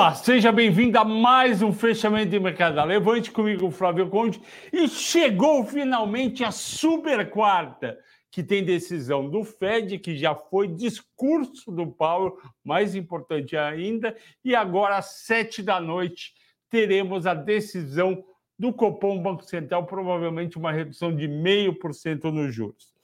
Olá, 0.00 0.14
seja 0.14 0.50
bem-vindo 0.50 0.98
a 0.98 1.04
mais 1.04 1.60
um 1.60 1.74
fechamento 1.74 2.30
de 2.30 2.40
mercado. 2.40 2.82
Levante 2.86 3.30
comigo, 3.30 3.70
Flávio 3.70 4.08
Conde. 4.08 4.40
E 4.72 4.88
chegou 4.88 5.62
finalmente 5.62 6.42
a 6.42 6.50
super 6.50 7.28
quarta, 7.28 7.98
que 8.30 8.42
tem 8.42 8.64
decisão 8.64 9.28
do 9.28 9.44
Fed, 9.44 9.98
que 9.98 10.16
já 10.16 10.34
foi 10.34 10.68
discurso 10.68 11.70
do 11.70 11.86
Paulo, 11.86 12.38
mais 12.64 12.94
importante 12.94 13.58
ainda. 13.58 14.16
E 14.42 14.54
agora, 14.54 14.96
às 14.96 15.18
sete 15.26 15.62
da 15.62 15.78
noite, 15.78 16.32
teremos 16.70 17.26
a 17.26 17.34
decisão 17.34 18.24
do 18.58 18.72
Copom 18.72 19.20
Banco 19.20 19.44
Central, 19.44 19.84
provavelmente 19.84 20.56
uma 20.56 20.72
redução 20.72 21.14
de 21.14 21.28
0,5% 21.28 22.32
nos 22.32 22.54
juros. 22.54 22.94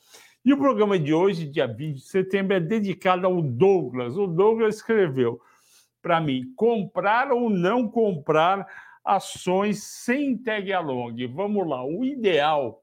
E 0.42 0.50
o 0.50 0.56
programa 0.56 0.98
de 0.98 1.12
hoje, 1.12 1.44
dia 1.44 1.66
20 1.66 1.96
de 1.96 2.08
setembro, 2.08 2.56
é 2.56 2.60
dedicado 2.60 3.26
ao 3.26 3.42
Douglas. 3.42 4.16
O 4.16 4.26
Douglas 4.26 4.76
escreveu 4.76 5.38
para 6.06 6.20
mim 6.20 6.52
comprar 6.54 7.32
ou 7.32 7.50
não 7.50 7.88
comprar 7.88 8.64
ações 9.04 9.82
sem 9.82 10.38
tag 10.38 10.72
along. 10.72 11.26
Vamos 11.26 11.66
lá, 11.66 11.84
o 11.84 12.04
ideal 12.04 12.80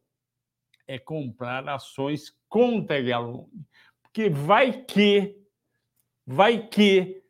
é 0.85 0.99
comprar 0.99 1.65
ações 1.69 2.35
com 2.49 2.83
tag 2.83 3.13
along, 3.13 3.47
porque 4.01 4.29
vai 4.29 4.73
que 4.73 5.37
vai 6.27 6.67
que 6.67 7.23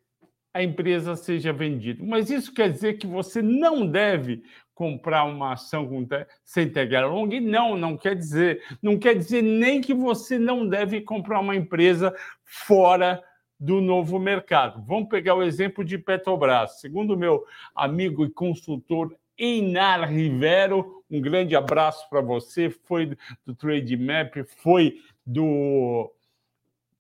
a 0.52 0.64
empresa 0.64 1.16
seja 1.16 1.53
vendida. 1.53 2.03
Mas 2.03 2.31
isso 2.31 2.52
quer 2.52 2.71
dizer 2.71 2.95
que 2.95 3.05
você 3.05 3.39
não 3.39 3.86
deve 3.86 4.41
comprar 4.73 5.25
uma 5.25 5.53
ação 5.53 5.88
com, 5.88 6.08
sem 6.44 6.71
tag 6.71 6.95
along? 6.95 7.39
Não, 7.39 7.77
não 7.77 7.95
quer 7.95 8.16
dizer. 8.16 8.64
Não 8.81 8.97
quer 8.97 9.14
dizer 9.16 9.44
nem 9.44 9.80
que 9.80 9.94
você 9.94 10.39
não 10.39 10.67
deve 10.67 11.02
comprar 11.02 11.39
uma 11.39 11.55
empresa 11.55 12.11
fora 12.44 13.23
do 13.64 13.80
novo 13.80 14.19
mercado. 14.19 14.83
Vamos 14.86 15.08
pegar 15.08 15.36
o 15.36 15.42
exemplo 15.42 15.86
de 15.86 15.97
Petrobras. 15.97 16.81
Segundo 16.81 17.17
meu 17.17 17.45
amigo 17.73 18.25
e 18.25 18.30
consultor 18.30 19.16
Einar 19.38 20.09
Rivero, 20.09 21.02
um 21.09 21.22
grande 21.22 21.55
abraço 21.55 22.05
para 22.09 22.20
você, 22.20 22.70
foi 22.70 23.17
do 23.45 23.55
Trade 23.55 23.95
Map, 23.95 24.36
foi 24.58 25.00
do 25.25 26.11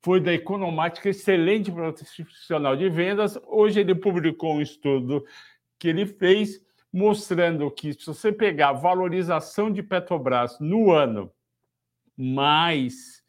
foi 0.01 0.21
da 0.21 0.33
Economática, 0.33 1.09
excelente 1.09 1.69
profissional 1.69 2.77
de 2.77 2.89
vendas. 2.89 3.37
Hoje 3.45 3.81
ele 3.81 3.93
publicou 3.93 4.55
um 4.55 4.61
estudo 4.61 5.25
que 5.77 5.89
ele 5.89 6.05
fez 6.05 6.65
mostrando 6.93 7.69
que 7.71 7.91
se 7.93 8.05
você 8.05 8.31
pegar 8.31 8.69
a 8.69 8.73
valorização 8.73 9.69
de 9.69 9.83
Petrobras 9.83 10.57
no 10.61 10.91
ano 10.91 11.29
mais 12.15 13.21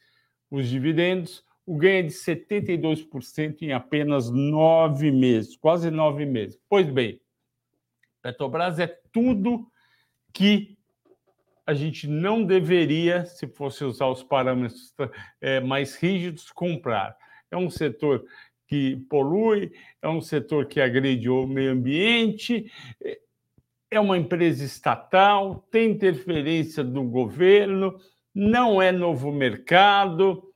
os 0.48 0.68
dividendos, 0.68 1.44
o 1.66 1.76
ganho 1.76 2.00
é 2.00 2.02
de 2.02 2.12
72% 2.12 3.62
em 3.62 3.72
apenas 3.72 4.30
nove 4.30 5.10
meses, 5.10 5.56
quase 5.56 5.90
nove 5.90 6.26
meses. 6.26 6.58
Pois 6.68 6.86
bem, 6.88 7.20
Petrobras 8.22 8.78
é 8.78 8.86
tudo 9.12 9.66
que 10.32 10.76
a 11.66 11.72
gente 11.72 12.06
não 12.06 12.44
deveria, 12.44 13.24
se 13.24 13.46
fosse 13.46 13.84
usar 13.84 14.08
os 14.08 14.22
parâmetros 14.22 14.92
é, 15.40 15.60
mais 15.60 15.96
rígidos, 15.96 16.50
comprar. 16.50 17.16
É 17.50 17.56
um 17.56 17.70
setor 17.70 18.24
que 18.66 18.96
polui, 19.08 19.72
é 20.02 20.08
um 20.08 20.20
setor 20.20 20.66
que 20.66 20.80
agride 20.80 21.30
o 21.30 21.46
meio 21.46 21.72
ambiente, 21.72 22.70
é 23.90 23.98
uma 23.98 24.18
empresa 24.18 24.64
estatal, 24.64 25.66
tem 25.70 25.92
interferência 25.92 26.84
do 26.84 27.02
governo, 27.04 27.98
não 28.34 28.82
é 28.82 28.92
novo 28.92 29.32
mercado 29.32 30.53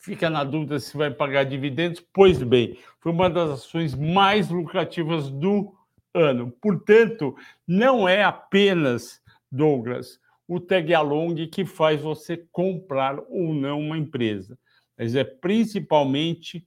fica 0.00 0.30
na 0.30 0.42
dúvida 0.42 0.80
se 0.80 0.96
vai 0.96 1.10
pagar 1.10 1.44
dividendos. 1.44 2.02
Pois 2.12 2.42
bem, 2.42 2.78
foi 2.98 3.12
uma 3.12 3.30
das 3.30 3.50
ações 3.50 3.94
mais 3.94 4.48
lucrativas 4.48 5.30
do 5.30 5.72
ano. 6.12 6.50
Portanto, 6.60 7.36
não 7.66 8.08
é 8.08 8.24
apenas, 8.24 9.22
Douglas, 9.52 10.18
o 10.48 10.58
tag 10.58 10.92
along 10.92 11.46
que 11.46 11.64
faz 11.64 12.00
você 12.00 12.36
comprar 12.50 13.20
ou 13.28 13.54
não 13.54 13.78
uma 13.78 13.98
empresa, 13.98 14.58
mas 14.98 15.14
é 15.14 15.22
principalmente 15.22 16.66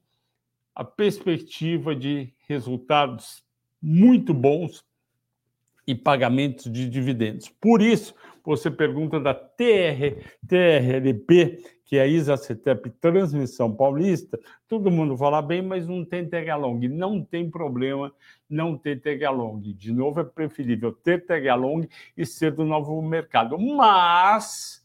a 0.73 0.83
perspectiva 0.83 1.95
de 1.95 2.33
resultados 2.47 3.43
muito 3.81 4.33
bons 4.33 4.85
e 5.85 5.93
pagamentos 5.93 6.72
de 6.72 6.89
dividendos. 6.89 7.49
Por 7.49 7.81
isso, 7.81 8.16
você 8.43 8.72
pergunta 8.72 9.19
da 9.19 9.33
TR, 9.33 10.23
TRLP, 10.47 11.61
que 11.93 11.99
é 11.99 12.07
Isacetep 12.07 12.89
Transmissão 12.99 13.71
Paulista, 13.71 14.39
todo 14.67 14.89
mundo 14.89 15.15
fala 15.15 15.43
bem, 15.43 15.61
mas 15.61 15.87
não 15.87 16.03
tem 16.03 16.27
Tegalong. 16.27 16.87
Não 16.87 17.23
tem 17.23 17.47
problema 17.47 18.11
não 18.49 18.75
ter 18.75 18.99
Tegalong. 18.99 19.61
De 19.61 19.93
novo, 19.93 20.19
é 20.19 20.23
preferível 20.23 20.91
ter 20.91 21.23
Tegalong 21.23 21.87
e 22.17 22.25
ser 22.25 22.51
do 22.53 22.65
novo 22.65 22.99
mercado. 22.99 23.59
Mas 23.59 24.83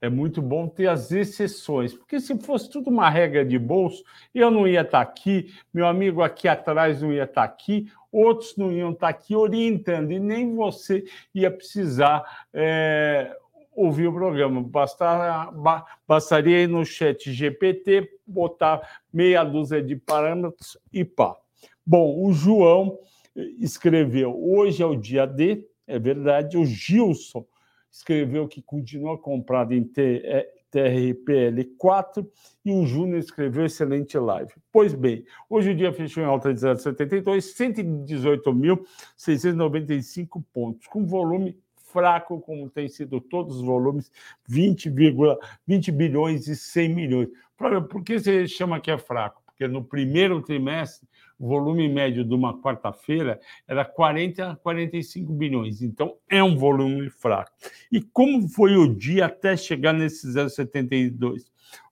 é 0.00 0.08
muito 0.08 0.40
bom 0.40 0.66
ter 0.66 0.86
as 0.86 1.12
exceções, 1.12 1.92
porque 1.92 2.18
se 2.18 2.34
fosse 2.38 2.70
tudo 2.70 2.88
uma 2.88 3.10
regra 3.10 3.44
de 3.44 3.58
bolso, 3.58 4.02
eu 4.34 4.50
não 4.50 4.66
ia 4.66 4.80
estar 4.80 5.02
aqui, 5.02 5.52
meu 5.72 5.86
amigo 5.86 6.22
aqui 6.22 6.48
atrás 6.48 7.02
não 7.02 7.12
ia 7.12 7.24
estar 7.24 7.42
aqui, 7.42 7.92
outros 8.10 8.56
não 8.56 8.72
iam 8.72 8.92
estar 8.92 9.08
aqui 9.08 9.36
orientando, 9.36 10.12
e 10.12 10.18
nem 10.18 10.54
você 10.54 11.04
ia 11.34 11.50
precisar 11.50 12.46
é, 12.54 13.36
ouvir 13.74 14.08
o 14.08 14.12
programa. 14.12 14.62
Bastar, 14.62 15.50
bastaria 16.06 16.62
ir 16.62 16.68
no 16.68 16.84
chat 16.84 17.32
GPT, 17.32 18.10
botar 18.26 19.00
meia 19.12 19.44
dúzia 19.44 19.82
de 19.82 19.96
parâmetros 19.96 20.78
e 20.92 21.04
pá. 21.04 21.36
Bom, 21.86 22.24
o 22.24 22.32
João 22.32 22.98
escreveu: 23.58 24.34
hoje 24.42 24.82
é 24.82 24.86
o 24.86 24.96
dia 24.96 25.26
D, 25.26 25.68
é 25.86 25.98
verdade, 25.98 26.56
o 26.56 26.64
Gilson 26.64 27.46
escreveu 27.90 28.48
que 28.48 28.60
continua 28.60 29.16
comprado 29.16 29.72
em 29.72 29.84
TRPL4 29.84 32.26
e 32.64 32.72
o 32.72 32.84
Júnior 32.84 33.18
escreveu 33.18 33.66
excelente 33.66 34.18
live. 34.18 34.52
Pois 34.72 34.92
bem, 34.94 35.24
hoje 35.48 35.70
o 35.70 35.76
dia 35.76 35.92
fechou 35.92 36.20
em 36.22 36.26
alta 36.26 36.52
de 36.52 36.60
0,72, 36.60 37.54
118.695 38.04 40.42
pontos, 40.52 40.88
com 40.88 41.06
volume 41.06 41.56
fraco, 41.94 42.40
como 42.40 42.68
tem 42.68 42.88
sido 42.88 43.20
todos 43.20 43.58
os 43.58 43.62
volumes, 43.62 44.10
20, 44.48 44.92
20 45.64 45.92
bilhões 45.92 46.48
e 46.48 46.56
100 46.56 46.88
milhões. 46.92 47.28
Por 47.56 48.02
que 48.02 48.18
você 48.18 48.48
chama 48.48 48.80
que 48.80 48.90
é 48.90 48.98
fraco? 48.98 49.40
Porque 49.46 49.68
no 49.68 49.84
primeiro 49.84 50.42
trimestre 50.42 51.08
o 51.38 51.46
volume 51.46 51.88
médio 51.88 52.24
de 52.24 52.34
uma 52.34 52.60
quarta-feira 52.60 53.40
era 53.68 53.84
40 53.84 54.50
a 54.50 54.56
45 54.56 55.32
bilhões. 55.32 55.82
Então, 55.82 56.16
é 56.28 56.42
um 56.42 56.56
volume 56.56 57.08
fraco. 57.10 57.52
E 57.92 58.00
como 58.00 58.48
foi 58.48 58.76
o 58.76 58.92
dia 58.92 59.26
até 59.26 59.56
chegar 59.56 59.92
nesse 59.92 60.26
0,72? 60.26 61.42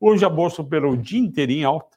Hoje 0.00 0.24
a 0.24 0.28
Bolsa 0.28 0.62
operou 0.62 0.94
o 0.94 0.96
dia 0.96 1.20
inteiro 1.20 1.52
em 1.52 1.62
alta, 1.62 1.96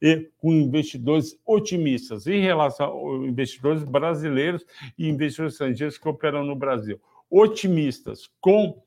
e 0.00 0.30
com 0.38 0.52
investidores 0.52 1.36
otimistas 1.44 2.26
em 2.26 2.40
relação 2.40 2.86
aos 2.86 3.26
investidores 3.26 3.82
brasileiros 3.82 4.64
e 4.96 5.08
investidores 5.08 5.54
estrangeiros 5.54 5.98
que 5.98 6.08
operam 6.08 6.44
no 6.44 6.54
Brasil. 6.54 7.00
Otimistas 7.30 8.28
com 8.40 8.82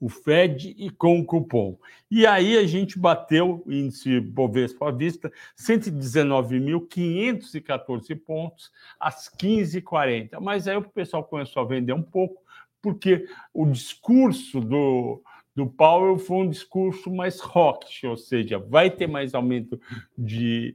o 0.00 0.08
Fed 0.08 0.74
e 0.78 0.90
com 0.90 1.20
o 1.20 1.24
cupom. 1.24 1.78
E 2.10 2.26
aí 2.26 2.56
a 2.56 2.66
gente 2.66 2.98
bateu 2.98 3.62
o 3.66 3.72
índice 3.72 4.18
Bovespa 4.18 4.88
à 4.88 4.90
vista 4.90 5.30
119.514 5.58 8.18
pontos 8.18 8.72
às 8.98 9.28
15h40. 9.28 10.40
Mas 10.40 10.66
aí 10.66 10.74
o 10.76 10.82
pessoal 10.82 11.22
começou 11.22 11.62
a 11.62 11.66
vender 11.66 11.92
um 11.92 12.02
pouco, 12.02 12.42
porque 12.80 13.26
o 13.52 13.66
discurso 13.66 14.58
do, 14.58 15.22
do 15.54 15.66
Powell 15.66 16.16
foi 16.18 16.38
um 16.38 16.48
discurso 16.48 17.12
mais 17.12 17.40
rock, 17.40 18.06
ou 18.06 18.16
seja, 18.16 18.58
vai 18.58 18.90
ter 18.90 19.06
mais 19.06 19.34
aumento 19.34 19.78
de, 20.16 20.74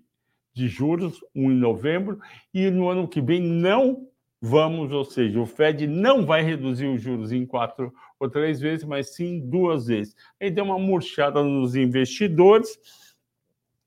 de 0.53 0.67
juros, 0.67 1.19
um 1.33 1.51
em 1.51 1.55
novembro, 1.55 2.19
e 2.53 2.69
no 2.69 2.87
ano 2.87 3.07
que 3.07 3.21
vem 3.21 3.41
não 3.41 4.07
vamos, 4.45 4.91
ou 4.91 5.03
seja, 5.03 5.41
o 5.41 5.45
Fed 5.45 5.87
não 5.87 6.23
vai 6.23 6.43
reduzir 6.43 6.85
os 6.85 7.01
juros 7.01 7.31
em 7.31 7.45
quatro 7.45 7.91
ou 8.19 8.29
três 8.29 8.59
vezes, 8.59 8.85
mas 8.85 9.15
sim 9.15 9.39
duas 9.39 9.87
vezes. 9.87 10.15
Aí 10.39 10.51
deu 10.51 10.65
uma 10.65 10.77
murchada 10.77 11.43
nos 11.43 11.75
investidores 11.75 12.77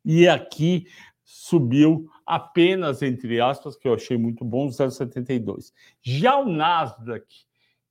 e 0.05 0.27
aqui 0.27 0.87
subiu 1.25 2.11
apenas, 2.27 3.03
entre 3.03 3.41
aspas, 3.41 3.77
que 3.77 3.87
eu 3.87 3.95
achei 3.95 4.17
muito 4.17 4.45
bom, 4.45 4.67
0,72. 4.67 5.73
Já 6.03 6.37
o 6.37 6.51
Nasdaq, 6.51 7.25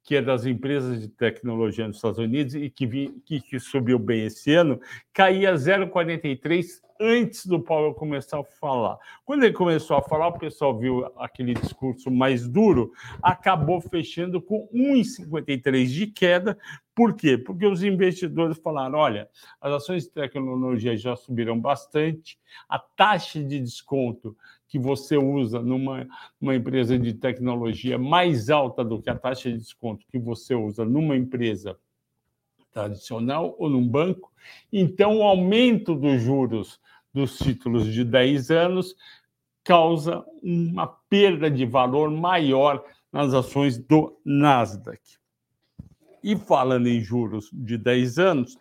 que 0.03 0.17
é 0.17 0.21
das 0.21 0.45
empresas 0.45 0.99
de 0.99 1.07
tecnologia 1.07 1.87
nos 1.87 1.97
Estados 1.97 2.19
Unidos 2.19 2.53
e 2.53 2.69
que, 2.69 2.85
vi, 2.85 3.21
que, 3.25 3.39
que 3.39 3.59
subiu 3.59 3.97
bem 3.97 4.25
esse 4.25 4.53
ano, 4.53 4.79
caía 5.13 5.53
0,43 5.53 6.81
antes 6.99 7.45
do 7.45 7.59
Paulo 7.59 7.93
começar 7.93 8.39
a 8.39 8.43
falar. 8.43 8.97
Quando 9.25 9.43
ele 9.43 9.53
começou 9.53 9.97
a 9.97 10.01
falar, 10.01 10.27
o 10.27 10.39
pessoal 10.39 10.77
viu 10.77 11.05
aquele 11.17 11.53
discurso 11.53 12.11
mais 12.11 12.47
duro, 12.47 12.91
acabou 13.21 13.79
fechando 13.81 14.41
com 14.41 14.67
1,53 14.73 15.85
de 15.85 16.07
queda. 16.07 16.57
Por 16.95 17.15
quê? 17.15 17.37
Porque 17.37 17.65
os 17.65 17.83
investidores 17.83 18.57
falaram: 18.57 18.99
olha, 18.99 19.29
as 19.61 19.73
ações 19.73 20.03
de 20.03 20.09
tecnologia 20.09 20.97
já 20.97 21.15
subiram 21.15 21.59
bastante, 21.59 22.39
a 22.67 22.79
taxa 22.79 23.43
de 23.43 23.59
desconto 23.59 24.35
que 24.67 24.77
você 24.77 25.17
usa 25.17 25.61
numa 25.61 26.07
uma 26.39 26.55
empresa 26.55 26.99
de 26.99 27.13
tecnologia 27.13 27.97
mais 27.97 28.49
alta 28.49 28.83
do 28.83 29.01
que 29.01 29.09
a 29.09 29.15
taxa 29.15 29.51
de 29.51 29.57
desconto 29.57 30.05
que 30.07 30.19
você 30.19 30.53
usa 30.53 30.83
numa 30.83 31.15
empresa 31.15 31.77
tradicional 32.77 33.55
ou 33.57 33.69
num 33.69 33.87
banco, 33.87 34.31
então 34.71 35.17
o 35.17 35.23
aumento 35.23 35.95
dos 35.95 36.21
juros 36.21 36.79
dos 37.17 37.37
títulos 37.37 37.91
de 37.91 38.03
10 38.03 38.51
anos 38.51 38.95
causa 39.63 40.23
uma 40.41 40.87
perda 40.87 41.49
de 41.49 41.65
valor 41.65 42.09
maior 42.09 42.83
nas 43.11 43.33
ações 43.33 43.77
do 43.77 44.17
Nasdaq. 44.23 45.01
E 46.23 46.35
falando 46.35 46.87
em 46.87 47.01
juros 47.01 47.49
de 47.51 47.77
10 47.77 48.19
anos, 48.19 48.57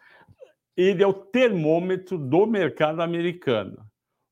ele 0.77 1.03
é 1.03 1.07
o 1.07 1.13
termômetro 1.13 2.19
do 2.19 2.47
mercado 2.47 3.03
americano. 3.03 3.79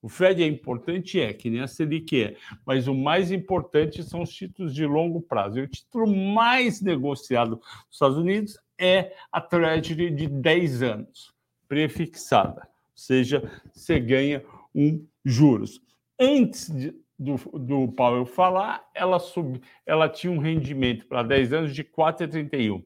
O 0.00 0.09
Fed 0.09 0.43
é 0.43 0.47
importante, 0.47 1.19
é, 1.19 1.32
que 1.32 1.49
nem 1.49 1.61
a 1.61 1.67
Selic 1.67 2.23
é, 2.23 2.37
mas 2.67 2.88
o 2.88 2.94
mais 2.94 3.31
importante 3.31 4.03
são 4.03 4.23
os 4.23 4.31
títulos 4.31 4.75
de 4.75 4.85
longo 4.87 5.23
prazo. 5.23 5.59
E 5.59 5.62
o 5.62 5.69
título 5.69 6.06
mais 6.06 6.82
negociado 6.82 7.53
nos 7.53 7.93
Estados 7.93 8.19
Unidos 8.19 8.59
é 8.79 9.15
a 9.32 9.41
Treasury 9.41 10.11
de 10.11 10.26
10 10.26 10.82
anos, 10.82 11.32
prefixada, 11.69 12.69
seja, 12.94 13.50
você 13.73 13.99
ganha 13.99 14.44
um 14.75 15.06
juros. 15.25 15.81
Antes 16.19 16.70
de, 16.70 16.94
do, 17.19 17.37
do 17.58 17.93
Powell 17.93 18.26
falar, 18.26 18.88
ela, 18.94 19.19
sub, 19.19 19.61
ela 19.87 20.08
tinha 20.08 20.32
um 20.32 20.38
rendimento 20.38 21.06
para 21.06 21.23
10 21.23 21.52
anos 21.52 21.75
de 21.75 21.85
4,31. 21.85 22.85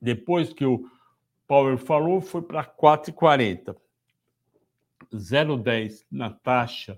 Depois 0.00 0.52
que 0.52 0.64
o 0.64 0.88
Powell 1.46 1.78
falou, 1.78 2.20
foi 2.20 2.42
para 2.42 2.64
4,40. 2.64 3.76
0,10 5.12 6.04
na 6.10 6.30
taxa 6.30 6.96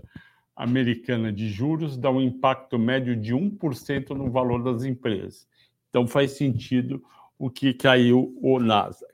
americana 0.54 1.32
de 1.32 1.48
juros 1.48 1.96
dá 1.96 2.10
um 2.10 2.20
impacto 2.20 2.78
médio 2.78 3.16
de 3.16 3.34
1% 3.34 4.10
no 4.10 4.30
valor 4.30 4.62
das 4.62 4.84
empresas. 4.84 5.48
Então 5.88 6.06
faz 6.06 6.32
sentido 6.32 7.02
o 7.38 7.50
que 7.50 7.72
caiu 7.72 8.38
o 8.40 8.58
Nasdaq. 8.60 9.12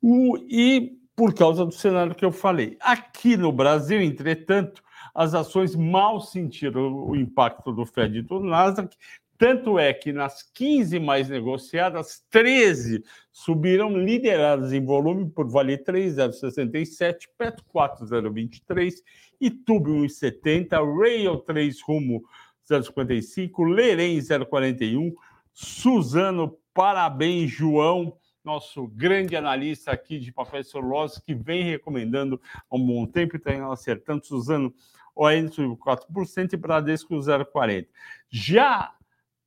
O, 0.00 0.38
e 0.48 0.96
por 1.16 1.34
causa 1.34 1.64
do 1.64 1.72
cenário 1.72 2.14
que 2.14 2.24
eu 2.24 2.30
falei. 2.30 2.76
Aqui 2.78 3.36
no 3.38 3.50
Brasil, 3.50 4.02
entretanto, 4.02 4.82
as 5.14 5.34
ações 5.34 5.74
mal 5.74 6.20
sentiram 6.20 6.92
o 6.92 7.16
impacto 7.16 7.72
do 7.72 7.86
Fed 7.86 8.18
e 8.18 8.22
do 8.22 8.38
Nasdaq, 8.38 8.94
tanto 9.38 9.78
é 9.78 9.92
que 9.92 10.12
nas 10.12 10.42
15 10.42 10.98
mais 10.98 11.28
negociadas, 11.28 12.24
13 12.30 13.02
subiram 13.32 13.96
lideradas 13.96 14.72
em 14.72 14.84
volume 14.84 15.28
por 15.30 15.48
Vale 15.48 15.76
3,067, 15.78 17.28
Petro 17.36 17.64
4,023, 17.68 19.02
Itube 19.40 19.90
1,70, 19.90 21.00
Rail 21.00 21.36
3 21.38 21.82
rumo 21.82 22.22
0,55, 22.70 23.74
Lerem 23.74 24.18
0,41, 24.18 25.12
Suzano, 25.52 26.58
parabéns, 26.72 27.50
João, 27.50 28.16
nosso 28.46 28.86
grande 28.86 29.34
analista 29.34 29.90
aqui 29.90 30.20
de 30.20 30.30
papel 30.30 30.62
celulose, 30.62 31.20
que 31.20 31.34
vem 31.34 31.64
recomendando 31.64 32.40
há 32.70 32.76
um 32.76 32.86
bom 32.86 33.04
tempo 33.04 33.34
e 33.34 33.38
está 33.38 33.72
acertando, 33.72 34.24
Suzano, 34.24 34.72
ON 35.16 35.48
subiu 35.50 35.76
4% 35.76 36.52
e 36.52 36.56
Bradesco 36.56 37.12
0,40%. 37.16 37.88
Já 38.30 38.94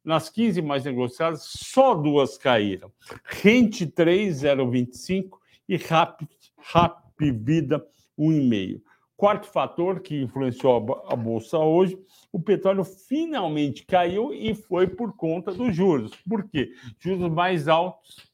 nas 0.04 0.30
15 0.30 0.62
mais 0.62 0.84
negociadas, 0.84 1.44
só 1.44 1.96
duas 1.96 2.38
caíram. 2.38 2.92
Rente 3.24 3.88
3, 3.88 4.42
0,25 4.42 5.38
e 5.68 5.78
Rap, 5.78 6.28
Rap 6.58 7.00
Vida 7.20 7.86
1,5. 8.18 8.82
Quarto 9.16 9.48
fator 9.48 10.00
que 10.00 10.22
influenciou 10.22 11.04
a 11.10 11.16
bolsa 11.16 11.58
hoje, 11.58 11.98
o 12.32 12.40
petróleo 12.40 12.86
finalmente 12.86 13.86
caiu 13.86 14.34
e 14.34 14.54
foi 14.56 14.88
por 14.88 15.14
conta 15.16 15.54
dos 15.54 15.76
juros. 15.76 16.16
Por 16.28 16.50
quê? 16.50 16.72
Juros 17.00 17.30
mais 17.30 17.68
altos 17.68 18.29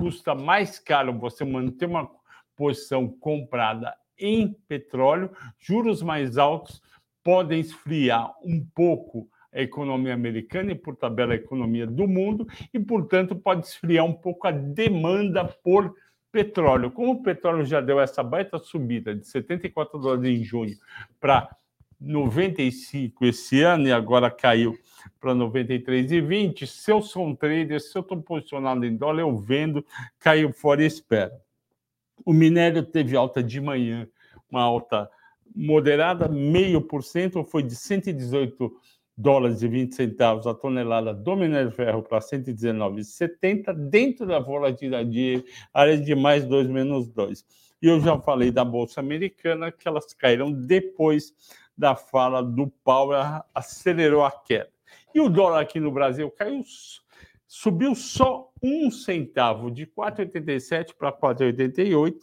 custa 0.00 0.34
mais 0.34 0.78
caro 0.78 1.12
você 1.18 1.44
manter 1.44 1.84
uma 1.84 2.10
posição 2.56 3.06
comprada 3.06 3.94
em 4.18 4.50
petróleo. 4.66 5.30
Juros 5.58 6.00
mais 6.00 6.38
altos 6.38 6.80
podem 7.22 7.60
esfriar 7.60 8.34
um 8.42 8.64
pouco 8.74 9.28
a 9.52 9.60
economia 9.60 10.14
americana 10.14 10.72
e, 10.72 10.74
por 10.74 10.96
tabela, 10.96 11.34
a 11.34 11.36
economia 11.36 11.86
do 11.86 12.08
mundo, 12.08 12.46
e, 12.72 12.80
portanto, 12.80 13.36
pode 13.36 13.66
esfriar 13.66 14.06
um 14.06 14.14
pouco 14.14 14.46
a 14.46 14.50
demanda 14.50 15.44
por 15.44 15.94
petróleo. 16.32 16.90
Como 16.90 17.12
o 17.12 17.22
petróleo 17.22 17.66
já 17.66 17.82
deu 17.82 18.00
essa 18.00 18.22
baita 18.22 18.58
subida 18.58 19.14
de 19.14 19.26
74 19.26 19.98
dólares 19.98 20.24
em 20.24 20.42
junho 20.42 20.76
para 21.20 21.54
95 22.00 23.26
esse 23.26 23.62
ano 23.62 23.86
e 23.86 23.92
agora 23.92 24.30
caiu 24.30 24.78
para 25.20 25.34
93,20, 25.34 26.66
se 26.66 26.90
eu 26.90 27.02
sou 27.02 27.26
um 27.26 27.34
trader, 27.34 27.80
se 27.80 27.96
eu 27.96 28.02
estou 28.02 28.20
posicionado 28.22 28.84
em 28.86 28.96
dólar, 28.96 29.20
eu 29.20 29.36
vendo, 29.36 29.84
caiu 30.18 30.52
fora 30.52 30.82
e 30.82 30.86
espero. 30.86 31.32
O 32.24 32.32
minério 32.32 32.82
teve 32.82 33.16
alta 33.16 33.42
de 33.42 33.60
manhã, 33.60 34.08
uma 34.50 34.62
alta 34.62 35.10
moderada, 35.54 36.28
meio 36.28 36.80
por 36.80 37.02
cento, 37.02 37.44
foi 37.44 37.62
de 37.62 37.74
118 37.74 38.72
dólares 39.16 39.62
e 39.62 39.68
20 39.68 39.94
centavos 39.94 40.46
a 40.46 40.54
tonelada 40.54 41.12
do 41.12 41.36
minério 41.36 41.70
de 41.70 41.76
ferro 41.76 42.02
para 42.02 42.20
119,70 42.20 43.74
dentro 43.90 44.26
da 44.26 44.38
volatilidade 44.38 45.44
área 45.74 45.98
de 45.98 46.14
mais 46.14 46.44
2 46.46 46.68
menos 46.68 47.08
2. 47.08 47.44
E 47.82 47.86
eu 47.86 48.00
já 48.00 48.18
falei 48.18 48.50
da 48.50 48.64
bolsa 48.64 49.00
americana 49.00 49.70
que 49.70 49.86
elas 49.86 50.12
caíram 50.14 50.52
depois 50.52 51.34
da 51.80 51.96
fala 51.96 52.42
do 52.42 52.66
Powell, 52.84 53.42
acelerou 53.54 54.22
a 54.22 54.30
queda. 54.30 54.68
E 55.14 55.20
o 55.20 55.30
dólar 55.30 55.62
aqui 55.62 55.80
no 55.80 55.90
Brasil 55.90 56.30
caiu, 56.30 56.62
subiu 57.48 57.94
só 57.94 58.50
um 58.62 58.90
centavo, 58.90 59.70
de 59.70 59.86
4,87 59.86 60.94
para 60.96 61.10
4,88, 61.10 62.16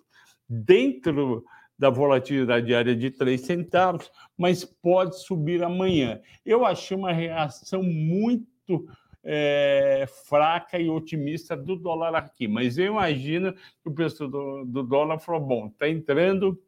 dentro 0.48 1.44
da 1.78 1.90
volatilidade 1.90 2.68
diária 2.68 2.96
de 2.96 3.10
3 3.10 3.42
centavos, 3.42 4.12
mas 4.38 4.64
pode 4.64 5.20
subir 5.24 5.64
amanhã. 5.64 6.22
Eu 6.46 6.64
achei 6.64 6.96
uma 6.96 7.12
reação 7.12 7.82
muito 7.82 8.88
é, 9.24 10.06
fraca 10.28 10.80
e 10.80 10.88
otimista 10.88 11.58
do 11.58 11.76
dólar 11.76 12.14
aqui, 12.14 12.48
mas 12.48 12.78
eu 12.78 12.86
imagino 12.86 13.54
que 13.54 13.90
o 13.90 13.92
preço 13.92 14.28
do, 14.28 14.66
do 14.66 14.84
dólar 14.84 15.18
falou: 15.20 15.42
bom, 15.42 15.68
está 15.68 15.90
entrando 15.90 16.62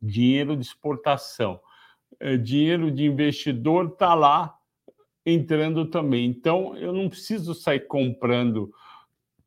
dinheiro 0.00 0.56
de 0.56 0.64
exportação, 0.64 1.60
é, 2.18 2.36
dinheiro 2.36 2.90
de 2.90 3.04
investidor 3.04 3.88
está 3.88 4.14
lá 4.14 4.56
entrando 5.24 5.86
também. 5.86 6.26
Então, 6.26 6.76
eu 6.76 6.92
não 6.92 7.08
preciso 7.08 7.54
sair 7.54 7.80
comprando 7.80 8.72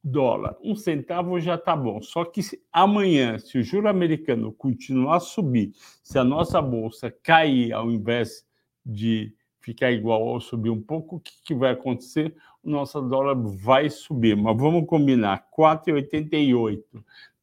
dólar, 0.04 0.58
um 0.62 0.76
centavo 0.76 1.40
já 1.40 1.56
está 1.56 1.76
bom. 1.76 2.02
Só 2.02 2.26
que 2.26 2.42
amanhã, 2.72 3.40
se 3.40 3.58
o 3.58 3.64
juro 3.64 3.88
americano 3.88 4.52
continuar 4.52 5.18
a 5.18 5.22
subir, 5.22 5.72
se 6.04 6.20
a 6.20 6.24
nossa 6.24 6.62
bolsa 6.62 7.10
cair 7.10 7.72
ao 7.72 7.90
invés 7.90 8.46
de 8.86 9.34
ficar 9.62 9.92
igual 9.92 10.22
ou 10.22 10.42
subir 10.42 10.70
um 10.70 10.82
pouco, 10.82 11.16
o 11.16 11.20
que, 11.22 11.32
que 11.42 11.56
vai 11.56 11.72
acontecer? 11.72 12.36
O 12.62 12.70
nosso 12.70 13.02
dólar 13.02 13.36
vai 13.36 13.90
subir. 13.90 14.36
Mas 14.36 14.58
vamos 14.58 14.86
combinar: 14.86 15.48
4,88. 15.58 16.84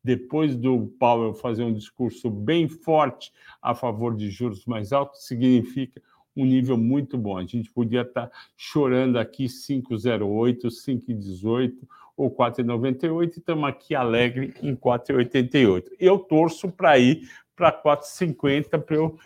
Depois 0.02 0.56
do 0.56 0.86
Powell 0.98 1.34
fazer 1.34 1.64
um 1.64 1.74
discurso 1.74 2.30
bem 2.30 2.68
forte 2.68 3.32
a 3.60 3.74
favor 3.74 4.16
de 4.16 4.30
juros 4.30 4.64
mais 4.64 4.92
altos, 4.92 5.26
significa 5.26 6.00
um 6.36 6.44
nível 6.44 6.76
muito 6.76 7.18
bom. 7.18 7.36
A 7.36 7.44
gente 7.44 7.70
podia 7.70 8.02
estar 8.02 8.30
chorando 8.56 9.18
aqui 9.18 9.44
5,08, 9.44 10.66
5,18 10.68 11.74
ou 12.16 12.30
4,98 12.30 13.36
e 13.36 13.38
estamos 13.38 13.68
aqui 13.68 13.94
alegre 13.94 14.54
em 14.62 14.74
4,88. 14.74 15.84
Eu 15.98 16.18
torço 16.18 16.70
para 16.70 16.98
ir 16.98 17.28
para 17.56 17.72
4,50 17.72 18.78
para 18.80 18.96
eu 18.96 19.18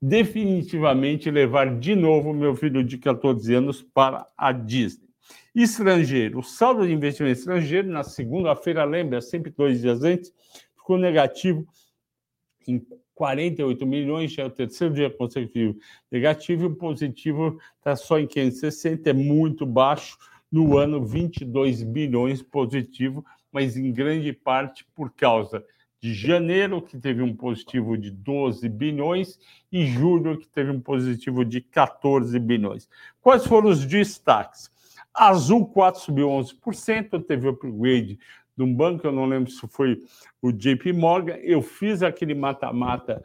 definitivamente 0.00 1.30
levar 1.30 1.78
de 1.78 1.94
novo 1.94 2.34
meu 2.34 2.54
filho 2.54 2.84
de 2.84 2.98
14 2.98 3.54
anos 3.54 3.82
para 3.82 4.26
a 4.36 4.52
Disney. 4.52 5.03
Estrangeiro. 5.54 6.40
O 6.40 6.42
saldo 6.42 6.86
de 6.86 6.92
investimento 6.92 7.38
estrangeiro 7.38 7.88
na 7.88 8.02
segunda-feira, 8.02 8.84
lembra, 8.84 9.20
sempre 9.20 9.50
dois 9.50 9.80
dias 9.80 10.02
antes, 10.02 10.32
ficou 10.76 10.98
negativo 10.98 11.66
em 12.66 12.84
48 13.14 13.86
milhões, 13.86 14.32
já 14.32 14.42
é 14.42 14.46
o 14.46 14.50
terceiro 14.50 14.92
dia 14.92 15.10
consecutivo 15.10 15.78
negativo, 16.10 16.64
e 16.64 16.66
o 16.66 16.74
positivo 16.74 17.58
está 17.78 17.94
só 17.94 18.18
em 18.18 18.26
560, 18.26 19.08
é 19.08 19.12
muito 19.12 19.64
baixo. 19.64 20.18
No 20.50 20.78
ano, 20.78 21.04
22 21.04 21.82
bilhões 21.82 22.40
positivo, 22.40 23.24
mas 23.50 23.76
em 23.76 23.92
grande 23.92 24.32
parte 24.32 24.84
por 24.94 25.12
causa 25.12 25.64
de 26.00 26.12
janeiro, 26.12 26.82
que 26.82 26.98
teve 26.98 27.22
um 27.22 27.34
positivo 27.34 27.96
de 27.96 28.10
12 28.10 28.68
bilhões, 28.68 29.38
e 29.72 29.86
julho, 29.86 30.38
que 30.38 30.46
teve 30.46 30.70
um 30.70 30.80
positivo 30.80 31.44
de 31.44 31.60
14 31.60 32.38
bilhões. 32.38 32.88
Quais 33.20 33.46
foram 33.46 33.70
os 33.70 33.84
destaques? 33.84 34.70
Azul 35.14 35.66
4 35.66 36.00
subiu 36.00 36.28
11%, 36.28 37.24
teve 37.24 37.48
upgrade 37.48 38.18
de 38.56 38.62
um 38.62 38.74
banco, 38.74 39.06
eu 39.06 39.12
não 39.12 39.26
lembro 39.26 39.50
se 39.50 39.66
foi 39.68 40.02
o 40.40 40.52
JP 40.52 40.92
Morgan, 40.92 41.36
eu 41.36 41.62
fiz 41.62 42.02
aquele 42.02 42.34
mata-mata 42.34 43.22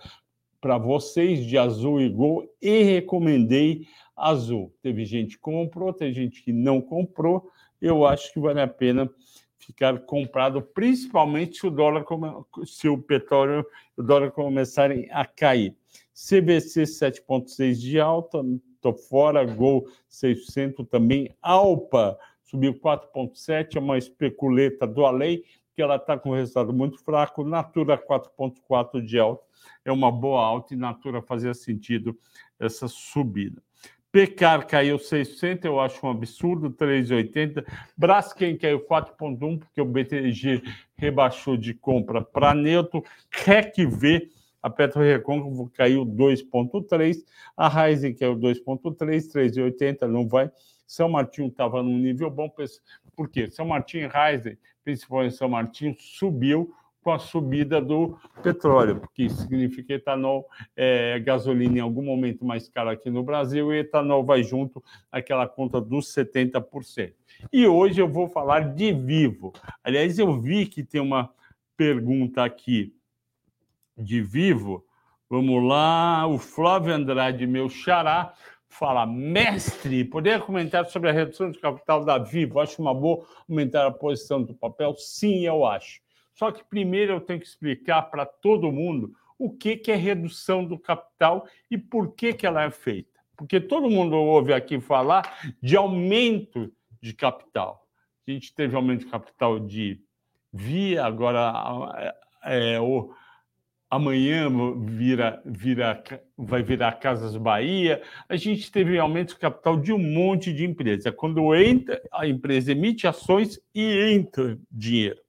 para 0.62 0.78
vocês 0.78 1.46
de 1.46 1.58
azul 1.58 2.02
e 2.02 2.10
gol 2.10 2.48
e 2.62 2.84
recomendei 2.84 3.88
azul. 4.16 4.74
Teve 4.82 5.06
gente 5.06 5.36
que 5.36 5.42
comprou, 5.42 5.94
teve 5.94 6.14
gente 6.14 6.44
que 6.44 6.52
não 6.52 6.82
comprou. 6.82 7.50
Eu 7.82 8.06
acho 8.06 8.34
que 8.34 8.40
vale 8.40 8.60
a 8.60 8.68
pena 8.68 9.10
ficar 9.58 10.00
comprado, 10.00 10.62
principalmente 10.62 11.60
se 11.60 11.68
o 11.68 11.70
dólar 11.70 12.04
se 12.66 12.90
o 12.90 12.98
petróleo 12.98 13.66
o 13.96 14.04
dólar 14.04 14.32
começarem 14.32 15.08
a 15.12 15.26
cair. 15.26 15.76
CVC 16.14 16.84
7.6 16.84 17.76
de 17.76 18.00
alta, 18.00 18.44
tô 18.82 18.94
fora, 18.94 19.46
Gol 19.46 19.88
600 20.08 20.88
também, 20.88 21.36
Alpa 21.42 22.18
subiu 22.44 22.74
4.7, 22.74 23.76
é 23.76 23.80
uma 23.80 23.98
especuleta 23.98 24.88
do 24.88 25.06
Além, 25.06 25.44
que 25.76 25.82
ela 25.82 25.96
está 25.96 26.18
com 26.18 26.32
resultado 26.32 26.74
muito 26.74 26.98
fraco, 26.98 27.44
Natura 27.44 27.98
4.4 27.98 29.02
de 29.06 29.20
alta, 29.20 29.44
é 29.86 29.92
uma 29.92 30.12
boa 30.12 30.44
alta 30.44 30.74
e 30.74 30.78
Natura 30.78 31.22
fazia 31.22 31.54
sentido 31.54 32.18
essa 32.60 32.88
subida. 32.88 33.62
Pecar 34.12 34.66
caiu 34.66 34.98
600, 34.98 35.66
eu 35.66 35.80
acho 35.80 36.04
um 36.04 36.10
absurdo, 36.10 36.72
3,80. 36.72 37.64
Braskem 37.96 38.58
caiu 38.58 38.84
4,1, 38.84 39.60
porque 39.60 39.80
o 39.80 39.86
BTG 39.86 40.64
rebaixou 40.98 41.56
de 41.56 41.76
compra 41.76 42.20
para 42.20 42.56
neutro. 42.56 43.04
RECV, 43.30 44.32
a 44.62 44.70
Petro 44.70 45.02
Recôncavo 45.02 45.70
caiu 45.74 46.06
2,3. 46.06 47.24
A 47.56 47.68
Raizen 47.68 48.14
caiu 48.14 48.36
2,3, 48.36 48.98
3,80, 48.98 50.08
não 50.08 50.28
vai. 50.28 50.52
São 50.86 51.08
Martinho 51.08 51.48
estava 51.48 51.84
num 51.84 51.98
nível 51.98 52.30
bom, 52.30 52.52
por 53.16 53.30
quê? 53.30 53.50
São 53.50 53.66
Martinho 53.66 54.06
e 54.06 54.08
Raizen, 54.08 54.58
principalmente 54.84 55.36
São 55.36 55.48
Martinho, 55.48 55.96
subiu 56.00 56.74
com 57.02 57.12
a 57.12 57.20
subida 57.20 57.80
do 57.80 58.18
petróleo, 58.44 59.00
porque 59.00 59.24
isso 59.24 59.42
significa 59.42 59.94
etanol, 59.94 60.46
é, 60.76 61.20
gasolina 61.20 61.78
em 61.78 61.82
algum 61.82 62.04
momento 62.04 62.44
mais 62.44 62.68
caro 62.68 62.90
aqui 62.90 63.10
no 63.10 63.24
Brasil, 63.24 63.74
e 63.74 63.80
etanol 63.80 64.26
vai 64.26 64.44
junto 64.44 64.84
àquela 65.12 65.48
conta 65.48 65.80
dos 65.80 66.14
70%. 66.14 67.14
E 67.54 67.68
hoje 67.68 68.02
eu 68.02 68.08
vou 68.08 68.28
falar 68.28 68.74
de 68.74 68.92
Vivo. 68.92 69.54
Aliás, 69.84 70.20
eu 70.20 70.40
vi 70.40 70.66
que 70.66 70.84
tem 70.84 71.00
uma 71.00 71.34
pergunta 71.78 72.44
aqui 72.44 72.94
de 74.00 74.22
Vivo. 74.22 74.86
Vamos 75.30 75.64
lá, 75.64 76.26
o 76.26 76.40
Flávio 76.40 76.94
Andrade, 76.94 77.46
meu 77.46 77.70
xará, 77.70 78.34
fala, 78.68 79.06
mestre, 79.06 80.04
poderia 80.04 80.40
comentar 80.40 80.86
sobre 80.86 81.10
a 81.10 81.14
redução 81.14 81.52
de 81.52 81.60
capital 81.60 82.04
da 82.04 82.18
Vivo? 82.18 82.60
Acho 82.60 82.82
uma 82.82 82.94
boa 82.94 83.26
aumentar 83.48 83.86
a 83.86 83.92
posição 83.92 84.42
do 84.42 84.54
papel? 84.54 84.96
Sim, 84.96 85.46
eu 85.46 85.66
acho. 85.66 86.02
Só 86.34 86.52
que 86.52 86.64
primeiro 86.64 87.14
eu 87.14 87.22
tenho 87.22 87.40
que 87.40 87.46
explicar 87.46 88.04
para 88.04 88.26
todo 88.26 88.72
mundo 88.72 89.14
o 89.38 89.52
que, 89.52 89.78
que 89.78 89.92
é 89.92 89.96
redução 89.96 90.66
do 90.66 90.78
capital 90.78 91.48
e 91.70 91.78
por 91.78 92.14
que, 92.14 92.34
que 92.34 92.48
ela 92.48 92.64
é 92.64 92.72
feita. 92.72 93.20
Porque 93.36 93.60
todo 93.60 93.90
mundo 93.90 94.16
ouve 94.16 94.54
aqui 94.54 94.80
falar 94.80 95.54
de 95.62 95.76
aumento 95.78 96.72
de 97.02 97.14
capital. 97.14 97.86
A 98.28 98.32
gente 98.32 98.54
teve 98.54 98.76
aumento 98.76 99.06
de 99.06 99.12
capital 99.12 99.60
de 99.60 100.02
Via, 100.52 101.06
agora 101.06 102.02
é, 102.44 102.80
o, 102.80 103.14
amanhã 103.90 104.48
vira, 104.86 105.42
vira, 105.46 106.04
vai 106.38 106.62
virar 106.62 106.94
Casas 106.94 107.36
Bahia. 107.36 108.02
A 108.28 108.36
gente 108.36 108.72
teve 108.72 109.00
aumento 109.00 109.30
de 109.30 109.40
capital 109.40 109.78
de 109.78 109.92
um 109.92 109.98
monte 109.98 110.54
de 110.54 110.66
empresas. 110.66 111.14
Quando 111.16 111.56
entra, 111.56 112.02
a 112.12 112.28
empresa 112.28 112.72
emite 112.72 113.08
ações 113.08 113.60
e 113.74 114.14
entra 114.14 114.58
dinheiro. 114.72 115.20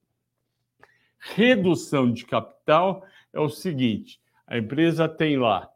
Redução 1.19 2.13
de 2.13 2.25
capital 2.25 3.05
é 3.33 3.41
o 3.41 3.49
seguinte: 3.49 4.21
a 4.47 4.59
empresa 4.59 5.09
tem 5.09 5.37
lá 5.39 5.71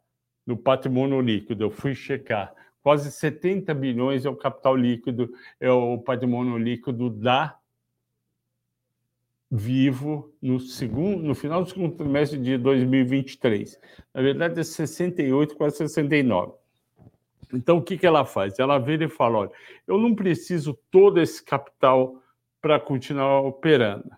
no 0.46 0.56
patrimônio 0.56 1.20
líquido, 1.20 1.64
eu 1.64 1.70
fui 1.70 1.94
checar, 1.94 2.52
quase 2.82 3.10
70 3.10 3.72
bilhões 3.72 4.26
é 4.26 4.28
o 4.28 4.36
capital 4.36 4.76
líquido, 4.76 5.32
é 5.58 5.70
o 5.70 5.98
patrimônio 5.98 6.58
líquido 6.58 7.08
da 7.08 7.56
Vivo 9.50 10.34
no 10.42 10.58
segundo, 10.58 11.22
no 11.22 11.34
final 11.34 11.62
do 11.62 11.68
segundo 11.68 11.96
trimestre 11.96 12.38
de 12.38 12.58
2023. 12.58 13.78
Na 14.12 14.22
verdade 14.22 14.58
é 14.58 14.64
68, 14.64 15.54
quase 15.56 15.76
69. 15.76 16.54
Então 17.52 17.78
o 17.78 17.82
que 17.82 17.96
que 17.96 18.06
ela 18.06 18.24
faz? 18.24 18.58
Ela 18.58 18.78
vira 18.78 19.04
e 19.04 19.08
fala, 19.08 19.38
olha, 19.38 19.50
eu 19.86 19.98
não 19.98 20.14
preciso 20.14 20.78
todo 20.90 21.20
esse 21.20 21.44
capital 21.44 22.20
para 22.60 22.80
continuar 22.80 23.40
operando. 23.42 24.10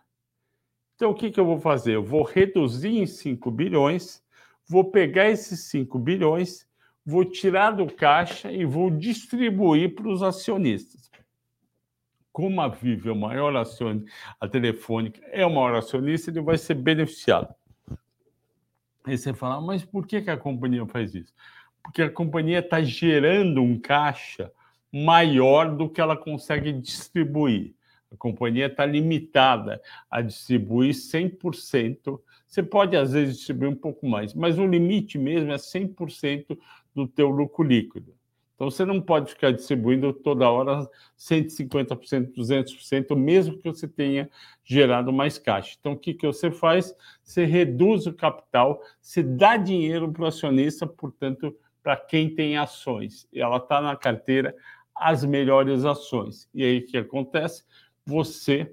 Então, 0.96 1.10
o 1.10 1.14
que, 1.14 1.30
que 1.30 1.38
eu 1.38 1.44
vou 1.44 1.60
fazer? 1.60 1.96
Eu 1.96 2.02
vou 2.02 2.22
reduzir 2.22 2.96
em 2.96 3.06
5 3.06 3.50
bilhões, 3.50 4.22
vou 4.66 4.90
pegar 4.90 5.28
esses 5.28 5.68
5 5.68 5.98
bilhões, 5.98 6.66
vou 7.04 7.22
tirar 7.24 7.72
do 7.72 7.86
caixa 7.86 8.50
e 8.50 8.64
vou 8.64 8.90
distribuir 8.90 9.94
para 9.94 10.08
os 10.08 10.22
acionistas. 10.22 11.10
Como 12.36 12.60
a 12.60 12.68
Vivo 12.68 13.08
é 13.08 13.12
o 13.12 13.16
maior 13.16 13.56
acionista, 13.56 14.10
a 14.38 14.46
Telefônica 14.46 15.18
é 15.32 15.46
o 15.46 15.48
maior 15.48 15.76
acionista, 15.76 16.30
ele 16.30 16.42
vai 16.42 16.58
ser 16.58 16.74
beneficiado. 16.74 17.54
Aí 19.02 19.16
você 19.16 19.32
fala, 19.32 19.58
mas 19.58 19.86
por 19.86 20.06
que, 20.06 20.20
que 20.20 20.28
a 20.28 20.36
companhia 20.36 20.84
faz 20.84 21.14
isso? 21.14 21.32
Porque 21.82 22.02
a 22.02 22.10
companhia 22.10 22.58
está 22.58 22.82
gerando 22.82 23.62
um 23.62 23.80
caixa 23.80 24.52
maior 24.92 25.74
do 25.74 25.88
que 25.88 25.98
ela 25.98 26.14
consegue 26.14 26.72
distribuir. 26.74 27.74
A 28.12 28.16
companhia 28.18 28.66
está 28.66 28.84
limitada 28.84 29.80
a 30.10 30.20
distribuir 30.20 30.92
100%. 30.92 32.20
Você 32.46 32.62
pode, 32.62 32.98
às 32.98 33.12
vezes, 33.12 33.38
distribuir 33.38 33.70
um 33.70 33.76
pouco 33.76 34.06
mais, 34.06 34.34
mas 34.34 34.58
o 34.58 34.66
limite 34.66 35.16
mesmo 35.16 35.52
é 35.52 35.56
100% 35.56 36.58
do 36.94 37.08
teu 37.08 37.30
lucro 37.30 37.64
líquido. 37.64 38.14
Então, 38.56 38.68
você 38.68 38.84
não 38.84 39.00
pode 39.00 39.30
ficar 39.30 39.52
distribuindo 39.52 40.12
toda 40.12 40.50
hora 40.50 40.88
150%, 41.16 42.32
200%, 42.34 43.14
mesmo 43.14 43.56
que 43.56 43.68
você 43.68 43.86
tenha 43.86 44.28
gerado 44.64 45.12
mais 45.12 45.38
caixa. 45.38 45.76
Então, 45.78 45.92
o 45.92 45.96
que, 45.96 46.12
que 46.12 46.26
você 46.26 46.50
faz? 46.50 46.92
Você 47.22 47.44
reduz 47.44 48.06
o 48.06 48.12
capital, 48.12 48.80
você 49.00 49.22
dá 49.22 49.56
dinheiro 49.56 50.10
para 50.10 50.24
o 50.24 50.26
acionista, 50.26 50.86
portanto, 50.86 51.54
para 51.82 51.96
quem 51.96 52.34
tem 52.34 52.56
ações. 52.56 53.28
E 53.32 53.40
ela 53.40 53.58
está 53.58 53.80
na 53.80 53.94
carteira 53.94 54.52
as 54.92 55.24
melhores 55.24 55.84
ações. 55.84 56.48
E 56.52 56.64
aí, 56.64 56.78
o 56.78 56.86
que 56.86 56.96
acontece? 56.96 57.62
você 58.06 58.72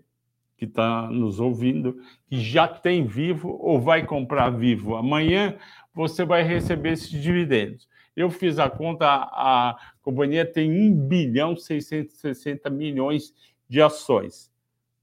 que 0.55 0.65
está 0.65 1.09
nos 1.09 1.39
ouvindo, 1.39 1.99
que 2.29 2.39
já 2.39 2.67
tem 2.67 3.05
vivo 3.05 3.57
ou 3.59 3.81
vai 3.81 4.05
comprar 4.05 4.51
vivo 4.51 4.95
amanhã, 4.95 5.57
você 5.93 6.23
vai 6.23 6.43
receber 6.43 6.93
esses 6.93 7.09
dividendos. 7.09 7.89
Eu 8.15 8.29
fiz 8.29 8.59
a 8.59 8.69
conta, 8.69 9.07
a 9.07 9.75
companhia 10.01 10.45
tem 10.45 10.71
1 10.71 11.07
bilhão 11.07 11.55
660 11.55 12.69
milhões 12.69 13.33
de 13.67 13.81
ações. 13.81 14.51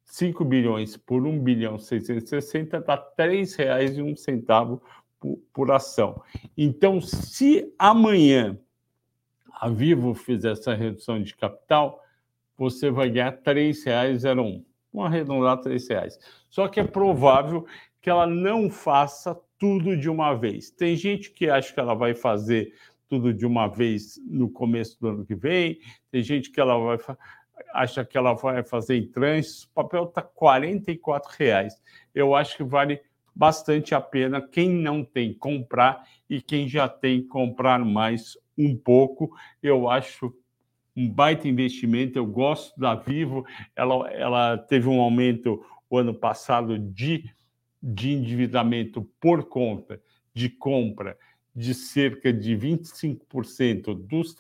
5 0.05 0.45
bilhões 0.45 0.97
por 0.97 1.27
1 1.27 1.39
bilhão 1.41 1.79
660 1.79 2.81
dá 2.81 2.95
R$ 2.95 3.03
3,01 3.19 4.81
por, 5.19 5.39
por 5.53 5.71
ação. 5.71 6.23
Então, 6.57 7.01
se 7.01 7.73
amanhã 7.79 8.59
a 9.53 9.69
Vivo 9.69 10.15
fizer 10.15 10.53
essa 10.53 10.75
redução 10.75 11.23
de 11.23 11.37
capital, 11.37 12.03
você 12.57 12.91
vai 12.91 13.11
ganhar 13.11 13.31
R$ 13.31 13.55
3,01. 13.55 14.65
Vamos 14.93 15.11
arredondar 15.11 15.61
R$ 15.63 15.77
reais. 15.89 16.19
Só 16.49 16.67
que 16.67 16.81
é 16.81 16.85
provável 16.85 17.67
que 18.01 18.11
ela 18.11 18.27
não 18.27 18.71
faça 18.71 19.39
tudo 19.59 19.97
de 19.97 20.09
uma 20.09 20.35
vez. 20.35 20.71
Tem 20.71 20.97
gente 20.97 21.31
que 21.31 21.49
acha 21.49 21.73
que 21.73 21.79
ela 21.79 21.95
vai 21.95 22.15
fazer 22.15 22.73
tudo 23.11 23.35
de 23.35 23.45
uma 23.45 23.67
vez 23.67 24.21
no 24.25 24.49
começo 24.49 24.99
do 25.01 25.09
ano 25.09 25.27
que 25.27 25.35
vem, 25.35 25.81
tem 26.13 26.23
gente 26.23 26.49
que 26.49 26.61
ela 26.61 26.79
vai 26.79 26.97
acha 27.75 28.05
que 28.05 28.17
ela 28.17 28.33
vai 28.33 28.63
fazer 28.63 28.97
em 28.97 29.07
tranches. 29.07 29.65
O 29.65 29.71
papel 29.75 30.05
está 30.05 30.23
R$ 30.23 30.81
reais. 31.39 31.75
Eu 32.15 32.35
acho 32.35 32.57
que 32.57 32.65
vale 32.65 33.01
bastante 33.35 33.95
a 33.95 34.01
pena 34.01 34.41
quem 34.41 34.71
não 34.71 35.05
tem 35.05 35.35
comprar 35.35 36.05
e 36.29 36.41
quem 36.41 36.69
já 36.69 36.89
tem 36.89 37.23
comprar 37.23 37.85
mais 37.85 38.39
um 38.57 38.77
pouco. 38.77 39.31
Eu 39.63 39.91
acho 39.91 40.33
um 40.97 41.09
baita 41.11 41.49
investimento. 41.49 42.19
Eu 42.19 42.27
gosto 42.27 42.79
da 42.79 42.95
Vivo, 42.95 43.45
ela, 43.77 44.11
ela 44.11 44.57
teve 44.57 44.89
um 44.89 45.01
aumento 45.01 45.63
o 45.91 45.99
ano 45.99 46.15
passado 46.15 46.79
de, 46.79 47.29
de 47.83 48.13
endividamento 48.13 49.03
por 49.21 49.45
conta 49.45 50.01
de 50.33 50.49
compra 50.49 51.19
de 51.55 51.75
cerca 51.75 52.33
de 52.33 52.57
25% 52.57 53.95
dos 53.95 54.37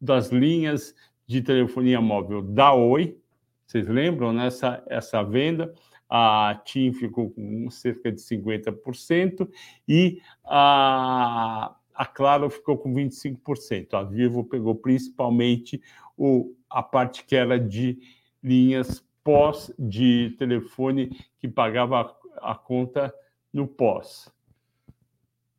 das 0.00 0.30
linhas 0.30 0.94
de 1.26 1.42
telefonia 1.42 2.00
móvel 2.00 2.42
da 2.42 2.72
Oi. 2.72 3.18
Vocês 3.66 3.88
lembram 3.88 4.32
nessa 4.32 4.82
essa 4.88 5.22
venda? 5.22 5.74
A 6.08 6.62
TIM 6.64 6.92
ficou 6.92 7.30
com 7.30 7.68
cerca 7.68 8.12
de 8.12 8.20
50% 8.20 9.48
e 9.88 10.20
a 10.44 11.74
a 11.96 12.04
Claro 12.04 12.50
ficou 12.50 12.76
com 12.76 12.92
25%. 12.92 13.94
A 13.94 14.02
Vivo 14.02 14.44
pegou 14.44 14.74
principalmente 14.74 15.80
o, 16.16 16.54
a 16.68 16.82
parte 16.82 17.24
que 17.24 17.34
era 17.34 17.58
de 17.58 17.98
linhas 18.42 19.02
pós 19.24 19.72
de 19.78 20.36
telefone 20.38 21.18
que 21.38 21.48
pagava 21.48 22.14
a, 22.40 22.52
a 22.52 22.54
conta 22.54 23.12
no 23.52 23.66
pós. 23.66 24.30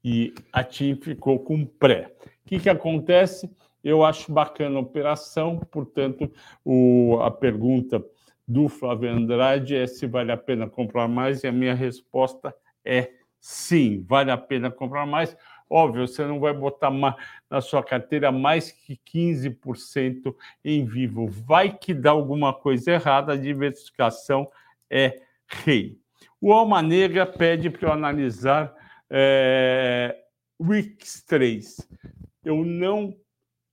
E 0.09 0.33
a 0.53 0.63
TIM 0.63 0.95
ficou 0.95 1.37
com 1.37 1.65
pré. 1.65 2.09
O 2.23 2.47
que, 2.47 2.59
que 2.61 2.69
acontece? 2.69 3.51
Eu 3.83 4.05
acho 4.05 4.31
bacana 4.31 4.77
a 4.77 4.81
operação, 4.81 5.59
portanto, 5.69 6.31
o, 6.63 7.19
a 7.21 7.29
pergunta 7.29 8.01
do 8.47 8.69
Flávio 8.69 9.11
Andrade 9.11 9.75
é 9.75 9.85
se 9.85 10.07
vale 10.07 10.31
a 10.31 10.37
pena 10.37 10.65
comprar 10.69 11.09
mais, 11.09 11.43
e 11.43 11.47
a 11.47 11.51
minha 11.51 11.73
resposta 11.73 12.55
é 12.85 13.11
sim, 13.37 14.01
vale 14.07 14.31
a 14.31 14.37
pena 14.37 14.71
comprar 14.71 15.05
mais. 15.05 15.35
Óbvio, 15.69 16.07
você 16.07 16.23
não 16.23 16.39
vai 16.39 16.53
botar 16.53 16.89
na 17.49 17.59
sua 17.59 17.83
carteira 17.83 18.31
mais 18.31 18.71
que 18.71 18.97
15% 19.13 20.33
em 20.63 20.85
vivo. 20.85 21.27
Vai 21.27 21.77
que 21.77 21.93
dá 21.93 22.11
alguma 22.11 22.53
coisa 22.53 22.93
errada, 22.93 23.33
a 23.33 23.37
diversificação 23.37 24.49
é 24.89 25.19
rei. 25.45 25.99
O 26.39 26.53
Alma 26.53 26.81
Negra 26.81 27.25
pede 27.25 27.69
para 27.69 27.89
eu 27.89 27.91
analisar 27.91 28.76
é, 29.09 30.17
Wix 30.59 31.23
3. 31.23 31.77
Eu 32.43 32.63
não 32.63 33.15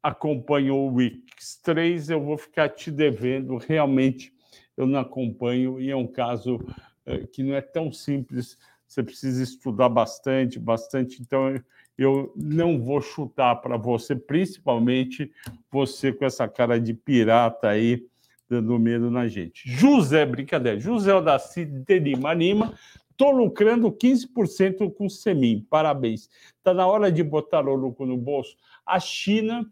acompanho 0.02 0.74
o 0.74 0.94
Wix 0.94 1.60
3, 1.62 2.10
eu 2.10 2.22
vou 2.22 2.36
ficar 2.36 2.68
te 2.68 2.90
devendo. 2.90 3.56
Realmente, 3.56 4.32
eu 4.76 4.86
não 4.86 5.00
acompanho 5.00 5.80
e 5.80 5.90
é 5.90 5.96
um 5.96 6.06
caso 6.06 6.60
é, 7.06 7.26
que 7.26 7.42
não 7.42 7.54
é 7.54 7.60
tão 7.60 7.92
simples. 7.92 8.58
Você 8.86 9.02
precisa 9.02 9.42
estudar 9.42 9.88
bastante, 9.88 10.58
bastante. 10.58 11.20
Então, 11.20 11.60
eu 11.96 12.32
não 12.36 12.80
vou 12.80 13.00
chutar 13.00 13.56
para 13.56 13.76
você, 13.76 14.14
principalmente 14.14 15.32
você 15.70 16.12
com 16.12 16.24
essa 16.24 16.46
cara 16.48 16.78
de 16.80 16.92
pirata 16.92 17.68
aí, 17.68 18.06
dando 18.48 18.78
medo 18.78 19.10
na 19.10 19.26
gente. 19.26 19.68
José, 19.70 20.26
brincadeira, 20.26 20.78
José 20.78 21.14
Odaci 21.14 21.64
de 21.64 21.98
Lima 21.98 22.34
Lima, 22.34 22.74
estou 23.14 23.30
lucrando 23.30 23.90
15% 23.90 24.92
com 24.92 25.08
Semin, 25.08 25.64
parabéns. 25.70 26.28
Está 26.58 26.74
na 26.74 26.86
hora 26.86 27.10
de 27.10 27.22
botar 27.22 27.66
o 27.66 27.74
lucro 27.74 28.04
no 28.04 28.16
bolso. 28.16 28.56
A 28.84 28.98
China 28.98 29.64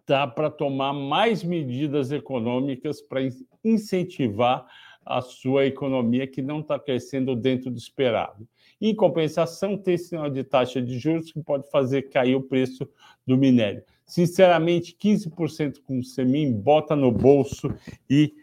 está 0.00 0.26
para 0.26 0.50
tomar 0.50 0.92
mais 0.92 1.44
medidas 1.44 2.10
econômicas 2.10 3.02
para 3.02 3.20
incentivar 3.62 4.66
a 5.04 5.20
sua 5.20 5.66
economia 5.66 6.26
que 6.26 6.42
não 6.42 6.60
está 6.60 6.78
crescendo 6.78 7.36
dentro 7.36 7.70
do 7.70 7.78
esperado. 7.78 8.48
Em 8.80 8.94
compensação, 8.94 9.76
tem 9.76 9.96
sinal 9.96 10.28
de 10.28 10.42
taxa 10.42 10.82
de 10.82 10.98
juros 10.98 11.30
que 11.30 11.40
pode 11.42 11.70
fazer 11.70 12.02
cair 12.10 12.34
o 12.34 12.42
preço 12.42 12.88
do 13.26 13.36
minério. 13.36 13.84
Sinceramente, 14.04 14.96
15% 15.00 15.80
com 15.84 15.98
o 15.98 16.04
Semin, 16.04 16.52
bota 16.52 16.96
no 16.96 17.12
bolso 17.12 17.72
e 18.08 18.34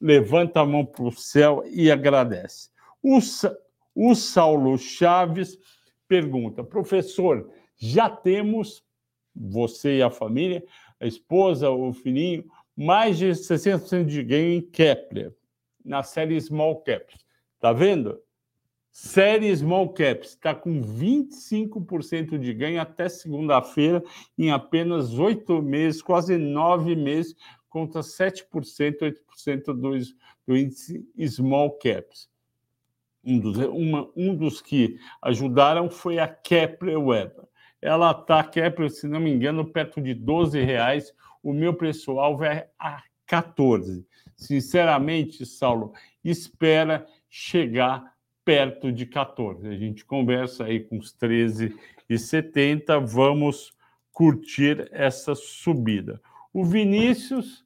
levanta 0.00 0.60
a 0.60 0.66
mão 0.66 0.84
para 0.84 1.04
o 1.04 1.12
céu 1.12 1.64
e 1.66 1.90
agradece. 1.90 2.70
O, 3.08 3.18
o 3.94 4.14
Saulo 4.14 4.76
Chaves 4.76 5.58
pergunta: 6.06 6.62
professor, 6.62 7.50
já 7.74 8.10
temos, 8.10 8.84
você 9.34 9.96
e 9.96 10.02
a 10.02 10.10
família, 10.10 10.62
a 11.00 11.06
esposa, 11.06 11.70
o 11.70 11.90
filhinho, 11.94 12.44
mais 12.76 13.16
de 13.16 13.28
60% 13.28 14.04
de 14.04 14.22
ganho 14.22 14.52
em 14.52 14.60
Kepler, 14.60 15.34
na 15.82 16.02
série 16.02 16.38
Small 16.38 16.82
Caps. 16.82 17.16
Tá 17.58 17.72
vendo? 17.72 18.20
Série 18.90 19.56
Small 19.56 19.88
Caps 19.94 20.30
está 20.30 20.54
com 20.54 20.82
25% 20.82 22.38
de 22.38 22.52
ganho 22.52 22.78
até 22.78 23.08
segunda-feira, 23.08 24.02
em 24.36 24.50
apenas 24.50 25.18
oito 25.18 25.62
meses, 25.62 26.02
quase 26.02 26.36
nove 26.36 26.94
meses, 26.94 27.34
contra 27.70 28.02
7%, 28.02 28.44
8% 28.52 29.64
do, 29.66 29.92
do 30.46 30.56
índice 30.56 31.08
Small 31.26 31.70
Caps. 31.78 32.28
Um 33.28 33.38
dos, 33.38 33.58
uma, 33.58 34.08
um 34.16 34.34
dos 34.34 34.62
que 34.62 34.98
ajudaram 35.20 35.90
foi 35.90 36.18
a 36.18 36.26
Kepler 36.26 36.98
Web. 36.98 37.32
Ela 37.80 38.10
está, 38.10 38.42
Kepler, 38.42 38.90
se 38.90 39.06
não 39.06 39.20
me 39.20 39.30
engano, 39.30 39.70
perto 39.70 40.00
de 40.00 40.14
12 40.14 40.60
reais. 40.62 41.12
O 41.42 41.52
meu 41.52 41.74
pessoal 41.74 42.42
é 42.42 42.70
a 42.78 43.02
14. 43.26 44.06
Sinceramente, 44.34 45.44
Saulo, 45.44 45.92
espera 46.24 47.06
chegar 47.28 48.14
perto 48.44 48.90
de 48.90 49.04
14. 49.04 49.68
A 49.68 49.76
gente 49.76 50.06
conversa 50.06 50.64
aí 50.64 50.80
com 50.80 50.96
os 50.96 51.14
13,70. 51.14 53.04
Vamos 53.06 53.72
curtir 54.10 54.88
essa 54.90 55.34
subida. 55.34 56.18
O 56.52 56.64
Vinícius, 56.64 57.64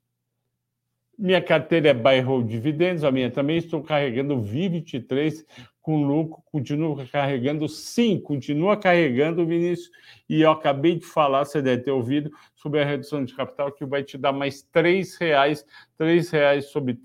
minha 1.22 1.40
carteira 1.40 1.90
é 1.90 2.20
hold 2.20 2.48
dividendos, 2.48 3.04
a 3.04 3.12
minha 3.12 3.30
também 3.30 3.56
estou 3.56 3.80
carregando 3.80 4.34
VI23 4.38 5.46
com 5.80 6.04
lucro, 6.04 6.42
continuo 6.46 6.96
carregando, 7.06 7.68
sim, 7.68 8.18
continua 8.18 8.76
carregando, 8.76 9.46
Vinícius, 9.46 9.88
e 10.28 10.40
eu 10.40 10.50
acabei 10.50 10.96
de 10.96 11.06
falar, 11.06 11.44
você 11.44 11.62
deve 11.62 11.84
ter 11.84 11.92
ouvido, 11.92 12.28
sobre 12.56 12.80
a 12.80 12.84
redução 12.84 13.24
de 13.24 13.32
capital, 13.36 13.70
que 13.70 13.84
vai 13.84 14.02
te 14.02 14.18
dar 14.18 14.32
mais 14.32 14.68
R$ 14.74 15.04
reais, 15.20 15.64
R$ 15.96 16.20
reais 16.32 16.64
sobre 16.72 16.98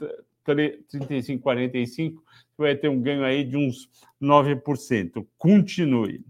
35,45, 0.47 2.15
vai 2.57 2.75
ter 2.75 2.89
um 2.89 2.99
ganho 2.99 3.23
aí 3.23 3.43
de 3.43 3.55
uns 3.55 3.87
9%. 4.19 5.27
Continue. 5.37 6.25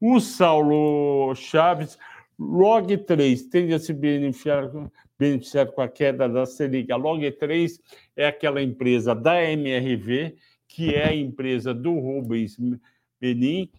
O 0.00 0.18
Saulo 0.18 1.34
Chaves, 1.34 1.98
Log 2.38 2.96
3 2.96 3.42
tende 3.48 3.74
a 3.74 3.78
se 3.78 3.92
beneficiar, 3.92 4.70
beneficiar 5.18 5.66
com 5.66 5.80
a 5.80 5.88
queda 5.88 6.28
da 6.28 6.46
Selic. 6.46 6.90
A 6.92 6.96
Log 6.96 7.30
3 7.30 7.80
é 8.16 8.26
aquela 8.26 8.62
empresa 8.62 9.14
da 9.14 9.42
MRV, 9.42 10.36
que 10.66 10.94
é 10.94 11.08
a 11.08 11.14
empresa 11.14 11.74
do 11.74 11.98
Rubens 11.98 12.56
Benin, 13.20 13.70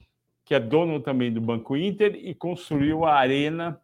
que 0.43 0.54
é 0.54 0.60
dono 0.60 0.99
também 0.99 1.32
do 1.32 1.39
Banco 1.39 1.78
Inter 1.78 2.15
e 2.15 2.34
construiu 2.34 3.06
a 3.06 3.15
Arena, 3.15 3.80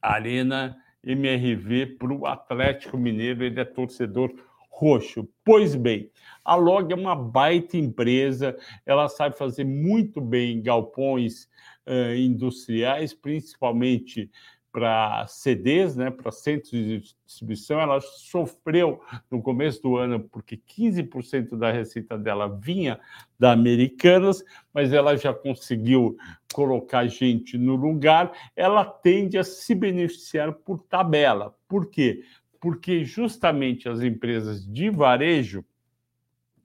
Arena 0.00 0.76
MRV 1.02 1.96
para 1.98 2.12
o 2.12 2.26
Atlético 2.26 2.96
Mineiro. 2.96 3.42
Ele 3.42 3.60
é 3.60 3.64
torcedor 3.64 4.32
roxo. 4.74 5.28
Pois 5.44 5.74
bem, 5.74 6.10
a 6.44 6.56
Log 6.56 6.92
é 6.92 6.96
uma 6.96 7.14
baita 7.14 7.76
empresa, 7.76 8.56
ela 8.84 9.08
sabe 9.08 9.38
fazer 9.38 9.64
muito 9.64 10.20
bem 10.20 10.60
galpões 10.60 11.48
uh, 11.86 12.14
industriais, 12.16 13.14
principalmente 13.14 14.30
para 14.74 15.24
CDs, 15.28 15.94
né, 15.94 16.10
para 16.10 16.32
centros 16.32 16.72
de 16.72 16.98
distribuição, 17.24 17.80
ela 17.80 18.00
sofreu 18.00 19.00
no 19.30 19.40
começo 19.40 19.80
do 19.80 19.96
ano 19.96 20.18
porque 20.18 20.56
15% 20.56 21.56
da 21.56 21.70
receita 21.70 22.18
dela 22.18 22.48
vinha 22.48 22.98
da 23.38 23.52
Americanas, 23.52 24.42
mas 24.72 24.92
ela 24.92 25.16
já 25.16 25.32
conseguiu 25.32 26.16
colocar 26.52 27.06
gente 27.06 27.56
no 27.56 27.76
lugar, 27.76 28.32
ela 28.56 28.84
tende 28.84 29.38
a 29.38 29.44
se 29.44 29.74
beneficiar 29.74 30.52
por 30.52 30.80
tabela. 30.80 31.56
Por 31.68 31.86
quê? 31.86 32.24
porque 32.64 33.04
justamente 33.04 33.90
as 33.90 34.00
empresas 34.00 34.66
de 34.66 34.88
varejo 34.88 35.62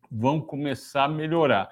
vão 0.10 0.40
começar 0.40 1.04
a 1.04 1.10
melhorar. 1.10 1.70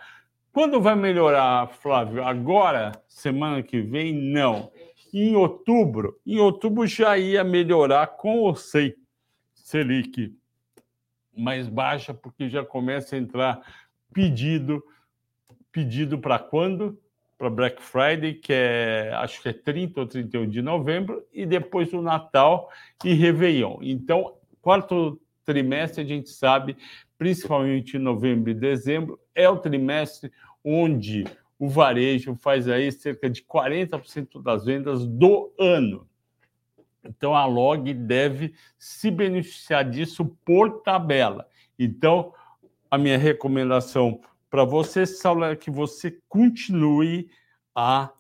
Quando 0.52 0.82
vai 0.82 0.98
melhorar, 0.98 1.70
Flávio? 1.70 2.22
Agora, 2.22 2.92
semana 3.08 3.64
que 3.64 3.80
vem? 3.80 4.14
Não. 4.14 4.70
Em 5.14 5.36
outubro, 5.36 6.20
em 6.26 6.40
outubro 6.40 6.86
já 6.86 7.18
ia 7.18 7.44
melhorar 7.44 8.08
com 8.08 8.50
o 8.50 8.56
Selic 9.54 10.36
mais 11.36 11.68
baixa, 11.68 12.14
porque 12.14 12.50
já 12.50 12.66
começa 12.66 13.16
a 13.16 13.20
entrar 13.20 13.62
pedido. 14.14 14.84
Pedido 15.72 16.18
para 16.18 16.40
quando? 16.40 17.00
para 17.38 17.50
Black 17.50 17.82
Friday, 17.82 18.34
que 18.34 18.52
é 18.52 19.12
acho 19.16 19.42
que 19.42 19.50
é 19.50 19.54
30 19.54 20.00
ou 20.00 20.08
31 20.08 20.50
de 20.50 20.62
novembro, 20.62 21.24
e 21.32 21.46
depois 21.46 21.94
o 21.94 22.02
Natal 22.02 22.70
e 23.06 23.14
Réveillon. 23.14 23.78
Então, 23.82 24.34
quarto 24.62 25.22
trimestre, 25.46 26.04
a 26.04 26.08
gente 26.08 26.30
sabe, 26.30 26.76
principalmente 27.18 27.96
em 27.96 28.00
novembro 28.00 28.50
e 28.50 28.56
dezembro, 28.56 29.20
é 29.36 29.48
o 29.48 29.58
trimestre 29.58 30.32
onde 30.64 31.26
o 31.60 31.68
varejo 31.68 32.36
faz 32.36 32.68
aí 32.68 32.92
cerca 32.92 33.30
de 33.30 33.42
40% 33.44 34.42
das 34.42 34.66
vendas 34.66 35.06
do 35.06 35.52
ano. 35.60 36.08
Então 37.04 37.36
a 37.36 37.46
Log 37.46 37.94
deve 37.94 38.54
se 38.78 39.10
beneficiar 39.10 39.90
disso 39.90 40.26
por 40.44 40.82
tabela. 40.82 41.48
Então, 41.80 42.34
a 42.90 42.98
minha 42.98 43.18
recomendação 43.18 44.22
para 44.50 44.64
você, 44.64 45.06
Saulo, 45.06 45.44
é 45.46 45.56
que 45.56 45.70
você 45.70 46.20
continue 46.28 47.30
a 47.76 48.12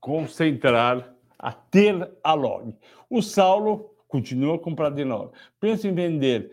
concentrar, 0.00 1.14
a 1.38 1.52
ter 1.52 2.10
a 2.22 2.34
log. 2.34 2.76
O 3.08 3.22
Saulo 3.22 3.94
continua 4.08 4.56
a 4.56 4.58
comprar 4.58 4.90
de 4.90 5.04
novo. 5.04 5.32
Pensa 5.60 5.88
em 5.88 5.94
vender 5.94 6.50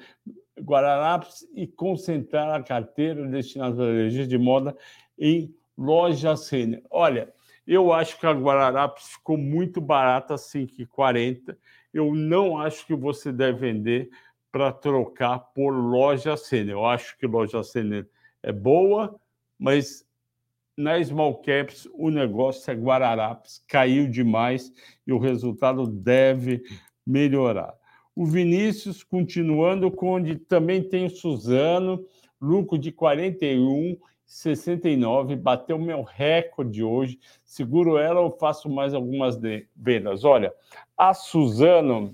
Guararapes 0.61 1.47
e 1.53 1.67
concentrar 1.67 2.53
a 2.53 2.63
carteira 2.63 3.25
destinada 3.27 3.83
a 3.83 3.89
energias 3.89 4.27
de 4.27 4.37
moda 4.37 4.75
em 5.17 5.53
lojas 5.77 6.49
Renner. 6.49 6.83
Olha, 6.89 7.33
eu 7.65 7.93
acho 7.93 8.19
que 8.19 8.25
a 8.25 8.31
Guararapes 8.31 9.09
ficou 9.09 9.37
muito 9.37 9.79
barata, 9.79 10.35
5,40. 10.35 11.57
Eu 11.93 12.13
não 12.15 12.57
acho 12.57 12.85
que 12.85 12.95
você 12.95 13.31
deve 13.31 13.59
vender 13.59 14.09
para 14.51 14.71
trocar 14.71 15.39
por 15.39 15.71
loja 15.71 16.35
Sênior. 16.35 16.79
Eu 16.79 16.85
acho 16.85 17.17
que 17.17 17.27
loja 17.27 17.63
Sênior 17.63 18.05
é 18.41 18.51
boa, 18.51 19.19
mas 19.57 20.05
na 20.75 21.03
small 21.03 21.41
caps 21.41 21.87
o 21.93 22.09
negócio 22.09 22.71
é 22.71 22.73
Guararapes, 22.73 23.63
caiu 23.67 24.09
demais 24.09 24.71
e 25.05 25.11
o 25.11 25.19
resultado 25.19 25.85
deve 25.85 26.63
melhorar. 27.05 27.78
O 28.19 28.25
Vinícius 28.25 29.01
continuando, 29.01 29.89
onde 30.01 30.35
também 30.35 30.83
tem 30.83 31.05
o 31.05 31.09
Suzano, 31.09 32.05
lucro 32.41 32.77
de 32.77 32.91
41 32.91 33.97
69, 34.25 35.37
bateu 35.37 35.79
meu 35.79 36.03
recorde 36.03 36.83
hoje. 36.83 37.17
Seguro 37.45 37.97
ela 37.97 38.19
ou 38.19 38.37
faço 38.37 38.69
mais 38.69 38.93
algumas 38.93 39.39
vendas? 39.73 40.25
Olha, 40.25 40.53
a 40.97 41.13
Suzano, 41.13 42.13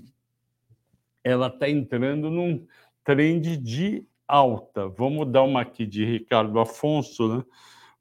ela 1.24 1.48
está 1.48 1.68
entrando 1.68 2.30
num 2.30 2.64
trend 3.02 3.56
de 3.56 4.06
alta. 4.28 4.86
Vamos 4.86 5.28
dar 5.28 5.42
uma 5.42 5.62
aqui 5.62 5.84
de 5.84 6.04
Ricardo 6.04 6.60
Afonso, 6.60 7.38
né? 7.38 7.44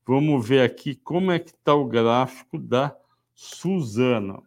Vamos 0.06 0.48
ver 0.48 0.62
aqui 0.62 0.94
como 0.94 1.32
é 1.32 1.40
que 1.40 1.50
está 1.50 1.74
o 1.74 1.86
gráfico 1.86 2.60
da 2.60 2.96
Suzano. 3.34 4.44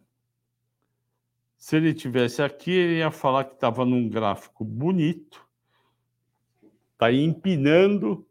Se 1.69 1.75
ele 1.75 1.93
tivesse 1.93 2.41
aqui, 2.41 2.71
ele 2.71 2.97
ia 2.97 3.11
falar 3.11 3.43
que 3.43 3.53
estava 3.53 3.85
num 3.85 4.09
gráfico 4.09 4.65
bonito. 4.65 5.47
Está 6.93 7.13
empinando 7.13 8.25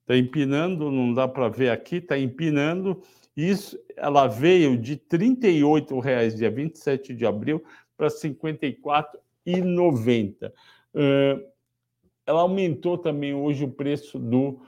Está 0.00 0.16
empinando, 0.16 0.90
não 0.90 1.12
dá 1.12 1.28
para 1.28 1.50
ver 1.50 1.68
aqui, 1.68 1.96
está 1.96 2.18
empinando. 2.18 3.02
Isso, 3.36 3.78
ela 3.96 4.26
veio 4.26 4.78
de 4.78 4.94
R$ 4.94 5.02
38,00 5.10 6.34
dia 6.34 6.50
27 6.50 7.14
de 7.14 7.26
abril 7.26 7.62
para 7.98 8.08
R$ 8.08 8.14
54,90. 8.14 10.50
Uh, 10.94 11.44
ela 12.26 12.40
aumentou 12.40 12.96
também 12.96 13.34
hoje 13.34 13.62
o 13.64 13.70
preço 13.70 14.18
do. 14.18 14.62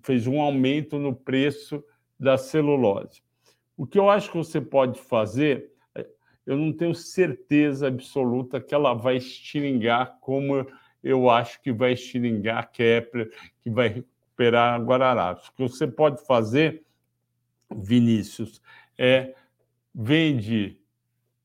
fez 0.00 0.28
um 0.28 0.40
aumento 0.40 0.96
no 0.96 1.12
preço 1.12 1.82
da 2.18 2.38
celulose. 2.38 3.20
O 3.76 3.84
que 3.84 3.98
eu 3.98 4.08
acho 4.08 4.30
que 4.30 4.36
você 4.36 4.60
pode 4.60 5.00
fazer, 5.00 5.73
eu 6.46 6.56
não 6.56 6.72
tenho 6.72 6.94
certeza 6.94 7.88
absoluta 7.88 8.60
que 8.60 8.74
ela 8.74 8.94
vai 8.94 9.16
estilingar 9.16 10.18
como 10.20 10.66
eu 11.02 11.28
acho 11.28 11.60
que 11.60 11.70
vai 11.72 11.92
estilingar 11.92 12.58
a 12.58 12.62
Kepler, 12.62 13.30
que 13.62 13.70
vai 13.70 13.88
recuperar 13.88 14.82
Guararapes. 14.82 15.48
O 15.48 15.52
que 15.52 15.62
você 15.62 15.86
pode 15.86 16.24
fazer, 16.26 16.82
Vinícius, 17.70 18.62
é 18.98 19.34
vende 19.94 20.78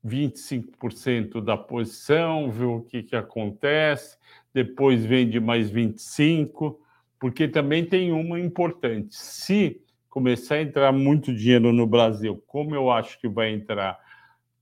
25% 0.06 1.42
da 1.42 1.58
posição, 1.58 2.50
vê 2.50 2.64
o 2.64 2.82
que, 2.82 3.04
que 3.04 3.16
acontece, 3.16 4.18
depois 4.54 5.06
vende 5.06 5.40
mais 5.40 5.70
25%, 5.72 6.76
porque 7.20 7.50
também 7.50 7.86
tem 7.86 8.14
uma 8.14 8.40
importante. 8.40 9.14
Se 9.16 9.82
começar 10.10 10.56
a 10.56 10.62
entrar 10.62 10.92
muito 10.94 11.36
dinheiro 11.36 11.74
no 11.74 11.86
Brasil, 11.86 12.42
como 12.48 12.74
eu 12.74 12.90
acho 12.90 13.20
que 13.20 13.28
vai 13.28 13.52
entrar 13.52 14.00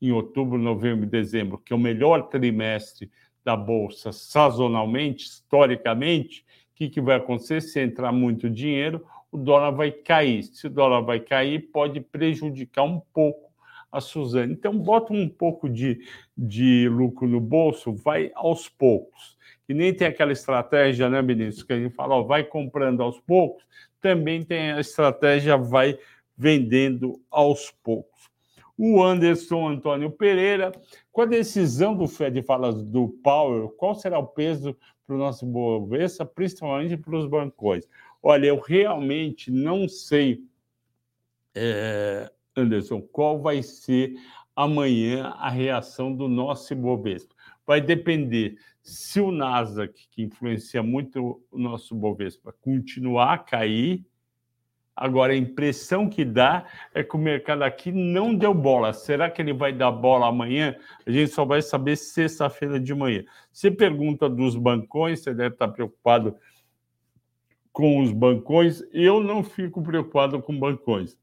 em 0.02 0.12
outubro, 0.12 0.58
novembro 0.58 1.06
e 1.06 1.10
dezembro, 1.10 1.58
que 1.58 1.74
é 1.74 1.76
o 1.76 1.80
melhor 1.80 2.30
trimestre 2.30 3.12
da 3.44 3.56
Bolsa 3.56 4.12
sazonalmente, 4.12 5.26
historicamente, 5.26 6.46
que, 6.78 6.90
que 6.90 7.02
vai 7.02 7.16
acontecer? 7.16 7.60
Se 7.60 7.82
entrar 7.82 8.12
muito 8.12 8.48
dinheiro, 8.48 9.04
o 9.32 9.38
dólar 9.38 9.72
vai 9.72 9.92
cair. 9.92 10.44
Se 10.44 10.68
o 10.68 10.70
dólar 10.70 11.02
vai 11.02 11.20
cair, 11.20 11.72
pode 11.72 12.00
prejudicar 12.00 12.84
um 12.84 13.02
pouco 13.12 13.52
a 13.92 14.00
Suzane. 14.00 14.54
Então, 14.54 14.78
bota 14.78 15.12
um 15.12 15.28
pouco 15.28 15.68
de, 15.68 16.06
de 16.38 16.88
lucro 16.88 17.28
no 17.28 17.42
bolso, 17.42 17.94
vai 17.94 18.32
aos 18.36 18.70
poucos. 18.70 19.36
E 19.68 19.74
nem 19.74 19.92
tem 19.92 20.08
aquela 20.08 20.32
estratégia, 20.32 21.10
né, 21.10 21.20
ministro, 21.20 21.66
que 21.66 21.74
a 21.74 21.80
gente 21.80 21.96
fala, 21.96 22.16
ó, 22.16 22.22
vai 22.22 22.44
comprando 22.44 23.02
aos 23.02 23.20
poucos, 23.20 23.66
também 24.00 24.44
tem 24.44 24.72
a 24.72 24.80
estratégia, 24.80 25.58
vai 25.58 25.98
vendendo 26.38 27.20
aos 27.32 27.72
poucos. 27.84 28.30
O 28.78 29.02
Anderson 29.02 29.70
Antônio 29.70 30.12
Pereira, 30.12 30.72
com 31.12 31.22
a 31.22 31.26
decisão 31.26 31.96
do 31.96 32.08
Fed 32.08 32.44
fala 32.44 32.72
do 32.72 33.10
Powell, 33.24 33.70
qual 33.70 33.96
será 33.96 34.20
o 34.20 34.28
peso 34.28 34.78
para 35.06 35.16
o 35.16 35.20
nosso 35.20 35.46
Bovespa, 35.46 36.26
principalmente 36.26 36.96
para 36.98 37.18
os 37.18 37.28
bancões. 37.28 37.88
Olha, 38.22 38.48
eu 38.48 38.60
realmente 38.60 39.50
não 39.50 39.88
sei, 39.88 40.44
é, 41.56 42.30
Anderson, 42.56 43.02
qual 43.02 43.42
vai 43.42 43.64
ser 43.64 44.14
amanhã 44.56 45.30
a 45.38 45.50
reação 45.50 46.14
do 46.14 46.28
nosso 46.28 46.76
Bovespa. 46.76 47.36
Vai 47.66 47.80
depender 47.80 48.58
se 48.82 49.20
o 49.20 49.32
Nasdaq, 49.32 50.08
que 50.10 50.24
influencia 50.24 50.82
muito 50.82 51.42
o 51.52 51.60
nosso 51.60 51.94
Bovespa, 51.94 52.54
continuar 52.62 53.34
a 53.34 53.38
cair, 53.38 54.06
Agora, 55.00 55.32
a 55.32 55.38
impressão 55.38 56.10
que 56.10 56.26
dá 56.26 56.66
é 56.92 57.04
que 57.04 57.16
o 57.16 57.20
mercado 57.20 57.62
aqui 57.62 57.92
não 57.92 58.34
deu 58.34 58.52
bola. 58.52 58.92
Será 58.94 59.30
que 59.30 59.40
ele 59.40 59.54
vai 59.54 59.72
dar 59.72 59.92
bola 59.92 60.28
amanhã? 60.28 60.76
A 61.06 61.12
gente 61.12 61.32
só 61.32 61.46
vai 61.46 61.62
saber 61.62 61.96
sexta-feira 61.96 62.80
de 62.80 62.96
manhã. 62.96 63.24
Você 63.54 63.70
pergunta 63.70 64.28
dos 64.28 64.56
bancões, 64.56 65.20
você 65.20 65.36
deve 65.36 65.54
estar 65.54 65.68
preocupado 65.68 66.36
com 67.72 68.02
os 68.02 68.12
bancões. 68.12 68.82
Eu 68.92 69.22
não 69.22 69.44
fico 69.44 69.84
preocupado 69.84 70.42
com 70.42 70.58
bancões. 70.58 71.16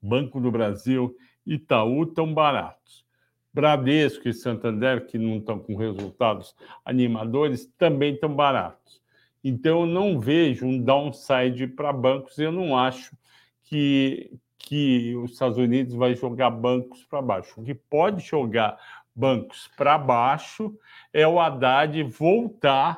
Banco 0.00 0.40
do 0.40 0.50
Brasil, 0.50 1.14
Itaú 1.44 2.04
estão 2.04 2.32
baratos. 2.32 3.04
Bradesco 3.52 4.28
e 4.28 4.32
Santander, 4.32 5.06
que 5.06 5.18
não 5.18 5.36
estão 5.36 5.58
com 5.58 5.76
resultados 5.76 6.56
animadores, 6.86 7.66
também 7.76 8.14
estão 8.14 8.34
baratos. 8.34 9.02
Então, 9.48 9.82
eu 9.82 9.86
não 9.86 10.18
vejo 10.18 10.66
um 10.66 10.82
downside 10.82 11.68
para 11.68 11.92
bancos. 11.92 12.36
Eu 12.36 12.50
não 12.50 12.76
acho 12.76 13.16
que, 13.62 14.36
que 14.58 15.14
os 15.14 15.30
Estados 15.30 15.56
Unidos 15.56 15.94
vai 15.94 16.16
jogar 16.16 16.50
bancos 16.50 17.04
para 17.04 17.22
baixo. 17.22 17.60
O 17.60 17.62
que 17.62 17.72
pode 17.72 18.24
jogar 18.24 18.76
bancos 19.14 19.70
para 19.76 19.96
baixo 19.96 20.76
é 21.12 21.28
o 21.28 21.38
Haddad 21.38 22.02
voltar 22.02 22.96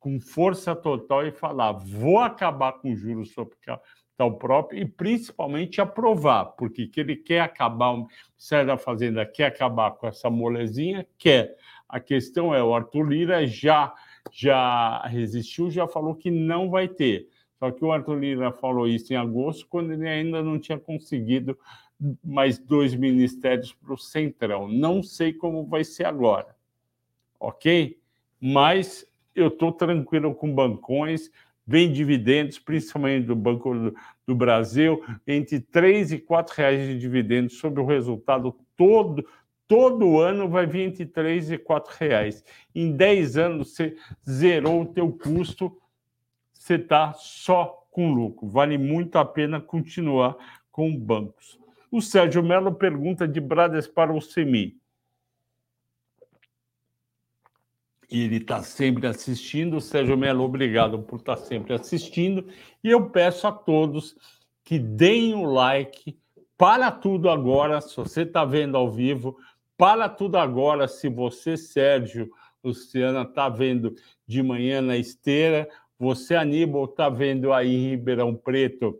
com 0.00 0.18
força 0.18 0.74
total 0.74 1.26
e 1.26 1.30
falar: 1.30 1.72
vou 1.72 2.18
acabar 2.18 2.72
com 2.72 2.96
juros 2.96 3.32
sobre 3.32 3.56
capital 3.56 4.38
próprio 4.38 4.80
e 4.80 4.86
principalmente 4.86 5.82
aprovar, 5.82 6.46
porque 6.56 6.86
que 6.86 6.98
ele 6.98 7.14
quer 7.14 7.42
acabar, 7.42 7.90
o 7.90 8.08
Ministério 8.30 8.68
da 8.68 8.78
Fazenda 8.78 9.26
quer 9.26 9.48
acabar 9.48 9.90
com 9.90 10.06
essa 10.06 10.30
molezinha, 10.30 11.06
quer. 11.18 11.54
A 11.86 12.00
questão 12.00 12.54
é: 12.54 12.62
o 12.62 12.74
Arthur 12.74 13.02
Lira 13.06 13.46
já 13.46 13.92
já 14.32 15.02
resistiu, 15.06 15.70
já 15.70 15.86
falou 15.86 16.14
que 16.14 16.30
não 16.30 16.70
vai 16.70 16.88
ter. 16.88 17.28
Só 17.58 17.70
que 17.70 17.84
o 17.84 17.90
Arthur 17.90 18.18
Lira 18.18 18.52
falou 18.52 18.86
isso 18.86 19.12
em 19.12 19.16
agosto, 19.16 19.66
quando 19.68 19.92
ele 19.92 20.06
ainda 20.06 20.42
não 20.42 20.58
tinha 20.58 20.78
conseguido 20.78 21.58
mais 22.22 22.58
dois 22.58 22.94
ministérios 22.94 23.72
para 23.72 23.94
o 23.94 23.98
Centrão. 23.98 24.68
Não 24.68 25.02
sei 25.02 25.32
como 25.32 25.64
vai 25.64 25.82
ser 25.82 26.04
agora, 26.04 26.54
ok? 27.40 27.98
Mas 28.40 29.06
eu 29.34 29.48
estou 29.48 29.72
tranquilo 29.72 30.34
com 30.34 30.54
bancões, 30.54 31.30
vem 31.66 31.90
dividendos, 31.90 32.58
principalmente 32.58 33.26
do 33.26 33.34
Banco 33.34 33.92
do, 34.26 34.34
Brasil, 34.34 35.02
entre 35.26 35.60
3 35.60 36.12
e 36.12 36.18
4 36.18 36.54
reais 36.54 36.86
de 36.86 36.98
dividendos 36.98 37.58
sobre 37.58 37.80
o 37.80 37.86
resultado 37.86 38.54
todo 38.76 39.26
todo 39.68 40.20
ano 40.20 40.48
vai 40.48 40.66
vir 40.66 40.82
entre 40.82 41.06
3 41.06 41.52
e 41.52 41.58
4 41.58 41.94
reais. 41.98 42.44
Em 42.74 42.92
10 42.96 43.36
anos, 43.36 43.74
você 43.74 43.96
zerou 44.28 44.82
o 44.82 44.86
teu 44.86 45.12
custo, 45.12 45.76
você 46.52 46.74
está 46.74 47.12
só 47.14 47.86
com 47.90 48.12
lucro. 48.12 48.48
Vale 48.48 48.76
muito 48.76 49.16
a 49.16 49.24
pena 49.24 49.60
continuar 49.60 50.36
com 50.70 50.96
bancos. 50.96 51.58
O 51.90 52.02
Sérgio 52.02 52.42
Melo 52.42 52.74
pergunta 52.74 53.26
de 53.26 53.40
Brades 53.40 53.86
para 53.86 54.12
o 54.12 54.20
Semi. 54.20 54.76
Ele 58.10 58.36
está 58.36 58.62
sempre 58.62 59.06
assistindo. 59.06 59.80
Sérgio 59.80 60.16
Melo, 60.16 60.44
obrigado 60.44 60.98
por 61.02 61.18
estar 61.18 61.36
tá 61.36 61.42
sempre 61.42 61.72
assistindo. 61.72 62.46
E 62.84 62.90
eu 62.90 63.10
peço 63.10 63.46
a 63.46 63.52
todos 63.52 64.16
que 64.62 64.78
deem 64.78 65.34
o 65.34 65.44
like 65.44 66.18
para 66.58 66.90
tudo 66.90 67.30
agora. 67.30 67.80
Se 67.80 67.96
você 67.96 68.22
está 68.22 68.44
vendo 68.44 68.76
ao 68.76 68.90
vivo, 68.90 69.38
para 69.76 70.08
tudo 70.08 70.38
agora, 70.38 70.88
se 70.88 71.08
você, 71.08 71.56
Sérgio 71.56 72.30
Luciana, 72.62 73.22
está 73.22 73.48
vendo 73.48 73.94
de 74.26 74.42
manhã 74.42 74.80
na 74.80 74.96
esteira, 74.96 75.68
você, 75.98 76.34
Aníbal, 76.34 76.84
está 76.84 77.08
vendo 77.08 77.52
aí 77.52 77.74
em 77.74 77.90
Ribeirão 77.90 78.34
Preto 78.34 78.98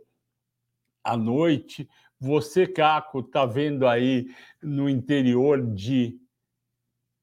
à 1.03 1.15
noite, 1.15 1.87
você, 2.19 2.65
Caco, 2.65 3.19
está 3.19 3.45
vendo 3.45 3.87
aí 3.87 4.27
no 4.61 4.89
interior 4.89 5.61
de 5.61 6.19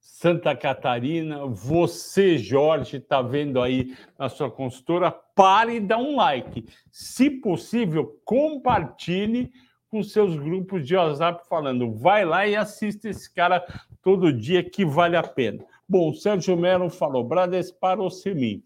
Santa 0.00 0.54
Catarina, 0.56 1.44
você, 1.46 2.38
Jorge, 2.38 2.98
está 2.98 3.20
vendo 3.20 3.60
aí 3.60 3.96
na 4.18 4.28
sua 4.28 4.50
consultora, 4.50 5.10
pare 5.10 5.76
e 5.76 5.80
dá 5.80 5.98
um 5.98 6.16
like. 6.16 6.66
Se 6.90 7.28
possível, 7.28 8.20
compartilhe 8.24 9.52
com 9.94 10.02
seus 10.02 10.34
grupos 10.34 10.84
de 10.84 10.96
WhatsApp 10.96 11.46
falando: 11.48 11.94
vai 11.94 12.24
lá 12.24 12.44
e 12.46 12.56
assista 12.56 13.08
esse 13.08 13.32
cara 13.32 13.64
todo 14.02 14.32
dia 14.32 14.68
que 14.68 14.84
vale 14.84 15.16
a 15.16 15.22
pena. 15.22 15.64
Bom, 15.88 16.10
o 16.10 16.14
Sérgio 16.14 16.56
Melo 16.56 16.90
falou: 16.90 17.22
Bradespar 17.22 18.00
ou 18.00 18.10
Semi? 18.10 18.64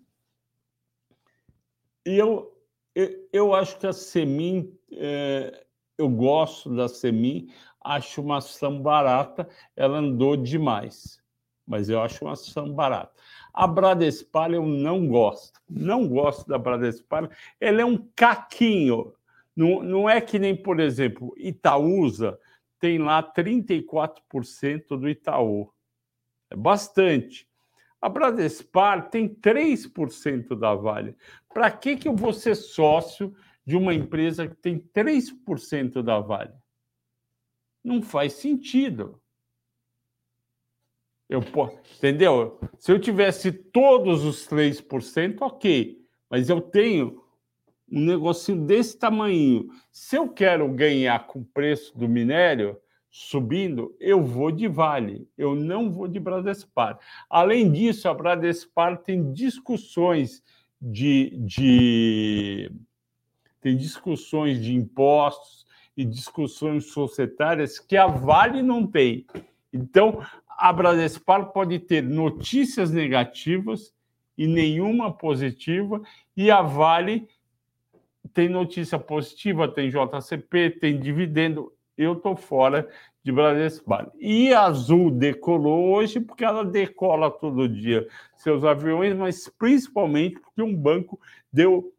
E 2.06 2.16
eu 2.16 2.50
eu, 2.94 3.28
eu 3.32 3.54
acho 3.54 3.78
que 3.78 3.86
a 3.86 3.92
Semin, 3.92 4.76
é, 4.90 5.64
eu 5.96 6.08
gosto 6.08 6.74
da 6.74 6.88
Semin, 6.88 7.48
acho 7.80 8.20
uma 8.20 8.38
ação 8.38 8.80
barata, 8.80 9.48
ela 9.76 9.98
andou 9.98 10.36
demais, 10.36 11.22
mas 11.64 11.88
eu 11.88 12.02
acho 12.02 12.24
uma 12.24 12.32
ação 12.32 12.72
barata. 12.72 13.12
A 13.54 13.66
Bradespar 13.68 14.50
eu 14.50 14.66
não 14.66 15.06
gosto, 15.06 15.60
não 15.68 16.08
gosto 16.08 16.48
da 16.48 16.58
Bradespar, 16.58 17.30
ela 17.60 17.82
é 17.82 17.84
um 17.84 17.98
caquinho, 18.16 19.12
não, 19.58 19.82
não 19.82 20.08
é 20.08 20.20
que 20.20 20.38
nem, 20.38 20.54
por 20.54 20.78
exemplo, 20.78 21.34
Itaúsa 21.36 22.38
tem 22.78 22.96
lá 22.96 23.20
34% 23.20 24.96
do 24.96 25.08
Itaú, 25.08 25.74
é 26.48 26.54
bastante. 26.54 27.48
A 28.00 28.08
Bradespar 28.08 29.10
tem 29.10 29.28
3% 29.28 30.56
da 30.56 30.76
Vale. 30.76 31.16
Para 31.52 31.72
que, 31.72 31.96
que 31.96 32.06
eu 32.06 32.14
vou 32.14 32.32
ser 32.32 32.54
sócio 32.54 33.34
de 33.66 33.76
uma 33.76 33.92
empresa 33.92 34.46
que 34.46 34.54
tem 34.54 34.78
3% 34.78 36.02
da 36.04 36.20
Vale? 36.20 36.54
Não 37.82 38.00
faz 38.00 38.34
sentido. 38.34 39.20
Eu, 41.28 41.42
entendeu? 41.96 42.60
Se 42.78 42.92
eu 42.92 43.00
tivesse 43.00 43.50
todos 43.50 44.24
os 44.24 44.46
3%, 44.46 45.38
ok. 45.40 46.00
Mas 46.30 46.48
eu 46.48 46.60
tenho 46.60 47.27
um 47.90 48.04
negocinho 48.04 48.64
desse 48.64 48.98
tamanho. 48.98 49.68
Se 49.90 50.16
eu 50.16 50.28
quero 50.28 50.68
ganhar 50.68 51.26
com 51.26 51.40
o 51.40 51.44
preço 51.44 51.96
do 51.96 52.08
minério, 52.08 52.76
subindo, 53.10 53.94
eu 53.98 54.22
vou 54.22 54.50
de 54.52 54.68
Vale, 54.68 55.26
eu 55.36 55.54
não 55.54 55.90
vou 55.90 56.06
de 56.06 56.20
Bradespar. 56.20 56.98
Além 57.28 57.70
disso, 57.72 58.08
a 58.08 58.14
Bradespar 58.14 58.98
tem 58.98 59.32
discussões 59.32 60.42
de, 60.80 61.30
de 61.38 62.70
tem 63.60 63.76
discussões 63.76 64.62
de 64.62 64.74
impostos 64.74 65.66
e 65.96 66.04
discussões 66.04 66.92
societárias 66.92 67.78
que 67.80 67.96
a 67.96 68.06
Vale 68.06 68.62
não 68.62 68.86
tem. 68.86 69.26
Então, 69.72 70.22
a 70.48 70.72
Bradespar 70.72 71.52
pode 71.52 71.78
ter 71.80 72.02
notícias 72.02 72.90
negativas 72.92 73.92
e 74.36 74.46
nenhuma 74.46 75.12
positiva, 75.12 76.00
e 76.36 76.48
a 76.48 76.62
Vale 76.62 77.28
tem 78.38 78.48
notícia 78.48 79.00
positiva, 79.00 79.66
tem 79.66 79.90
JCP, 79.90 80.78
tem 80.78 81.00
dividendo 81.00 81.72
eu 81.96 82.12
estou 82.12 82.36
fora 82.36 82.88
de 83.24 83.32
Bradespar. 83.32 84.12
E 84.16 84.52
a 84.52 84.66
Azul 84.66 85.10
decolou 85.10 85.88
hoje 85.88 86.20
porque 86.20 86.44
ela 86.44 86.64
decola 86.64 87.32
todo 87.32 87.68
dia 87.68 88.06
seus 88.36 88.62
aviões, 88.62 89.16
mas 89.16 89.48
principalmente 89.58 90.38
porque 90.38 90.62
um 90.62 90.72
banco 90.72 91.18
deu 91.52 91.92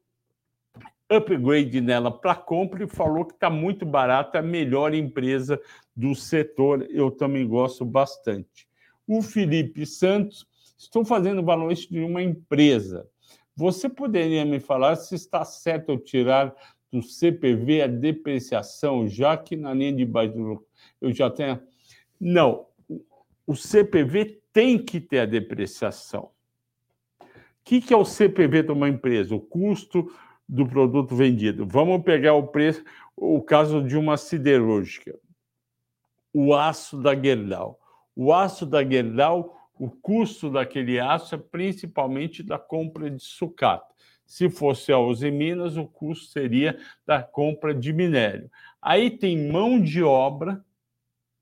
upgrade 1.10 1.82
nela 1.82 2.10
para 2.10 2.36
compra 2.36 2.86
e 2.86 2.88
falou 2.88 3.25
que 3.25 3.34
está 3.34 3.49
muito 3.49 3.86
barata, 3.86 4.38
é 4.38 4.39
a 4.39 4.41
melhor 4.41 4.93
empresa 4.93 5.60
do 5.93 6.15
setor. 6.15 6.88
Eu 6.89 7.12
também 7.12 7.45
gosto 7.45 7.84
bastante. 7.84 8.65
O 9.06 9.21
Felipe 9.21 9.86
Santos, 9.86 10.47
estou 10.78 11.04
fazendo 11.04 11.43
balanço 11.43 11.91
de 11.91 11.99
uma 11.99 12.23
empresa. 12.23 13.06
Você 13.60 13.89
poderia 13.89 14.45
me 14.45 14.58
falar 14.58 14.95
se 14.95 15.15
está 15.15 15.43
certo 15.43 15.89
eu 15.89 16.00
tirar 16.00 16.56
do 16.89 17.04
CPV 17.04 17.82
a 17.82 17.88
depreciação, 17.88 19.06
já 19.06 19.36
que 19.36 19.58
na 19.58 19.74
linha 19.74 19.91
de 19.91 20.06
baixo 20.06 20.63
eu 21.02 21.12
já 21.12 21.30
tenho. 21.30 21.60
Não, 22.17 22.67
o 23.45 23.58
CPV 23.58 24.41
tem 24.54 24.80
que 24.80 25.02
ter 25.02 25.19
a 25.19 25.26
depreciação. 25.26 26.32
O 27.22 27.26
que, 27.65 27.82
que 27.82 27.93
é 27.93 27.98
o 27.98 28.06
CPV 28.06 28.63
de 28.63 28.72
uma 28.72 28.88
empresa? 28.88 29.36
O 29.36 29.41
custo 29.41 30.10
do 30.48 30.65
produto 30.65 31.13
vendido. 31.13 31.67
Vamos 31.67 32.02
pegar 32.04 32.36
o 32.36 32.48
preço, 32.48 32.82
o 33.13 33.41
caso 33.41 33.84
de 33.84 33.98
uma 33.98 34.15
siderúrgica. 34.15 35.19
O 36.34 36.56
aço 36.56 36.98
da 36.98 37.13
Gerdau. 37.13 37.78
O 38.15 38.34
aço 38.34 38.65
da 38.65 38.82
Gerdau, 38.86 39.59
o 39.80 39.89
custo 39.89 40.52
daquele 40.52 41.00
aço 41.00 41.34
é 41.34 41.38
principalmente 41.38 42.44
da 42.44 42.60
compra 42.60 43.10
de 43.10 43.24
sucata. 43.24 43.88
Se 44.26 44.50
fosse 44.50 44.92
a 44.92 44.98
Minas, 45.32 45.78
o 45.78 45.88
custo 45.88 46.26
seria 46.26 46.78
da 47.06 47.24
compra 47.24 47.74
de 47.74 47.94
minério. 47.94 48.52
Aí 48.82 49.10
tem 49.10 49.50
mão 49.50 49.82
de 49.82 50.04
obra, 50.04 50.63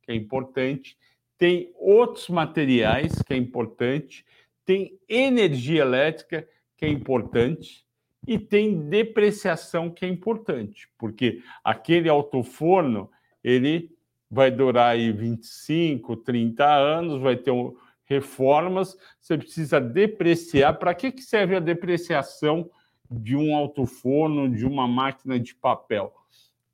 que 0.04 0.12
é 0.12 0.16
importante, 0.16 0.96
tem 1.38 1.74
outros 1.76 2.30
materiais, 2.30 3.22
que 3.24 3.34
é 3.34 3.38
importante, 3.38 4.24
tem 4.64 4.98
energia 5.10 5.82
elétrica, 5.82 6.48
que 6.78 6.86
é 6.86 6.90
importante, 6.90 7.86
e 8.28 8.38
tem 8.38 8.88
depreciação, 8.88 9.90
que 9.90 10.06
é 10.06 10.08
importante, 10.08 10.90
porque 10.98 11.42
aquele 11.64 12.08
autoforno, 12.08 13.10
ele 13.44 13.96
vai 14.30 14.52
durar 14.52 14.92
aí 14.92 15.12
25, 15.12 16.18
30 16.18 16.66
anos, 16.66 17.22
vai 17.22 17.38
ter 17.38 17.52
um, 17.52 17.76
reformas, 18.08 18.98
você 19.20 19.38
precisa 19.38 19.80
depreciar. 19.80 20.74
Para 20.74 20.94
que, 20.96 21.22
serve 21.22 21.56
a 21.56 21.60
depreciação 21.60 22.70
de 23.10 23.36
um 23.36 23.56
alto-forno, 23.56 24.50
de 24.50 24.66
uma 24.66 24.88
máquina 24.88 25.40
de 25.40 25.54
papel. 25.54 26.14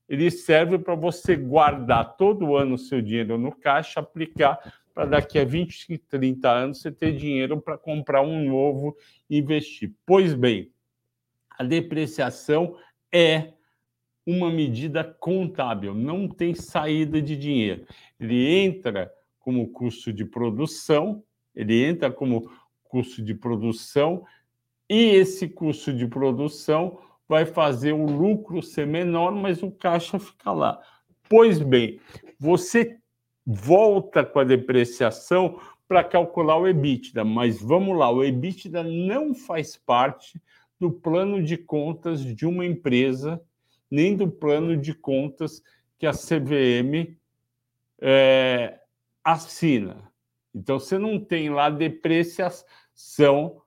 Ele 0.08 0.30
serve 0.30 0.78
para 0.78 0.96
você 0.96 1.36
guardar 1.36 2.18
todo 2.18 2.56
ano 2.56 2.76
o 2.76 2.78
seu 2.78 3.02
dinheiro 3.02 3.38
no 3.38 3.52
caixa, 3.52 4.00
aplicar 4.00 4.60
para 4.94 5.06
daqui 5.06 5.40
a 5.40 5.46
20, 5.46 5.98
30 5.98 6.50
anos 6.50 6.82
você 6.82 6.92
ter 6.92 7.16
dinheiro 7.16 7.60
para 7.60 7.78
comprar 7.78 8.22
um 8.22 8.48
novo 8.48 8.96
e 9.30 9.40
investir. 9.40 9.92
Pois 10.06 10.34
bem, 10.34 10.72
a 11.50 11.64
depreciação 11.64 12.78
é 13.12 13.54
uma 14.26 14.52
medida 14.52 15.04
contábil, 15.04 15.94
não 15.94 16.28
tem 16.28 16.54
saída 16.54 17.22
de 17.22 17.36
dinheiro. 17.36 17.86
Ele 18.20 18.48
entra 18.60 19.12
como 19.44 19.70
custo 19.70 20.12
de 20.12 20.24
produção, 20.24 21.22
ele 21.54 21.86
entra 21.86 22.10
como 22.10 22.50
custo 22.82 23.22
de 23.22 23.36
produção 23.36 24.26
e 24.90 25.10
esse 25.10 25.50
custo 25.50 25.94
de 25.94 26.08
produção 26.08 26.98
vai 27.28 27.46
fazer 27.46 27.92
o 27.92 28.06
lucro 28.06 28.62
ser 28.62 28.88
menor, 28.88 29.34
mas 29.34 29.62
o 29.62 29.70
caixa 29.70 30.18
fica 30.18 30.52
lá. 30.52 30.82
Pois 31.28 31.60
bem, 31.60 32.00
você 32.40 32.98
volta 33.46 34.26
com 34.26 34.40
a 34.40 34.44
depreciação 34.46 35.60
para 35.88 36.06
calcular 36.06 36.58
o 36.58 36.68
EBITDA, 36.68 37.26
mas 37.26 37.62
vamos 37.62 37.98
lá, 37.98 38.10
o 38.10 38.24
EBITDA 38.24 38.82
não 38.84 39.36
faz 39.36 39.76
parte 39.76 40.42
do 40.80 40.90
plano 40.90 41.44
de 41.44 41.58
contas 41.58 42.24
de 42.24 42.46
uma 42.46 42.66
empresa, 42.66 43.42
nem 43.92 44.16
do 44.16 44.30
plano 44.30 44.78
de 44.78 44.94
contas 44.94 45.62
que 46.00 46.08
a 46.08 46.14
CVM 46.14 47.18
é, 48.02 48.80
assina. 49.24 50.12
Então, 50.54 50.80
você 50.80 50.98
não 50.98 51.20
tem 51.20 51.50
lá 51.50 51.70
depreciação 51.70 53.64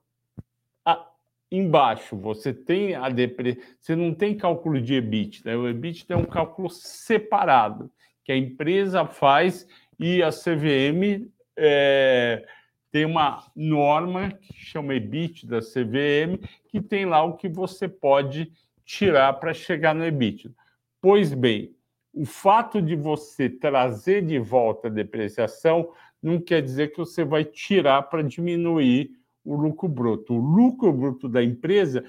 embaixo 1.51 2.15
você 2.15 2.53
tem 2.53 2.95
a 2.95 3.09
depre... 3.09 3.59
você 3.79 3.95
não 3.95 4.13
tem 4.13 4.35
cálculo 4.35 4.81
de 4.81 4.95
EBITDA, 4.95 5.57
o 5.57 5.67
EBITDA 5.67 6.13
é 6.13 6.17
um 6.17 6.25
cálculo 6.25 6.69
separado 6.69 7.89
que 8.23 8.31
a 8.31 8.37
empresa 8.37 9.05
faz 9.05 9.65
e 9.97 10.21
a 10.21 10.29
CVM 10.29 11.29
é... 11.55 12.45
tem 12.91 13.05
uma 13.05 13.49
norma 13.55 14.31
que 14.31 14.53
chama 14.53 14.95
EBITDA 14.95 15.59
CVM 15.59 16.45
que 16.67 16.81
tem 16.81 17.05
lá 17.05 17.23
o 17.23 17.37
que 17.37 17.47
você 17.47 17.87
pode 17.87 18.51
tirar 18.83 19.33
para 19.33 19.53
chegar 19.53 19.95
no 19.95 20.05
EBITDA. 20.05 20.53
Pois 21.01 21.33
bem, 21.33 21.73
o 22.13 22.25
fato 22.25 22.81
de 22.81 22.95
você 22.95 23.49
trazer 23.49 24.25
de 24.25 24.39
volta 24.39 24.87
a 24.87 24.91
depreciação 24.91 25.91
não 26.21 26.39
quer 26.39 26.61
dizer 26.61 26.91
que 26.91 26.97
você 26.97 27.23
vai 27.23 27.45
tirar 27.45 28.03
para 28.03 28.23
diminuir 28.23 29.11
o 29.43 29.55
lucro 29.55 29.87
bruto. 29.87 30.33
O 30.33 30.39
lucro 30.39 30.91
bruto 30.91 31.29
da 31.29 31.43
empresa 31.43 32.03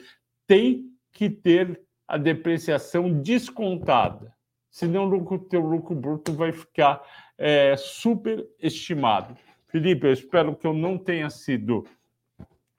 tem 0.46 0.87
que 1.12 1.28
ter 1.28 1.80
a 2.06 2.16
depreciação 2.16 3.12
descontada, 3.20 4.34
senão 4.70 5.04
o 5.04 5.08
lucro, 5.08 5.38
teu 5.38 5.61
lucro 5.61 5.94
bruto 5.94 6.32
vai 6.32 6.52
ficar 6.52 7.02
é, 7.37 7.76
superestimado. 7.76 9.37
Felipe, 9.68 10.06
eu 10.06 10.12
espero 10.12 10.56
que 10.56 10.66
eu 10.66 10.72
não 10.72 10.96
tenha 10.96 11.28
sido. 11.28 11.84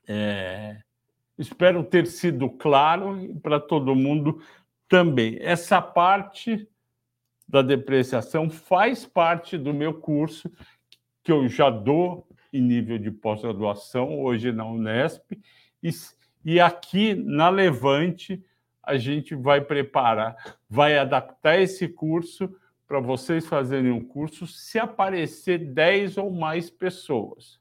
É, 0.08 0.82
espero 1.38 1.84
ter 1.84 2.08
sido 2.08 2.49
claro 2.49 3.39
para 3.41 3.60
todo 3.60 3.95
mundo 3.95 4.41
também. 4.88 5.38
Essa 5.39 5.82
parte 5.82 6.67
da 7.49 7.63
depreciação 7.63 8.47
faz 8.47 9.07
parte 9.07 9.57
do 9.57 9.73
meu 9.73 9.95
curso 9.95 10.51
que 11.23 11.31
eu 11.31 11.47
já 11.47 11.71
dou 11.71 12.27
em 12.53 12.62
nível 12.62 12.99
de 12.99 13.09
pós-graduação, 13.09 14.21
hoje 14.21 14.51
na 14.51 14.65
Unesp, 14.65 15.31
e, 15.81 15.89
e 16.45 16.59
aqui 16.59 17.15
na 17.15 17.49
Levante 17.49 18.43
a 18.83 18.97
gente 18.97 19.33
vai 19.33 19.62
preparar, 19.62 20.35
vai 20.69 20.97
adaptar 20.97 21.59
esse 21.59 21.88
curso 21.88 22.55
para 22.88 22.99
vocês 22.99 23.47
fazerem 23.47 23.91
um 23.91 24.03
curso 24.03 24.45
se 24.45 24.77
aparecer 24.77 25.73
10 25.73 26.17
ou 26.17 26.31
mais 26.31 26.69
pessoas. 26.69 27.59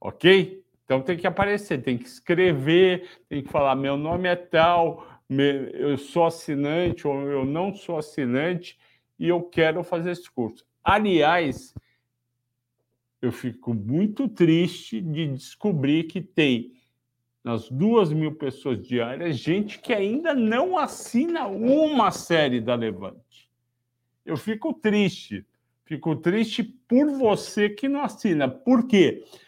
Ok? 0.00 0.64
Então 0.84 1.02
tem 1.02 1.16
que 1.16 1.26
aparecer, 1.26 1.82
tem 1.82 1.98
que 1.98 2.06
escrever, 2.06 3.08
tem 3.28 3.42
que 3.42 3.50
falar: 3.50 3.74
meu 3.74 3.96
nome 3.96 4.28
é 4.28 4.36
tal, 4.36 5.04
eu 5.28 5.96
sou 5.98 6.26
assinante 6.26 7.06
ou 7.06 7.20
eu 7.22 7.44
não 7.44 7.74
sou 7.74 7.98
assinante 7.98 8.78
e 9.18 9.28
eu 9.28 9.42
quero 9.42 9.82
fazer 9.82 10.10
esse 10.10 10.30
curso. 10.30 10.64
Aliás, 10.82 11.74
eu 13.20 13.32
fico 13.32 13.74
muito 13.74 14.28
triste 14.28 15.00
de 15.00 15.26
descobrir 15.28 16.04
que 16.04 16.20
tem 16.20 16.72
nas 17.42 17.68
duas 17.68 18.12
mil 18.12 18.34
pessoas 18.34 18.82
diárias 18.86 19.36
gente 19.36 19.78
que 19.78 19.92
ainda 19.92 20.34
não 20.34 20.76
assina 20.76 21.46
uma 21.46 22.10
série 22.10 22.60
da 22.60 22.74
Levante. 22.74 23.48
Eu 24.24 24.36
fico 24.36 24.72
triste, 24.74 25.46
fico 25.84 26.16
triste 26.16 26.62
por 26.62 27.10
você 27.12 27.68
que 27.68 27.88
não 27.88 28.02
assina. 28.02 28.48
Por 28.48 28.86
quê? 28.86 29.24
Porque 29.24 29.45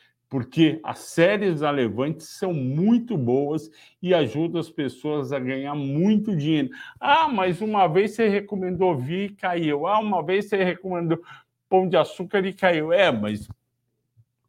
as 0.84 0.98
séries 0.98 1.60
da 1.60 1.70
Levante 1.70 2.22
são 2.22 2.52
muito 2.52 3.16
boas 3.16 3.70
e 4.02 4.12
ajudam 4.12 4.60
as 4.60 4.68
pessoas 4.68 5.32
a 5.32 5.38
ganhar 5.38 5.74
muito 5.74 6.36
dinheiro. 6.36 6.68
Ah, 7.00 7.28
mas 7.28 7.62
uma 7.62 7.86
vez 7.86 8.14
você 8.14 8.28
recomendou 8.28 8.96
Vi 8.96 9.24
e 9.24 9.30
caiu. 9.30 9.86
Ah, 9.86 9.98
uma 9.98 10.22
vez 10.22 10.46
você 10.46 10.62
recomendou 10.62 11.22
Pão 11.68 11.88
de 11.88 11.96
Açúcar 11.96 12.44
e 12.44 12.52
caiu. 12.52 12.92
É, 12.92 13.10
mas 13.10 13.48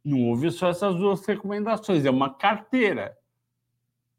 não 0.04 0.28
houve 0.28 0.50
só 0.50 0.68
essas 0.68 0.94
duas 0.96 1.24
recomendações, 1.24 2.04
é 2.04 2.10
uma 2.10 2.32
carteira. 2.32 3.16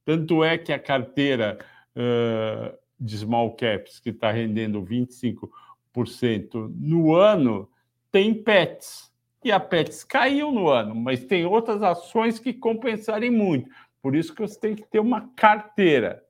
Tanto 0.05 0.43
é 0.43 0.57
que 0.57 0.73
a 0.73 0.79
carteira 0.79 1.59
uh, 1.95 2.77
de 2.99 3.17
small 3.17 3.55
caps, 3.55 3.99
que 3.99 4.09
está 4.09 4.31
rendendo 4.31 4.83
25% 4.83 6.73
no 6.75 7.15
ano, 7.15 7.69
tem 8.11 8.33
PETs. 8.33 9.10
E 9.43 9.51
a 9.51 9.59
PETs 9.59 10.03
caiu 10.03 10.51
no 10.51 10.69
ano, 10.69 10.93
mas 10.93 11.25
tem 11.25 11.45
outras 11.45 11.81
ações 11.81 12.39
que 12.39 12.53
compensarem 12.53 13.31
muito. 13.31 13.69
Por 14.01 14.15
isso 14.15 14.33
que 14.33 14.41
você 14.41 14.59
tem 14.59 14.75
que 14.75 14.83
ter 14.83 14.99
uma 14.99 15.29
carteira. 15.35 16.23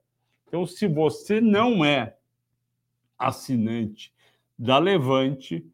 Então, 0.47 0.65
se 0.65 0.87
você 0.87 1.41
não 1.41 1.83
é 1.83 2.15
assinante 3.17 4.13
da 4.57 4.77
Levante, 4.77 5.65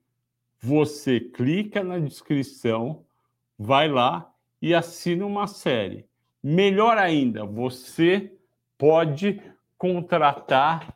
você 0.60 1.20
clica 1.20 1.84
na 1.84 2.00
descrição 2.00 3.06
vai 3.58 3.90
lá 3.90 4.32
e 4.62 4.74
assina 4.74 5.26
uma 5.26 5.48
série. 5.48 6.06
Melhor 6.44 6.98
ainda, 6.98 7.46
você 7.46 8.32
pode 8.78 9.42
contratar 9.78 10.96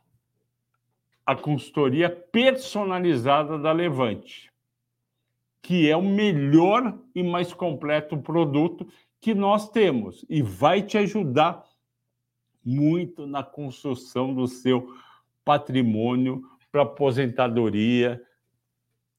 a 1.25 1.35
consultoria 1.35 2.09
personalizada 2.09 3.57
da 3.57 3.71
Levante, 3.71 4.50
que 5.61 5.89
é 5.89 5.95
o 5.95 6.01
melhor 6.01 6.97
e 7.13 7.21
mais 7.21 7.53
completo 7.53 8.17
produto 8.17 8.87
que 9.19 9.33
nós 9.33 9.69
temos 9.69 10.25
e 10.27 10.41
vai 10.41 10.81
te 10.81 10.97
ajudar 10.97 11.63
muito 12.65 13.27
na 13.27 13.43
construção 13.43 14.33
do 14.33 14.47
seu 14.47 14.95
patrimônio 15.45 16.43
para 16.71 16.83
aposentadoria, 16.83 18.21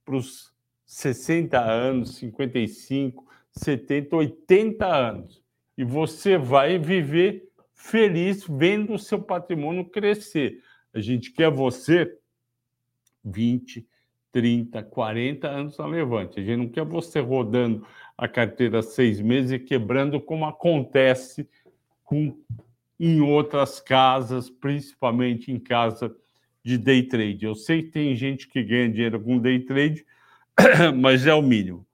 para 0.05 0.17
os 0.17 0.53
60 0.85 1.59
anos, 1.61 2.17
55, 2.17 3.27
70, 3.53 4.17
80 4.17 4.87
anos. 4.87 5.43
E 5.77 5.85
você 5.85 6.37
vai 6.37 6.79
viver 6.79 7.49
feliz 7.73 8.45
vendo 8.49 8.95
o 8.95 8.99
seu 8.99 9.21
patrimônio 9.21 9.85
crescer. 9.89 10.63
A 10.93 11.01
gente 11.01 11.33
quer 11.33 11.51
você 11.51 12.19
20, 13.25 13.87
30, 14.33 14.83
40 14.83 15.47
anos 15.47 15.79
na 15.79 15.87
Levante. 15.87 16.41
A 16.41 16.43
gente 16.43 16.57
não 16.57 16.69
quer 16.69 16.85
você 16.85 17.21
rodando 17.21 17.87
a 18.17 18.27
carteira 18.27 18.83
seis 18.83 19.21
meses 19.21 19.53
e 19.53 19.59
quebrando 19.59 20.21
como 20.21 20.47
acontece 20.47 21.47
com, 22.03 22.35
em 22.99 23.21
outras 23.21 23.79
casas, 23.79 24.49
principalmente 24.49 25.53
em 25.53 25.59
casa 25.59 26.17
de 26.65 26.79
day 26.79 27.03
trade. 27.03 27.45
Eu 27.45 27.55
sei 27.55 27.83
que 27.83 27.91
tem 27.91 28.17
gente 28.17 28.49
que 28.49 28.63
ganha 28.63 28.89
dinheiro 28.89 29.21
com 29.21 29.39
day 29.39 29.61
trade, 29.61 30.07
mas 30.99 31.27
é 31.27 31.35
o 31.35 31.43
mínimo. 31.43 31.87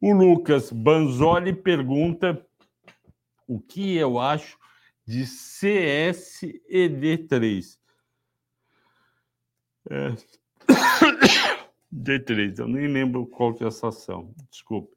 O 0.00 0.14
Lucas 0.14 0.72
Banzoli 0.72 1.52
pergunta 1.52 2.42
o 3.46 3.60
que 3.60 3.94
eu 3.96 4.18
acho 4.18 4.58
de 5.06 5.24
CSED3. 5.24 7.78
É... 9.90 10.14
D3, 11.92 12.58
eu 12.58 12.68
nem 12.68 12.86
lembro 12.86 13.26
qual 13.26 13.52
que 13.54 13.64
é 13.64 13.66
essa 13.66 13.88
ação, 13.88 14.32
desculpe. 14.50 14.96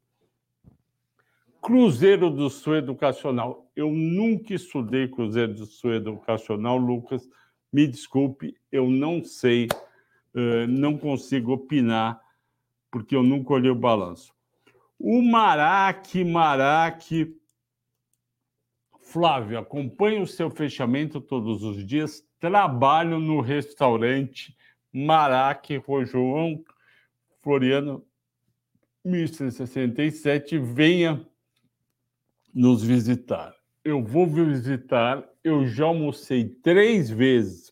Cruzeiro 1.60 2.30
do 2.30 2.50
Sul 2.50 2.76
Educacional. 2.76 3.70
Eu 3.74 3.90
nunca 3.90 4.52
estudei 4.54 5.08
Cruzeiro 5.08 5.54
do 5.54 5.66
Sul 5.66 5.94
Educacional, 5.94 6.76
Lucas. 6.76 7.28
Me 7.72 7.86
desculpe, 7.86 8.54
eu 8.70 8.88
não 8.88 9.24
sei, 9.24 9.68
não 10.68 10.98
consigo 10.98 11.52
opinar, 11.52 12.20
porque 12.90 13.16
eu 13.16 13.22
nunca 13.22 13.54
olhei 13.54 13.70
o 13.70 13.74
balanço. 13.74 14.32
O 14.98 15.22
Marac, 15.22 16.22
Marac. 16.22 17.34
Flávio, 19.00 19.58
acompanho 19.58 20.22
o 20.22 20.26
seu 20.26 20.50
fechamento 20.50 21.20
todos 21.20 21.62
os 21.62 21.84
dias. 21.84 22.22
Trabalho 22.38 23.18
no 23.18 23.40
restaurante 23.40 24.56
Marac, 24.92 25.82
João 26.04 26.62
Floriano, 27.44 28.02
1167. 29.04 30.58
Venha 30.58 31.28
nos 32.54 32.82
visitar. 32.82 33.54
Eu 33.84 34.02
vou 34.02 34.26
visitar. 34.26 35.28
Eu 35.44 35.66
já 35.66 35.84
almocei 35.84 36.48
três 36.48 37.10
vezes. 37.10 37.70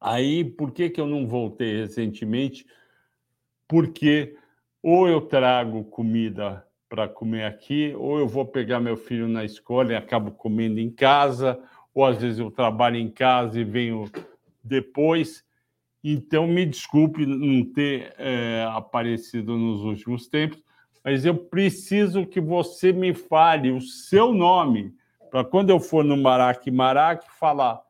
Aí, 0.00 0.44
por 0.44 0.70
que, 0.70 0.88
que 0.88 1.00
eu 1.00 1.06
não 1.06 1.26
voltei 1.26 1.80
recentemente? 1.80 2.64
Porque 3.66 4.36
ou 4.80 5.08
eu 5.08 5.22
trago 5.22 5.82
comida 5.84 6.64
para 6.88 7.08
comer 7.08 7.44
aqui, 7.44 7.92
ou 7.96 8.20
eu 8.20 8.28
vou 8.28 8.46
pegar 8.46 8.78
meu 8.78 8.96
filho 8.96 9.26
na 9.26 9.44
escola 9.44 9.92
e 9.92 9.96
acabo 9.96 10.30
comendo 10.30 10.78
em 10.78 10.90
casa, 10.90 11.58
ou 11.92 12.04
às 12.04 12.20
vezes 12.20 12.38
eu 12.38 12.50
trabalho 12.52 12.96
em 12.96 13.10
casa 13.10 13.58
e 13.58 13.64
venho 13.64 14.08
depois. 14.62 15.42
Então, 16.06 16.46
me 16.46 16.66
desculpe 16.66 17.24
não 17.24 17.64
ter 17.64 18.14
é, 18.18 18.68
aparecido 18.70 19.56
nos 19.56 19.80
últimos 19.80 20.28
tempos, 20.28 20.62
mas 21.02 21.24
eu 21.24 21.34
preciso 21.34 22.26
que 22.26 22.42
você 22.42 22.92
me 22.92 23.14
fale 23.14 23.70
o 23.70 23.80
seu 23.80 24.30
nome, 24.30 24.94
para 25.30 25.42
quando 25.42 25.70
eu 25.70 25.80
for 25.80 26.04
no 26.04 26.14
Marac 26.14 26.70
Marac 26.70 27.26
falar: 27.38 27.80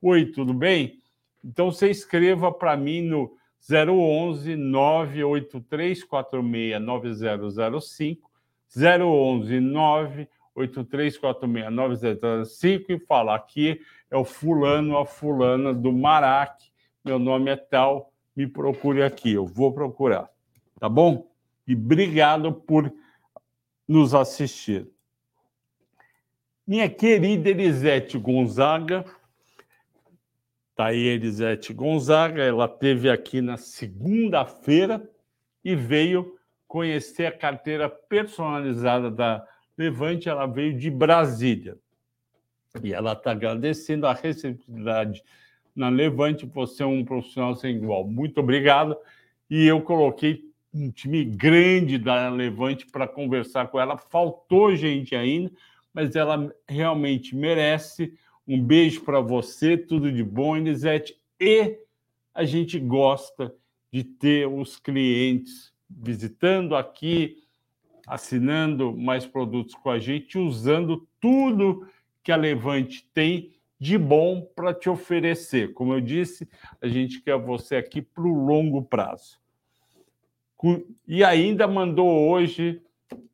Oi, 0.00 0.26
tudo 0.26 0.54
bem? 0.54 1.00
Então, 1.44 1.72
você 1.72 1.90
escreva 1.90 2.52
para 2.52 2.76
mim 2.76 3.02
no 3.02 3.36
011 3.68 4.54
98346 4.54 6.80
9005, 6.80 8.30
011 8.76 9.60
98346 9.60 11.72
9005 11.72 12.92
e 12.92 12.98
fala 13.00 13.34
aqui 13.34 13.80
é 14.08 14.16
o 14.16 14.24
fulano, 14.24 14.96
a 14.96 15.04
fulana 15.04 15.74
do 15.74 15.92
Marac, 15.92 16.62
meu 17.06 17.20
nome 17.20 17.52
é 17.52 17.56
tal, 17.56 18.12
me 18.34 18.48
procure 18.48 19.00
aqui, 19.04 19.32
eu 19.32 19.46
vou 19.46 19.72
procurar, 19.72 20.28
tá 20.80 20.88
bom? 20.88 21.30
E 21.64 21.72
obrigado 21.72 22.52
por 22.52 22.92
nos 23.86 24.12
assistir. 24.12 24.90
Minha 26.66 26.90
querida 26.90 27.48
Elisete 27.48 28.18
Gonzaga, 28.18 29.04
Está 30.70 30.86
aí 30.86 31.06
Elisete 31.06 31.72
Gonzaga, 31.72 32.42
ela 32.42 32.68
teve 32.68 33.08
aqui 33.08 33.40
na 33.40 33.56
segunda-feira 33.56 35.08
e 35.64 35.74
veio 35.74 36.36
conhecer 36.68 37.24
a 37.26 37.32
carteira 37.32 37.88
personalizada 37.88 39.10
da 39.10 39.46
Levante. 39.78 40.28
Ela 40.28 40.44
veio 40.44 40.76
de 40.76 40.90
Brasília 40.90 41.78
e 42.82 42.92
ela 42.92 43.14
está 43.14 43.30
agradecendo 43.30 44.06
a 44.06 44.12
receptividade 44.12 45.24
na 45.76 45.90
Levante. 45.90 46.46
Você 46.46 46.82
é 46.82 46.86
um 46.86 47.04
profissional 47.04 47.54
sem 47.54 47.76
igual. 47.76 48.06
Muito 48.06 48.40
obrigado. 48.40 48.96
E 49.48 49.66
eu 49.66 49.80
coloquei 49.82 50.44
um 50.72 50.90
time 50.90 51.24
grande 51.24 51.98
da 51.98 52.28
Levante 52.28 52.86
para 52.86 53.06
conversar 53.06 53.68
com 53.68 53.78
ela. 53.78 53.96
Faltou 53.96 54.74
gente 54.74 55.14
ainda, 55.14 55.52
mas 55.92 56.16
ela 56.16 56.52
realmente 56.68 57.36
merece 57.36 58.12
um 58.46 58.62
beijo 58.62 59.02
para 59.02 59.20
você, 59.20 59.76
tudo 59.76 60.10
de 60.10 60.24
bom, 60.24 60.56
Elisete. 60.56 61.16
E 61.38 61.78
a 62.34 62.44
gente 62.44 62.78
gosta 62.78 63.54
de 63.92 64.04
ter 64.04 64.46
os 64.46 64.78
clientes 64.78 65.72
visitando 65.88 66.76
aqui, 66.76 67.42
assinando 68.06 68.96
mais 68.96 69.26
produtos 69.26 69.74
com 69.74 69.90
a 69.90 69.98
gente, 69.98 70.38
usando 70.38 71.06
tudo 71.20 71.88
que 72.22 72.30
a 72.30 72.36
Levante 72.36 73.08
tem 73.14 73.55
de 73.78 73.98
bom 73.98 74.42
para 74.54 74.72
te 74.72 74.88
oferecer. 74.88 75.72
Como 75.74 75.92
eu 75.92 76.00
disse, 76.00 76.48
a 76.80 76.88
gente 76.88 77.20
quer 77.20 77.36
você 77.36 77.76
aqui 77.76 78.00
para 78.00 78.24
o 78.24 78.44
longo 78.46 78.82
prazo. 78.82 79.38
E 81.06 81.22
ainda 81.22 81.68
mandou 81.68 82.28
hoje 82.28 82.82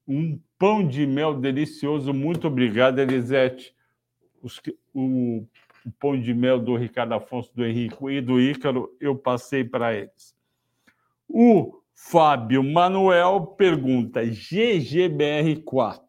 um 0.07 0.38
pão 0.59 0.86
de 0.86 1.07
mel 1.07 1.34
delicioso. 1.34 2.12
Muito 2.12 2.49
obrigado, 2.49 2.99
Elisete. 2.99 3.74
Os, 4.43 4.61
o, 4.93 5.47
o 5.86 5.93
pão 5.99 6.20
de 6.20 6.34
mel 6.34 6.59
do 6.59 6.76
Ricardo 6.76 7.14
Afonso, 7.14 7.55
do 7.55 7.64
Henrique 7.64 7.97
e 8.11 8.20
do 8.20 8.40
Ícaro, 8.40 8.95
eu 9.01 9.16
passei 9.16 9.62
para 9.64 9.95
eles. 9.95 10.36
O 11.28 11.80
Fábio 11.95 12.62
Manuel 12.62 13.47
pergunta: 13.57 14.22
GGBR4. 14.22 16.01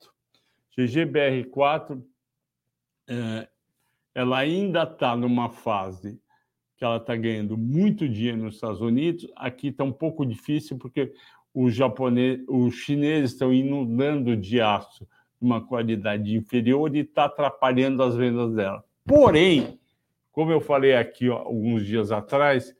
GGBR4, 0.78 2.04
é, 3.08 3.48
ela 4.16 4.38
ainda 4.38 4.84
está 4.84 5.16
numa 5.16 5.50
fase 5.50 6.20
que 6.78 6.84
ela 6.84 6.98
está 6.98 7.16
ganhando 7.16 7.58
muito 7.58 8.08
dinheiro 8.08 8.38
nos 8.38 8.56
Estados 8.56 8.82
Unidos. 8.82 9.28
Aqui 9.36 9.68
está 9.68 9.84
um 9.84 9.92
pouco 9.92 10.26
difícil 10.26 10.78
porque 10.78 11.14
os 11.54 11.74
japoneses, 11.74 12.46
os 12.48 12.76
chineses 12.76 13.32
estão 13.32 13.54
inundando 13.54 14.36
de 14.36 14.60
aço 14.60 15.06
de 15.40 15.46
uma 15.46 15.66
qualidade 15.66 16.36
inferior 16.36 16.96
e 16.96 17.00
está 17.00 17.26
atrapalhando 17.26 18.02
as 18.02 18.16
vendas 18.16 18.54
dela. 18.54 18.84
Porém, 19.06 19.80
como 20.32 20.52
eu 20.52 20.60
falei 20.60 20.96
aqui 20.96 21.30
ó, 21.30 21.38
alguns 21.38 21.86
dias 21.86 22.12
atrás, 22.12 22.76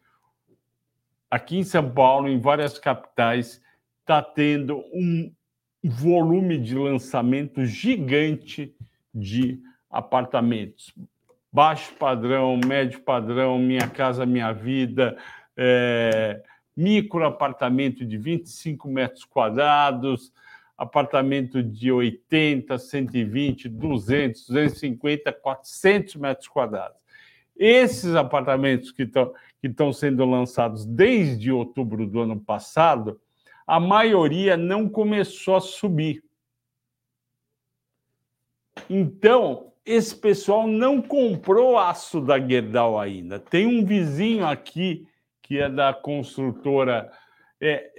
aqui 1.30 1.58
em 1.58 1.64
São 1.64 1.90
Paulo, 1.90 2.28
em 2.28 2.40
várias 2.40 2.80
capitais, 2.80 3.62
está 4.02 4.22
tendo 4.22 4.84
um 4.94 5.32
volume 5.84 6.58
de 6.58 6.76
lançamento 6.76 7.66
gigante 7.66 8.76
de 9.14 9.62
apartamentos. 9.90 10.94
Baixo 11.54 11.94
padrão, 12.00 12.60
médio 12.66 13.00
padrão, 13.02 13.60
Minha 13.60 13.88
Casa 13.88 14.26
Minha 14.26 14.52
Vida, 14.52 15.16
é, 15.56 16.42
micro 16.76 17.24
apartamento 17.24 18.04
de 18.04 18.18
25 18.18 18.88
metros 18.88 19.24
quadrados, 19.24 20.34
apartamento 20.76 21.62
de 21.62 21.92
80, 21.92 22.76
120, 22.80 23.70
200, 23.70 24.48
250, 24.48 25.32
400 25.32 26.16
metros 26.16 26.48
quadrados. 26.48 26.98
Esses 27.56 28.16
apartamentos 28.16 28.92
que 28.92 29.04
estão 29.04 29.32
que 29.62 29.68
estão 29.68 29.94
sendo 29.94 30.26
lançados 30.26 30.86
desde 30.86 31.52
outubro 31.52 32.06
do 32.06 32.20
ano 32.20 32.38
passado, 32.38 33.22
a 33.66 33.80
maioria 33.80 34.58
não 34.58 34.90
começou 34.90 35.56
a 35.56 35.62
subir. 35.62 36.24
Então, 38.90 39.73
esse 39.86 40.16
pessoal 40.16 40.68
não 40.68 41.02
comprou 41.02 41.78
aço 41.78 42.22
da 42.22 42.40
Gerdau 42.40 43.00
ainda. 43.00 43.40
Tem 43.40 43.68
um 43.68 43.86
vizinho 43.86 44.46
aqui 44.46 45.08
que 45.42 45.60
é 45.60 45.70
da 45.70 45.94
construtora 45.94 47.12
é, 47.60 47.92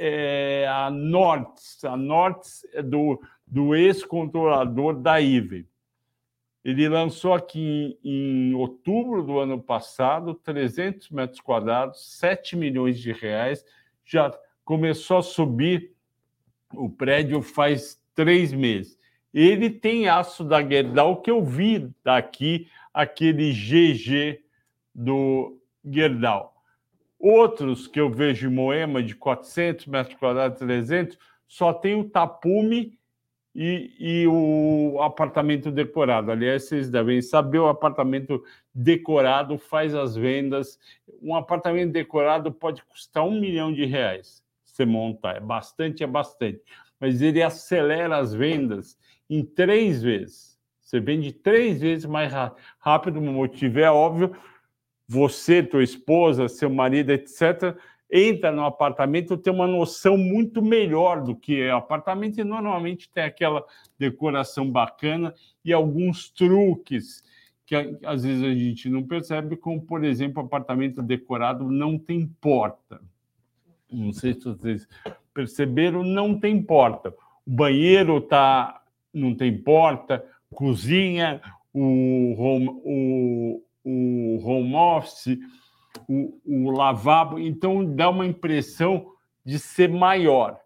é 0.62 0.68
a 0.68 0.90
Nortes, 0.90 1.84
a 1.84 1.96
Nortes 1.96 2.66
é 2.72 2.82
do, 2.82 3.20
do 3.46 3.74
ex-controlador 3.74 4.94
da 4.94 5.20
IVE. 5.20 5.68
Ele 6.64 6.88
lançou 6.88 7.34
aqui 7.34 7.98
em, 8.02 8.50
em, 8.50 8.54
outubro 8.54 9.22
do 9.22 9.38
ano 9.38 9.62
passado 9.62 10.34
300 10.34 11.10
metros 11.10 11.40
quadrados, 11.40 12.18
7 12.18 12.56
milhões 12.56 12.98
de 12.98 13.12
reais. 13.12 13.62
Já 14.02 14.32
começou 14.64 15.18
a 15.18 15.22
subir 15.22 15.94
o 16.72 16.88
prédio 16.88 17.42
faz 17.42 18.00
três 18.14 18.52
meses. 18.52 18.98
Ele 19.34 19.68
tem 19.68 20.08
aço 20.08 20.44
da 20.44 20.62
Gerdau 20.62 21.20
que 21.20 21.28
eu 21.28 21.44
vi 21.44 21.90
daqui, 22.04 22.68
aquele 22.92 23.52
GG 23.52 24.40
do 24.94 25.58
Gerdau. 25.84 26.54
Outros 27.18 27.88
que 27.88 28.00
eu 28.00 28.08
vejo 28.08 28.48
em 28.48 28.54
Moema, 28.54 29.02
de 29.02 29.16
400 29.16 29.86
metros 29.86 30.16
quadrados, 30.16 30.60
300, 30.60 31.18
só 31.48 31.72
tem 31.72 31.98
o 31.98 32.08
tapume 32.08 32.96
e, 33.52 33.92
e, 33.98 34.26
o 34.28 35.00
apartamento 35.00 35.70
decorado. 35.70 36.30
Aliás, 36.30 36.64
vocês 36.64 36.88
devem 36.88 37.20
saber, 37.20 37.58
o 37.58 37.68
apartamento 37.68 38.42
decorado 38.72 39.58
faz 39.58 39.94
as 39.94 40.14
vendas. 40.14 40.78
Um 41.20 41.34
apartamento 41.34 41.92
decorado 41.92 42.52
pode 42.52 42.84
custar 42.84 43.24
um 43.24 43.40
milhão 43.40 43.72
de 43.72 43.84
reais 43.84 44.44
você 44.64 44.84
montar. 44.84 45.36
É 45.36 45.40
bastante, 45.40 46.02
é 46.02 46.06
bastante. 46.06 46.60
Mas 46.98 47.22
ele 47.22 47.42
acelera 47.42 48.16
as 48.16 48.34
vendas 48.34 48.98
em 49.28 49.44
três 49.44 50.02
vezes. 50.02 50.58
Você 50.80 51.00
vende 51.00 51.32
três 51.32 51.80
vezes 51.80 52.04
mais 52.04 52.32
rápido. 52.78 53.18
O 53.18 53.22
motivo 53.22 53.80
é 53.80 53.90
óbvio. 53.90 54.34
Você, 55.08 55.62
tua 55.62 55.82
esposa, 55.82 56.48
seu 56.48 56.70
marido, 56.70 57.10
etc., 57.10 57.76
entra 58.10 58.52
no 58.52 58.64
apartamento 58.64 59.36
tem 59.36 59.52
uma 59.52 59.66
noção 59.66 60.16
muito 60.16 60.62
melhor 60.62 61.22
do 61.22 61.34
que 61.34 61.60
é 61.60 61.74
o 61.74 61.78
apartamento 61.78 62.38
e 62.38 62.44
normalmente 62.44 63.10
tem 63.10 63.24
aquela 63.24 63.64
decoração 63.98 64.70
bacana 64.70 65.34
e 65.64 65.72
alguns 65.72 66.30
truques 66.30 67.24
que 67.66 67.74
às 68.04 68.22
vezes 68.22 68.44
a 68.44 68.54
gente 68.54 68.88
não 68.88 69.02
percebe, 69.02 69.56
como 69.56 69.80
por 69.80 70.04
exemplo, 70.04 70.42
apartamento 70.42 71.02
decorado 71.02 71.68
não 71.68 71.98
tem 71.98 72.26
porta. 72.40 73.00
Não 73.90 74.12
sei 74.12 74.34
se 74.34 74.44
vocês 74.44 74.86
perceberam, 75.32 76.02
não 76.02 76.38
tem 76.38 76.62
porta. 76.62 77.14
O 77.46 77.50
banheiro 77.50 78.20
tá, 78.20 78.82
não 79.14 79.34
tem 79.34 79.56
porta, 79.56 80.24
cozinha, 80.52 81.40
o 81.72 82.34
home, 82.38 82.68
o, 82.84 83.62
o 83.84 84.40
home 84.44 84.74
office 84.74 85.38
o, 86.08 86.40
o 86.44 86.70
lavabo, 86.70 87.38
então 87.38 87.84
dá 87.84 88.10
uma 88.10 88.26
impressão 88.26 89.12
de 89.44 89.58
ser 89.58 89.88
maior. 89.88 90.60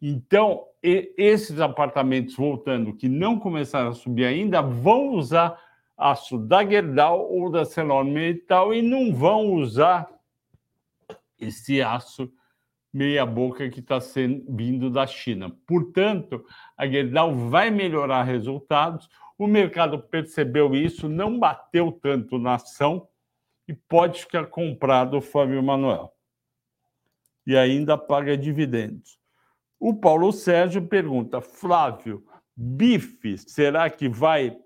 Então, 0.00 0.64
esses 0.82 1.60
apartamentos, 1.60 2.36
voltando, 2.36 2.94
que 2.94 3.08
não 3.08 3.38
começaram 3.38 3.90
a 3.90 3.94
subir 3.94 4.26
ainda, 4.26 4.60
vão 4.60 5.14
usar 5.14 5.58
aço 5.96 6.38
da 6.38 6.64
Gerdau 6.64 7.32
ou 7.32 7.50
da 7.50 7.62
Metal 8.04 8.74
e 8.74 8.82
não 8.82 9.14
vão 9.14 9.52
usar 9.54 10.08
esse 11.40 11.80
aço 11.80 12.30
meia 12.94 13.26
boca 13.26 13.68
que 13.68 13.80
está 13.80 13.98
vindo 14.48 14.88
da 14.88 15.04
China. 15.04 15.50
Portanto, 15.66 16.46
a 16.76 16.86
Gerdau 16.86 17.34
vai 17.34 17.68
melhorar 17.68 18.22
resultados. 18.22 19.08
O 19.36 19.48
mercado 19.48 19.98
percebeu 19.98 20.76
isso, 20.76 21.08
não 21.08 21.36
bateu 21.36 21.90
tanto 21.90 22.38
na 22.38 22.54
ação, 22.54 23.08
e 23.66 23.74
pode 23.74 24.20
ficar 24.20 24.46
comprado 24.46 25.20
Fábio 25.20 25.60
Manuel. 25.60 26.12
E 27.44 27.56
ainda 27.56 27.98
paga 27.98 28.36
dividendos. 28.36 29.18
O 29.80 29.94
Paulo 29.94 30.30
Sérgio 30.30 30.86
pergunta: 30.86 31.40
Flávio, 31.40 32.24
bife, 32.56 33.38
será 33.38 33.90
que 33.90 34.08
vai? 34.08 34.56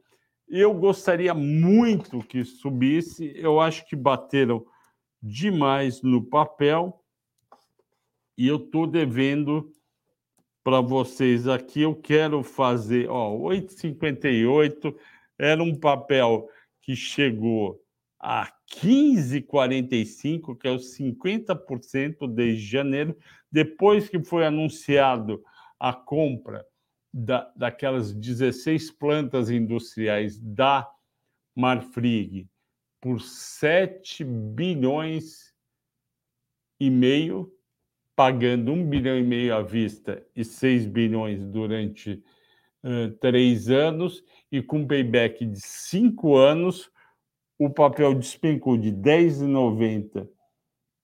Eu 0.47 0.75
gostaria 0.75 1.33
muito 1.33 2.23
que 2.23 2.45
subisse, 2.45 3.33
eu 3.37 3.61
acho 3.61 3.87
que 3.87 3.97
bateram 3.97 4.67
demais 5.23 6.03
no 6.03 6.23
papel 6.23 7.03
e 8.39 8.47
eu 8.47 8.57
estou 8.57 8.87
devendo 8.87 9.71
para 10.63 10.81
vocês 10.81 11.49
aqui. 11.49 11.83
Eu 11.83 11.97
quero 11.97 12.45
fazer, 12.45 13.11
ó, 13.11 13.37
8,58 13.37 14.97
era 15.37 15.61
um 15.61 15.75
papel 15.75 16.49
que 16.81 16.95
chegou 16.95 17.83
a 18.21 18.51
15,45, 18.73 20.57
que 20.57 20.69
é 20.69 20.71
os 20.71 20.97
50% 20.97 22.33
desde 22.33 22.65
janeiro, 22.65 23.17
depois 23.51 24.09
que 24.09 24.23
foi 24.23 24.47
anunciado 24.47 25.43
a 25.79 25.93
compra 25.93 26.65
da, 27.13 27.53
daquelas 27.57 28.15
16 28.15 28.93
plantas 28.93 29.51
industriais 29.51 30.39
da 30.39 30.89
Marfrig 31.57 32.49
por 33.01 33.21
7 33.21 34.23
bilhões 34.25 35.53
e 36.79 36.89
meio, 36.91 37.53
pagando 38.19 38.73
1 38.73 38.85
bilhão 38.89 39.17
e 39.17 39.23
meio 39.23 39.55
à 39.55 39.63
vista 39.63 40.27
e 40.35 40.45
6 40.45 40.87
bilhões 40.87 41.47
durante 41.47 42.21
uh, 42.83 43.13
três 43.21 43.71
anos, 43.71 44.25
e 44.51 44.61
com 44.61 44.85
payback 44.85 45.47
de 45.47 45.61
cinco 45.61 46.37
anos, 46.37 46.91
o 47.57 47.71
papel 47.71 48.13
despencou 48.15 48.77
de 48.77 48.89
R$ 48.89 48.97
10,90 48.97 50.29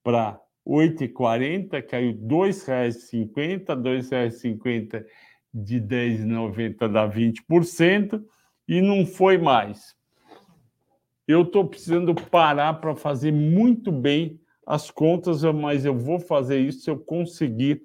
para 0.03 0.31
R$ 0.31 0.39
8,40, 0.67 1.81
caiu 1.83 2.11
R$ 2.11 2.17
2,50, 2.17 3.33
R$ 3.37 3.75
2,50 3.77 5.05
de 5.53 5.75
R$ 5.75 5.85
10,90 5.85 6.91
dá 6.91 7.09
20%, 7.09 8.21
e 8.67 8.81
não 8.81 9.05
foi 9.05 9.37
mais. 9.37 9.95
Eu 11.25 11.43
estou 11.43 11.65
precisando 11.65 12.13
parar 12.13 12.73
para 12.73 12.93
fazer 12.93 13.31
muito 13.31 13.89
bem 13.89 14.37
as 14.65 14.89
contas, 14.89 15.43
mas 15.43 15.85
eu 15.85 15.97
vou 15.97 16.19
fazer 16.19 16.59
isso 16.59 16.81
se 16.81 16.89
eu 16.89 16.97
conseguir 16.97 17.81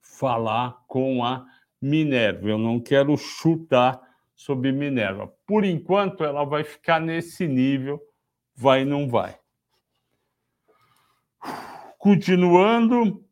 falar 0.00 0.82
com 0.88 1.24
a 1.24 1.46
Minerva. 1.80 2.48
Eu 2.48 2.58
não 2.58 2.80
quero 2.80 3.16
chutar 3.16 4.00
sobre 4.34 4.72
Minerva. 4.72 5.32
Por 5.46 5.64
enquanto, 5.64 6.24
ela 6.24 6.44
vai 6.44 6.64
ficar 6.64 7.00
nesse 7.00 7.46
nível, 7.46 8.00
vai 8.54 8.84
não 8.84 9.08
vai. 9.08 9.38
Continuando, 11.98 13.24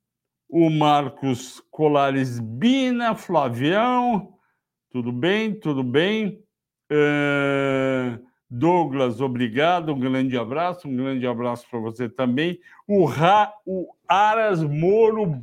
o 0.48 0.68
Marcos 0.68 1.60
Colares 1.70 2.38
Bina, 2.38 3.14
Flavião, 3.14 4.38
Tudo 4.90 5.10
bem, 5.10 5.58
tudo 5.58 5.82
bem. 5.82 6.44
Uh, 6.90 8.22
Douglas, 8.54 9.18
obrigado, 9.22 9.94
um 9.94 9.98
grande 9.98 10.36
abraço, 10.36 10.86
um 10.86 10.94
grande 10.94 11.26
abraço 11.26 11.66
para 11.70 11.78
você 11.78 12.06
também. 12.06 12.60
O, 12.86 13.06
Ra, 13.06 13.50
o 13.64 13.88
Aras 14.06 14.62
Moro 14.62 15.42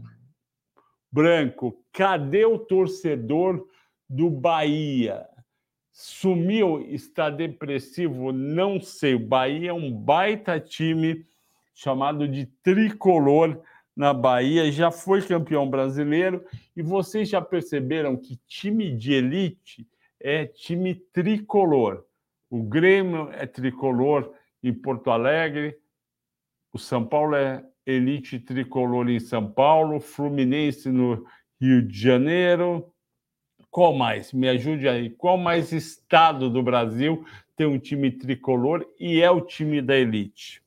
Branco, 1.11 1.83
cadê 1.91 2.45
o 2.45 2.59
torcedor 2.59 3.67
do 4.07 4.29
Bahia? 4.29 5.25
Sumiu, 5.91 6.85
está 6.87 7.31
depressivo, 7.31 8.31
não 8.31 8.79
sei. 8.79 9.15
O 9.15 9.27
Bahia 9.27 9.71
é 9.71 9.73
um 9.73 9.91
baita 9.91 10.59
time 10.59 11.25
chamado 11.73 12.27
de 12.27 12.45
tricolor 12.61 13.59
na 13.95 14.13
Bahia, 14.13 14.71
já 14.71 14.91
foi 14.91 15.23
campeão 15.23 15.67
brasileiro. 15.67 16.45
E 16.77 16.83
vocês 16.83 17.27
já 17.27 17.41
perceberam 17.41 18.15
que 18.15 18.39
time 18.47 18.95
de 18.95 19.13
elite 19.13 19.87
é 20.19 20.45
time 20.45 20.93
tricolor. 20.93 22.05
O 22.49 22.63
Grêmio 22.63 23.29
é 23.31 23.45
tricolor 23.45 24.33
em 24.63 24.73
Porto 24.73 25.11
Alegre, 25.11 25.77
o 26.73 26.77
São 26.77 27.05
Paulo 27.05 27.35
é 27.35 27.63
elite 27.85 28.39
tricolor 28.39 29.09
em 29.09 29.19
São 29.19 29.49
Paulo, 29.49 29.99
Fluminense 29.99 30.89
no 30.89 31.25
Rio 31.59 31.81
de 31.81 31.99
Janeiro. 31.99 32.91
Qual 33.71 33.93
mais? 33.93 34.33
Me 34.33 34.47
ajude 34.49 34.87
aí. 34.87 35.09
Qual 35.09 35.37
mais 35.37 35.71
estado 35.71 36.49
do 36.49 36.61
Brasil 36.61 37.25
tem 37.55 37.67
um 37.67 37.79
time 37.79 38.11
tricolor 38.11 38.85
e 38.99 39.21
é 39.21 39.29
o 39.29 39.41
time 39.41 39.81
da 39.81 39.95
elite? 39.95 40.61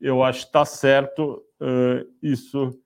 Eu 0.00 0.22
acho 0.22 0.40
que 0.40 0.46
está 0.46 0.64
certo 0.64 1.44
uh, 1.60 2.08
isso 2.22 2.78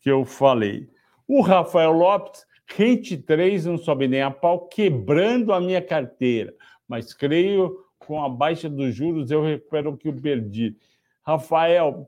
que 0.00 0.10
eu 0.10 0.24
falei. 0.24 0.88
O 1.26 1.40
Rafael 1.40 1.92
Lopes, 1.92 2.44
rente 2.66 3.16
3, 3.16 3.66
não 3.66 3.76
sobe 3.76 4.06
nem 4.06 4.22
a 4.22 4.30
pau, 4.30 4.66
quebrando 4.68 5.52
a 5.52 5.60
minha 5.60 5.82
carteira. 5.82 6.54
Mas 6.92 7.14
creio 7.14 7.86
com 7.98 8.22
a 8.22 8.28
baixa 8.28 8.68
dos 8.68 8.94
juros 8.94 9.30
eu 9.30 9.42
recupero 9.42 9.92
o 9.92 9.96
que 9.96 10.08
eu 10.08 10.14
perdi. 10.14 10.76
Rafael, 11.22 12.06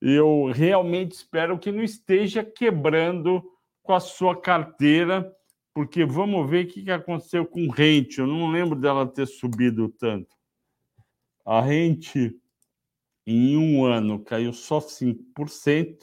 eu 0.00 0.50
realmente 0.50 1.12
espero 1.12 1.58
que 1.58 1.70
não 1.70 1.82
esteja 1.82 2.42
quebrando 2.42 3.44
com 3.82 3.92
a 3.92 4.00
sua 4.00 4.34
carteira, 4.40 5.30
porque 5.74 6.06
vamos 6.06 6.48
ver 6.48 6.64
o 6.64 6.68
que 6.68 6.90
aconteceu 6.90 7.44
com 7.44 7.68
rente. 7.68 8.18
Eu 8.18 8.26
não 8.26 8.50
lembro 8.50 8.80
dela 8.80 9.06
ter 9.06 9.26
subido 9.26 9.90
tanto. 9.90 10.34
A 11.44 11.60
rente 11.60 12.34
em 13.26 13.58
um 13.58 13.84
ano 13.84 14.24
caiu 14.24 14.54
só 14.54 14.80
5%. 14.80 15.98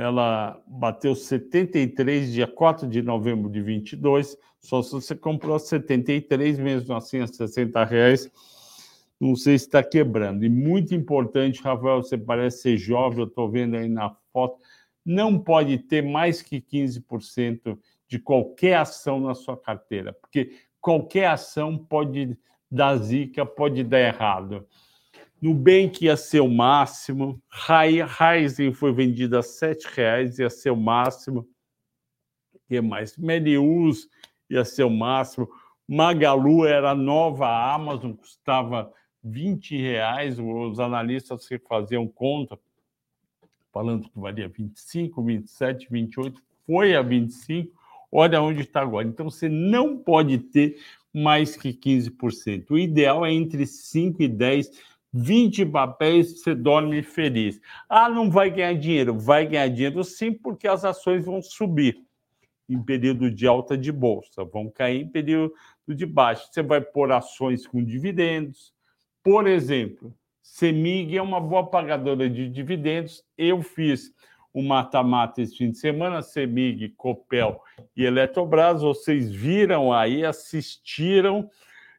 Ela 0.00 0.60
bateu 0.66 1.14
73 1.14 2.32
dia 2.32 2.46
4 2.46 2.88
de 2.88 3.00
novembro 3.00 3.48
de 3.48 3.60
22. 3.62 4.36
Só 4.58 4.82
se 4.82 4.92
você 4.92 5.14
comprou 5.14 5.58
73, 5.58 6.58
mesmo 6.58 6.94
assim, 6.94 7.20
a 7.20 7.26
60 7.26 7.84
reais. 7.84 8.30
Não 9.20 9.36
sei 9.36 9.56
se 9.56 9.66
está 9.66 9.82
quebrando. 9.82 10.44
E 10.44 10.48
muito 10.48 10.94
importante, 10.94 11.62
Rafael, 11.62 12.02
você 12.02 12.18
parece 12.18 12.62
ser 12.62 12.76
jovem, 12.76 13.20
eu 13.20 13.26
estou 13.26 13.48
vendo 13.48 13.76
aí 13.76 13.88
na 13.88 14.16
foto. 14.32 14.58
Não 15.04 15.38
pode 15.38 15.78
ter 15.78 16.02
mais 16.02 16.42
que 16.42 16.60
15% 16.60 17.78
de 18.08 18.18
qualquer 18.18 18.76
ação 18.78 19.20
na 19.20 19.34
sua 19.34 19.56
carteira, 19.56 20.12
porque 20.12 20.52
qualquer 20.80 21.26
ação 21.26 21.78
pode 21.78 22.36
dar 22.70 22.96
zica, 22.96 23.46
pode 23.46 23.84
dar 23.84 24.00
errado. 24.00 24.66
Nubank 25.42 26.04
ia 26.04 26.16
ser 26.16 26.38
o 26.38 26.48
máximo, 26.48 27.42
Ryzen 27.50 28.72
foi 28.72 28.92
vendida 28.92 29.40
a 29.40 29.42
R$ 29.42 29.76
reais, 29.92 30.38
ia 30.38 30.48
ser 30.48 30.70
o 30.70 30.76
máximo. 30.76 31.48
O 32.54 32.60
que 32.68 32.80
mais? 32.80 33.18
Melius 33.18 34.08
ia 34.48 34.64
ser 34.64 34.84
o 34.84 34.90
máximo. 34.90 35.50
Magalu 35.88 36.64
era 36.64 36.92
a 36.92 36.94
nova 36.94 37.74
Amazon, 37.74 38.12
custava 38.12 38.92
20 39.24 39.76
reais. 39.76 40.38
Os 40.38 40.78
analistas 40.78 41.48
que 41.48 41.58
faziam 41.58 42.06
conta, 42.06 42.56
falando 43.72 44.08
que 44.08 44.20
valia 44.20 44.48
25, 44.48 45.24
27, 45.24 45.88
28, 45.90 46.40
foi 46.64 46.94
a 46.94 47.02
25. 47.02 47.76
Olha 48.12 48.40
onde 48.40 48.60
está 48.60 48.80
agora. 48.80 49.08
Então, 49.08 49.28
você 49.28 49.48
não 49.48 49.98
pode 49.98 50.38
ter 50.38 50.78
mais 51.12 51.56
que 51.56 51.72
15%. 51.72 52.70
O 52.70 52.78
ideal 52.78 53.26
é 53.26 53.32
entre 53.32 53.66
5 53.66 54.22
e 54.22 54.28
10 54.28 54.91
20 55.12 55.66
papéis, 55.66 56.40
você 56.40 56.54
dorme 56.54 57.02
feliz. 57.02 57.60
Ah, 57.88 58.08
não 58.08 58.30
vai 58.30 58.50
ganhar 58.50 58.74
dinheiro? 58.74 59.18
Vai 59.18 59.46
ganhar 59.46 59.68
dinheiro 59.68 60.02
sim, 60.02 60.32
porque 60.32 60.66
as 60.66 60.84
ações 60.84 61.24
vão 61.24 61.42
subir 61.42 62.02
em 62.68 62.82
período 62.82 63.30
de 63.30 63.46
alta 63.46 63.76
de 63.76 63.92
bolsa, 63.92 64.44
vão 64.44 64.70
cair 64.70 65.02
em 65.02 65.08
período 65.08 65.52
de 65.86 66.06
baixa. 66.06 66.48
Você 66.50 66.62
vai 66.62 66.80
pôr 66.80 67.12
ações 67.12 67.66
com 67.66 67.84
dividendos. 67.84 68.72
Por 69.22 69.46
exemplo, 69.46 70.14
Semig 70.42 71.16
é 71.16 71.22
uma 71.22 71.40
boa 71.40 71.66
pagadora 71.66 72.28
de 72.28 72.48
dividendos. 72.48 73.24
Eu 73.36 73.62
fiz 73.62 74.12
o 74.52 74.62
mata-mata 74.62 75.40
esse 75.40 75.56
fim 75.56 75.70
de 75.70 75.78
semana, 75.78 76.22
Semig, 76.22 76.90
Copel 76.90 77.60
e 77.96 78.04
Eletrobras. 78.04 78.82
Vocês 78.82 79.30
viram 79.30 79.92
aí, 79.92 80.24
assistiram. 80.24 81.48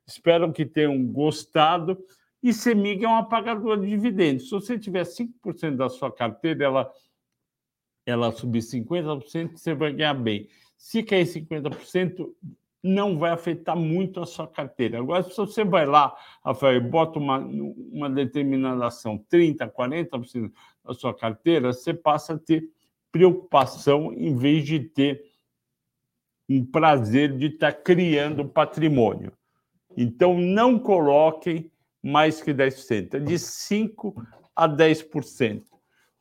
Espero 0.06 0.52
que 0.52 0.66
tenham 0.66 1.04
gostado. 1.06 1.98
E 2.44 2.52
CEMIG 2.52 3.06
é 3.06 3.08
uma 3.08 3.24
pagadora 3.24 3.80
de 3.80 3.88
dividendos. 3.88 4.50
Se 4.50 4.52
você 4.52 4.78
tiver 4.78 5.04
5% 5.04 5.78
da 5.78 5.88
sua 5.88 6.12
carteira, 6.12 6.66
ela, 6.66 6.94
ela 8.06 8.32
subir 8.34 8.60
50%, 8.60 9.56
você 9.56 9.74
vai 9.74 9.94
ganhar 9.94 10.14
bem. 10.14 10.50
Se 10.78 11.02
cair 11.02 11.26
50%, 11.26 12.30
não 12.84 13.18
vai 13.18 13.32
afetar 13.32 13.78
muito 13.78 14.20
a 14.20 14.26
sua 14.26 14.46
carteira. 14.46 15.00
Agora, 15.00 15.24
se 15.24 15.38
você 15.38 15.64
vai 15.64 15.86
lá, 15.86 16.14
Rafael, 16.44 16.76
e 16.76 16.82
bota 16.82 17.18
uma, 17.18 17.38
uma 17.40 18.10
determinada 18.10 18.88
ação, 18.88 19.18
30%, 19.32 19.72
40% 19.72 20.52
da 20.84 20.94
sua 20.94 21.14
carteira, 21.14 21.72
você 21.72 21.94
passa 21.94 22.34
a 22.34 22.38
ter 22.38 22.70
preocupação 23.10 24.12
em 24.12 24.36
vez 24.36 24.66
de 24.66 24.82
ter 24.82 25.24
um 26.50 26.66
prazer 26.66 27.38
de 27.38 27.46
estar 27.46 27.72
criando 27.72 28.50
patrimônio. 28.50 29.32
Então, 29.96 30.38
não 30.38 30.78
coloquem 30.78 31.72
mais 32.04 32.42
que 32.42 32.54
10%, 32.54 33.14
é 33.14 33.20
de 33.20 33.36
5% 33.36 34.14
a 34.54 34.68
10%. 34.68 35.64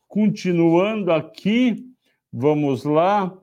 Continuando 0.07 1.13
aqui, 1.13 1.85
vamos 2.33 2.85
lá, 2.85 3.37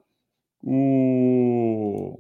o, 0.64 2.20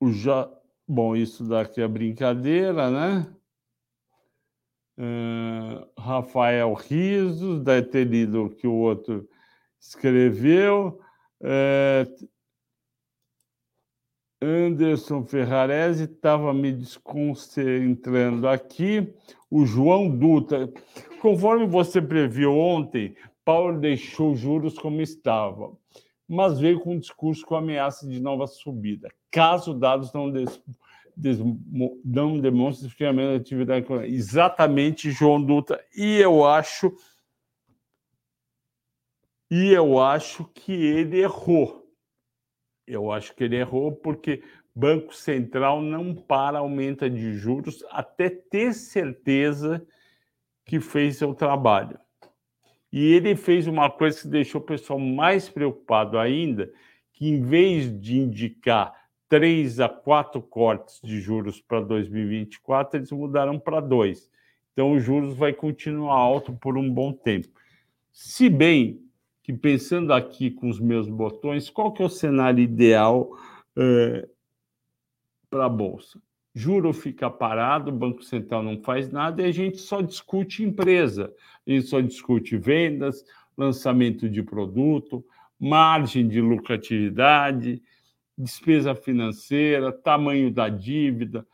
o 0.00 0.12
já, 0.12 0.50
bom, 0.86 1.14
isso 1.14 1.44
daqui 1.44 1.80
é 1.80 1.86
brincadeira, 1.86 2.90
né? 2.90 3.36
Uh, 4.98 5.88
Rafael 5.98 6.74
Risos, 6.74 7.62
deve 7.62 7.88
ter 7.88 8.04
lido 8.04 8.44
o 8.44 8.50
que 8.50 8.66
o 8.66 8.74
outro 8.74 9.26
escreveu. 9.80 11.00
Uh, 11.40 12.28
Anderson 14.42 15.24
Ferrarese 15.24 16.04
estava 16.04 16.54
me 16.54 16.72
desconcentrando 16.72 18.48
aqui. 18.48 19.12
O 19.50 19.66
João 19.66 20.08
Dutra. 20.08 20.72
Conforme 21.20 21.66
você 21.66 22.00
previu 22.00 22.56
ontem, 22.56 23.14
Paulo 23.44 23.78
deixou 23.78 24.34
juros 24.34 24.78
como 24.78 25.02
estava, 25.02 25.76
mas 26.26 26.58
veio 26.58 26.80
com 26.80 26.94
um 26.94 26.98
discurso 26.98 27.44
com 27.44 27.56
ameaça 27.56 28.08
de 28.08 28.20
nova 28.20 28.46
subida. 28.46 29.12
Caso 29.30 29.74
dados 29.74 30.12
não, 30.12 30.30
des, 30.30 30.62
des, 31.14 31.38
não 32.04 32.38
demonstrem 32.38 33.34
atividade 33.34 33.84
econômica. 33.84 34.14
Exatamente, 34.14 35.10
João 35.10 35.42
Dutra. 35.42 35.84
E 35.94 36.16
eu 36.16 36.46
acho. 36.46 36.94
E 39.50 39.72
eu 39.72 39.98
acho 39.98 40.44
que 40.54 40.72
ele 40.72 41.18
errou 41.20 41.79
eu 42.86 43.10
acho 43.12 43.34
que 43.34 43.44
ele 43.44 43.56
errou 43.56 43.92
porque 43.92 44.42
Banco 44.74 45.14
Central 45.14 45.82
não 45.82 46.14
para 46.14 46.58
aumenta 46.58 47.08
de 47.10 47.34
juros 47.34 47.84
até 47.90 48.28
ter 48.28 48.72
certeza 48.72 49.84
que 50.64 50.80
fez 50.80 51.16
seu 51.16 51.34
trabalho. 51.34 51.98
E 52.92 53.12
ele 53.12 53.36
fez 53.36 53.66
uma 53.66 53.90
coisa 53.90 54.20
que 54.20 54.28
deixou 54.28 54.60
o 54.60 54.64
pessoal 54.64 54.98
mais 54.98 55.48
preocupado 55.48 56.18
ainda, 56.18 56.72
que 57.12 57.28
em 57.28 57.42
vez 57.42 58.00
de 58.00 58.18
indicar 58.18 58.92
três 59.28 59.78
a 59.78 59.88
quatro 59.88 60.42
cortes 60.42 61.00
de 61.02 61.20
juros 61.20 61.60
para 61.60 61.80
2024, 61.80 62.98
eles 62.98 63.12
mudaram 63.12 63.58
para 63.58 63.80
dois. 63.80 64.28
Então, 64.72 64.92
os 64.92 65.02
juros 65.02 65.36
vai 65.36 65.52
continuar 65.52 66.16
alto 66.16 66.52
por 66.52 66.76
um 66.76 66.92
bom 66.92 67.12
tempo. 67.12 67.48
Se 68.12 68.48
bem 68.48 69.00
que 69.52 69.58
pensando 69.58 70.12
aqui 70.12 70.50
com 70.50 70.68
os 70.68 70.78
meus 70.78 71.08
botões, 71.08 71.68
qual 71.68 71.92
que 71.92 72.02
é 72.02 72.04
o 72.04 72.08
cenário 72.08 72.62
ideal 72.62 73.36
é, 73.76 74.28
para 75.48 75.66
a 75.66 75.68
Bolsa? 75.68 76.20
Juro 76.54 76.92
fica 76.92 77.30
parado, 77.30 77.90
o 77.90 77.94
Banco 77.94 78.22
Central 78.22 78.62
não 78.62 78.80
faz 78.82 79.10
nada 79.10 79.42
e 79.42 79.46
a 79.46 79.52
gente 79.52 79.78
só 79.78 80.00
discute 80.00 80.62
empresa. 80.62 81.32
A 81.66 81.70
gente 81.70 81.86
só 81.86 82.00
discute 82.00 82.56
vendas, 82.56 83.24
lançamento 83.56 84.28
de 84.28 84.42
produto, 84.42 85.24
margem 85.58 86.26
de 86.26 86.40
lucratividade, 86.40 87.82
despesa 88.36 88.94
financeira, 88.94 89.92
tamanho 89.92 90.50
da 90.50 90.68
dívida, 90.68 91.46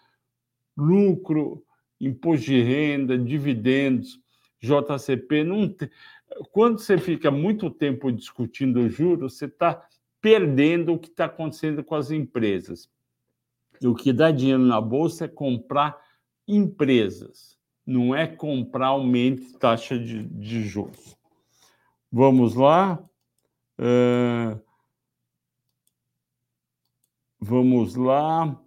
lucro, 0.76 1.62
imposto 2.01 2.47
de 2.47 2.62
renda, 2.62 3.18
dividendos, 3.18 4.18
JCP. 4.61 5.44
Não 5.44 5.68
tem... 5.68 5.90
Quando 6.52 6.78
você 6.78 6.98
fica 6.98 7.30
muito 7.30 7.70
tempo 7.70 8.10
discutindo 8.10 8.80
o 8.80 8.88
juros, 8.88 9.36
você 9.36 9.46
está 9.46 9.86
perdendo 10.20 10.94
o 10.94 10.98
que 10.98 11.08
está 11.08 11.26
acontecendo 11.26 11.84
com 11.84 11.94
as 11.94 12.10
empresas. 12.10 12.90
E 13.80 13.86
o 13.86 13.94
que 13.94 14.12
dá 14.12 14.30
dinheiro 14.30 14.62
na 14.62 14.80
bolsa 14.80 15.26
é 15.26 15.28
comprar 15.28 15.96
empresas, 16.48 17.58
não 17.84 18.14
é 18.14 18.26
comprar 18.26 18.88
aumento 18.88 19.42
de 19.42 19.58
taxa 19.58 19.98
de, 19.98 20.24
de 20.24 20.62
juros. 20.66 21.16
Vamos 22.10 22.54
lá. 22.54 22.98
Uh, 23.78 24.60
vamos 27.38 27.94
lá. 27.94 28.58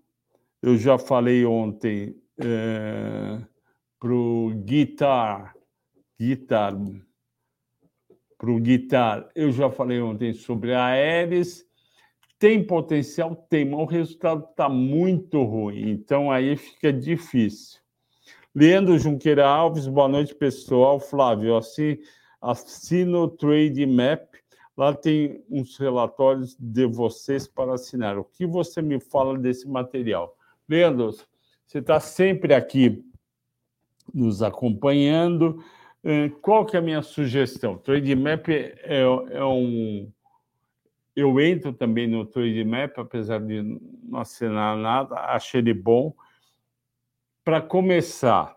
Eu 0.62 0.78
já 0.78 0.98
falei 0.98 1.46
ontem 1.46 2.16
uh, 2.38 3.46
para 4.00 4.14
o 4.14 4.52
Guitar, 4.64 5.56
Guitar, 6.20 6.74
para 8.40 8.52
o 8.52 8.58
Guitar, 8.58 9.30
eu 9.36 9.52
já 9.52 9.70
falei 9.70 10.00
ontem 10.00 10.32
sobre 10.34 10.74
a 10.74 10.86
Aeres. 10.86 11.68
Tem 12.40 12.66
potencial? 12.66 13.36
Tem, 13.36 13.66
mas 13.66 13.82
o 13.82 13.86
resultado 13.86 14.48
está 14.50 14.70
muito 14.70 15.44
ruim, 15.44 15.90
então 15.90 16.32
aí 16.32 16.56
fica 16.56 16.94
difícil. 16.94 17.82
Leandro 18.56 18.98
Junqueira 18.98 19.46
Alves, 19.46 19.88
boa 19.88 20.08
noite, 20.08 20.34
pessoal. 20.34 21.02
Flávio, 21.02 21.58
assim, 21.58 21.98
assino 22.42 23.28
Trade 23.28 23.86
Map. 23.86 24.30
Lá 24.76 24.94
tem 24.94 25.44
uns 25.52 25.78
relatórios 25.78 26.56
de 26.58 26.86
vocês 26.86 27.46
para 27.46 27.74
assinar. 27.74 28.18
O 28.18 28.24
que 28.24 28.46
você 28.46 28.82
me 28.82 29.02
fala 29.02 29.38
desse 29.38 29.68
material? 29.68 30.34
Leandro, 30.68 31.12
você 31.66 31.80
está 31.80 32.00
sempre 32.00 32.54
aqui 32.54 33.04
nos 34.14 34.42
acompanhando. 34.42 35.62
Qual 36.42 36.66
que 36.66 36.76
é 36.76 36.80
a 36.80 36.82
minha 36.82 37.02
sugestão? 37.02 37.78
Trade 37.78 38.16
Map 38.16 38.48
é, 38.50 38.74
é 38.86 39.44
um. 39.44 40.12
Eu 41.16 41.40
entro 41.40 41.74
também 41.74 42.08
no 42.08 42.26
Trade 42.26 42.64
Map, 42.64 42.98
apesar 42.98 43.40
de 43.42 43.62
não 44.04 44.20
assinar 44.20 44.78
nada, 44.78 45.16
acho 45.16 45.58
ele 45.58 45.74
bom. 45.74 46.16
Para 47.44 47.62
começar, 47.62 48.56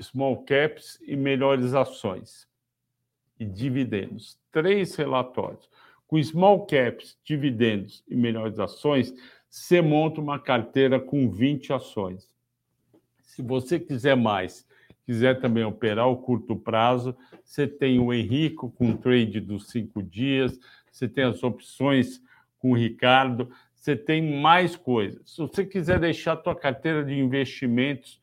small 0.00 0.44
caps 0.44 0.98
e 1.02 1.16
melhores 1.16 1.74
ações 1.74 2.48
e 3.38 3.44
dividendos. 3.44 4.38
Três 4.52 4.94
relatórios. 4.94 5.68
Com 6.06 6.22
small 6.22 6.66
caps, 6.66 7.18
dividendos 7.24 8.04
e 8.06 8.14
melhores 8.14 8.60
ações, 8.60 9.12
você 9.50 9.80
monta 9.80 10.20
uma 10.20 10.38
carteira 10.38 11.00
com 11.00 11.28
20 11.30 11.72
ações. 11.72 12.30
Se 13.22 13.42
você 13.42 13.80
quiser 13.80 14.16
mais, 14.16 14.66
quiser 15.04 15.40
também 15.40 15.64
operar 15.64 16.08
o 16.08 16.16
curto 16.16 16.56
prazo, 16.56 17.16
você 17.44 17.66
tem 17.66 17.98
o 17.98 18.12
Henrico 18.12 18.70
com 18.70 18.96
trade 18.96 19.40
dos 19.40 19.68
cinco 19.68 20.02
dias, 20.02 20.58
você 20.90 21.08
tem 21.08 21.24
as 21.24 21.42
opções 21.42 22.22
com 22.58 22.72
o 22.72 22.76
Ricardo, 22.76 23.50
você 23.74 23.94
tem 23.94 24.40
mais 24.40 24.76
coisas. 24.76 25.30
Se 25.30 25.38
você 25.38 25.64
quiser 25.64 26.00
deixar 26.00 26.32
a 26.32 26.36
tua 26.36 26.54
carteira 26.54 27.04
de 27.04 27.12
investimentos 27.12 28.22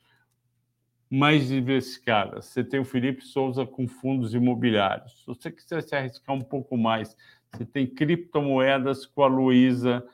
mais 1.12 1.50
diversificada. 1.50 2.42
Você 2.42 2.64
tem 2.64 2.80
o 2.80 2.86
Felipe 2.86 3.22
Souza 3.22 3.66
com 3.66 3.86
fundos 3.86 4.34
imobiliários. 4.34 5.20
Se 5.20 5.28
você 5.28 5.52
quiser 5.52 5.84
se 5.84 5.94
arriscar 5.94 6.34
um 6.34 6.42
pouco 6.42 6.78
mais, 6.78 7.18
você 7.52 7.66
tem 7.66 7.86
criptomoedas 7.86 9.06
com 9.06 9.22
a 9.22 9.28
Luísa. 9.28 10.08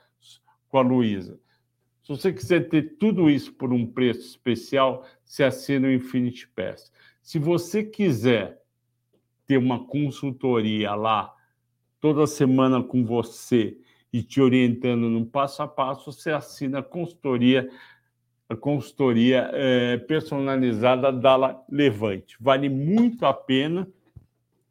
Com 0.67 0.79
a 0.79 0.81
Luísa. 0.81 1.39
Se 2.07 2.13
você 2.13 2.31
quiser 2.31 2.69
ter 2.69 2.95
tudo 2.97 3.29
isso 3.29 3.51
por 3.51 3.73
um 3.73 3.85
preço 3.85 4.21
especial, 4.21 5.05
você 5.25 5.43
assina 5.43 5.89
o 5.89 5.91
Infinity 5.91 6.47
Pass. 6.47 6.89
Se 7.21 7.37
você 7.37 7.83
quiser 7.83 8.61
ter 9.45 9.57
uma 9.57 9.85
consultoria 9.85 10.95
lá 10.95 11.35
toda 11.99 12.25
semana 12.25 12.81
com 12.81 13.03
você 13.03 13.77
e 14.13 14.23
te 14.23 14.39
orientando 14.39 15.09
no 15.09 15.25
passo 15.25 15.61
a 15.61 15.67
passo, 15.67 16.13
você 16.13 16.31
assina 16.31 16.79
a 16.79 16.81
consultoria 16.81 17.69
a 18.47 18.55
consultoria 18.55 19.51
é, 19.51 19.97
personalizada 19.97 21.11
da 21.11 21.61
Levante. 21.69 22.37
Vale 22.39 22.69
muito 22.69 23.25
a 23.25 23.33
pena 23.33 23.85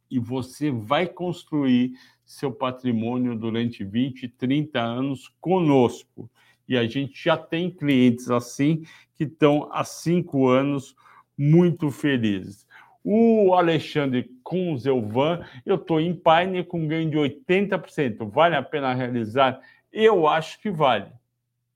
e 0.09 0.17
você 0.17 0.71
vai 0.71 1.05
construir 1.05 1.91
seu 2.25 2.51
patrimônio 2.51 3.37
durante 3.37 3.83
20, 3.83 4.27
30 4.27 4.79
anos 4.79 5.31
conosco. 5.39 6.27
E 6.67 6.77
a 6.77 6.85
gente 6.85 7.23
já 7.23 7.37
tem 7.37 7.69
clientes 7.69 8.29
assim 8.29 8.83
que 9.15 9.23
estão 9.23 9.69
há 9.71 9.83
cinco 9.83 10.47
anos 10.47 10.95
muito 11.37 11.89
felizes. 11.91 12.67
O 13.03 13.53
Alexandre 13.53 14.29
Kunzelvan, 14.43 15.45
eu 15.65 15.75
estou 15.75 15.99
em 15.99 16.13
Paine 16.13 16.63
com 16.63 16.87
ganho 16.87 17.09
de 17.09 17.17
80%. 17.17 18.29
Vale 18.29 18.55
a 18.55 18.63
pena 18.63 18.93
realizar? 18.93 19.59
Eu 19.91 20.27
acho 20.27 20.61
que 20.61 20.69
vale 20.69 21.11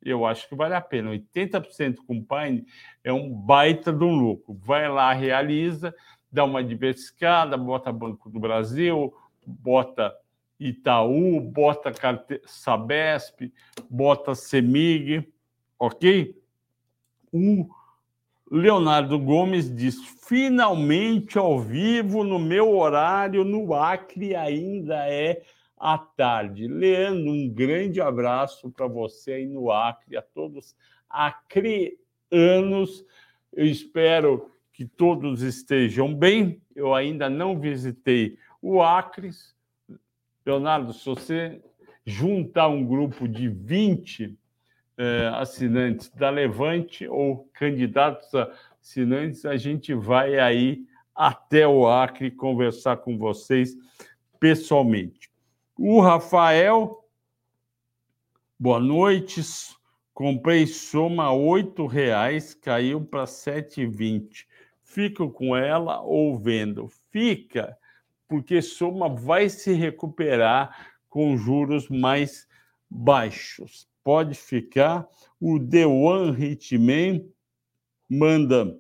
eu 0.04 0.26
acho 0.26 0.50
que 0.50 0.56
vale 0.56 0.74
a 0.74 0.82
pena. 0.82 1.12
80% 1.12 1.98
com 2.08 2.24
Pine 2.24 2.66
é 3.04 3.14
um 3.14 3.32
baita 3.32 3.94
de 3.94 4.04
um 4.04 4.16
lucro. 4.16 4.54
Vai 4.54 4.90
lá, 4.90 5.14
realiza, 5.14 5.94
dá 6.32 6.44
uma 6.44 6.64
diversificada, 6.64 7.56
bota 7.56 7.92
Banco 7.92 8.30
do 8.30 8.40
Brasil, 8.40 9.14
bota 9.46 10.14
Itaú, 10.62 11.42
bota 11.42 11.92
Sabesp, 12.46 13.52
bota 13.90 14.36
Semig, 14.36 15.28
ok? 15.80 16.40
O 17.34 17.68
Leonardo 18.52 19.18
Gomes 19.18 19.76
diz: 19.76 19.98
finalmente 20.28 21.40
ao 21.40 21.60
vivo, 21.60 22.24
no 22.24 22.38
meu 22.38 22.78
horário, 22.78 23.44
no 23.44 23.74
Acre 23.74 24.36
ainda 24.36 25.08
é 25.10 25.42
à 25.76 25.98
tarde. 25.98 26.68
Leandro, 26.68 27.32
um 27.32 27.50
grande 27.50 28.00
abraço 28.00 28.70
para 28.70 28.86
você 28.86 29.32
aí 29.34 29.48
no 29.48 29.72
Acre, 29.72 30.16
a 30.16 30.22
todos 30.22 30.76
acreanos. 31.10 33.04
Eu 33.52 33.66
espero 33.66 34.52
que 34.72 34.86
todos 34.86 35.42
estejam 35.42 36.14
bem. 36.14 36.62
Eu 36.76 36.94
ainda 36.94 37.28
não 37.32 37.60
visitei 37.60 38.38
o 38.62 38.80
Acre. 38.80 39.32
Leonardo, 40.46 40.94
se 40.94 41.06
você 41.06 41.62
juntar 42.06 42.68
um 42.68 42.86
grupo 42.86 43.28
de 43.28 43.48
20 43.48 44.38
eh, 44.98 45.32
assinantes 45.36 46.10
da 46.10 46.30
Levante 46.30 47.08
ou 47.08 47.50
candidatos 47.54 48.34
a 48.34 48.52
assinantes, 48.82 49.46
a 49.46 49.56
gente 49.56 49.94
vai 49.94 50.40
aí 50.40 50.84
até 51.16 51.68
o 51.68 51.88
Acre 51.88 52.32
conversar 52.32 52.98
com 52.98 53.18
vocês 53.18 53.76
pessoalmente. 54.40 55.30
O 55.78 56.02
Rafael, 56.02 57.06
boa 58.60 58.80
noite. 58.80 59.42
Comprei 60.14 60.68
soma 60.68 61.32
oito 61.32 61.86
reais, 61.86 62.54
caiu 62.54 63.02
para 63.06 63.26
sete 63.26 63.86
vinte. 63.86 64.48
Fico 64.84 65.30
com 65.30 65.56
ela 65.56 66.02
ou 66.02 66.38
vendo? 66.38 66.88
Fica, 67.12 67.78
porque 68.32 68.62
soma 68.62 69.10
vai 69.10 69.50
se 69.50 69.74
recuperar 69.74 70.94
com 71.10 71.36
juros 71.36 71.90
mais 71.90 72.48
baixos. 72.90 73.90
Pode 74.02 74.36
ficar. 74.36 75.06
O 75.38 75.58
One 75.58 76.32
Hitman 76.42 77.30
manda 78.10 78.80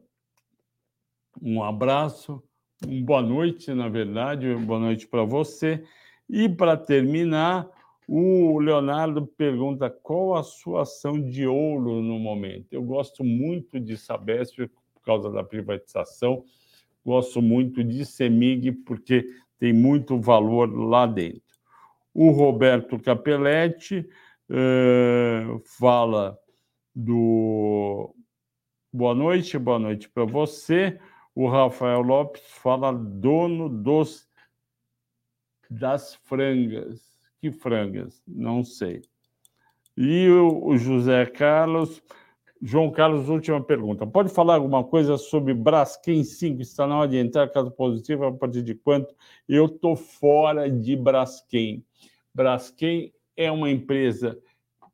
um 1.41 1.62
abraço, 1.62 2.41
uma 2.82 3.06
boa 3.06 3.22
noite, 3.22 3.74
na 3.74 3.89
verdade, 3.89 4.56
boa 4.56 4.80
noite 4.80 5.06
para 5.06 5.26
você. 5.26 5.84
E, 6.30 6.47
para 6.47 6.78
terminar, 6.78 7.70
o 8.08 8.58
Leonardo 8.58 9.28
pergunta 9.28 9.89
qual 9.89 10.36
a 10.36 10.43
sua 10.43 10.84
ação 10.84 11.22
de 11.22 11.45
ouro 11.45 12.02
no 12.02 12.18
momento. 12.18 12.72
Eu 12.72 12.84
gosto 12.84 13.22
muito 13.22 13.82
de 13.82 13.97
Sabesp 13.97 14.70
por 14.93 15.02
causa 15.04 15.30
da 15.30 15.43
privatização, 15.43 16.45
gosto 17.06 17.41
muito 17.41 17.84
de 17.84 18.06
Semig 18.06 18.72
porque 18.72 19.28
tem 19.60 19.74
muito 19.74 20.20
valor 20.20 20.72
lá 20.74 21.06
dentro. 21.06 21.41
O 22.14 22.32
Roberto 22.32 22.99
Capelletti 22.99 24.08
uh, 24.49 25.60
fala 25.78 26.38
do 26.93 28.14
boa 28.91 29.16
noite, 29.16 29.58
boa 29.58 29.80
noite 29.80 30.10
para 30.10 30.26
você. 30.26 30.99
O 31.34 31.47
Rafael 31.47 32.02
Lopes 32.02 32.41
fala 32.45 32.91
dono 32.91 33.70
dos 33.70 34.30
das 35.70 36.16
frangas. 36.16 36.99
Que 37.39 37.52
frangas? 37.52 38.22
Não 38.28 38.64
sei. 38.64 39.02
E 39.95 40.28
o, 40.30 40.78
José 40.78 41.26
Carlos. 41.26 42.04
João 42.64 42.91
Carlos, 42.91 43.28
última 43.28 43.59
pergunta. 43.59 44.05
Pode 44.05 44.30
falar 44.30 44.55
alguma 44.55 44.84
coisa 44.84 45.18
sobre 45.18 45.51
Braskem 45.51 46.24
5? 46.24 46.62
Está 46.62 46.86
na 46.86 46.99
hora 46.99 47.07
de 47.07 47.18
entrar, 47.18 47.49
caso 47.49 47.72
positivo, 47.72 48.26
a 48.26 48.32
partir 48.32 48.62
de 48.62 48.76
quanto? 48.76 49.16
Eu 49.49 49.66
estou 49.66 49.95
fora 49.95 50.70
de 50.70 50.95
Braskem. 50.95 51.84
Braskem 52.32 53.12
é 53.36 53.51
uma 53.51 53.72
empresa 53.72 54.38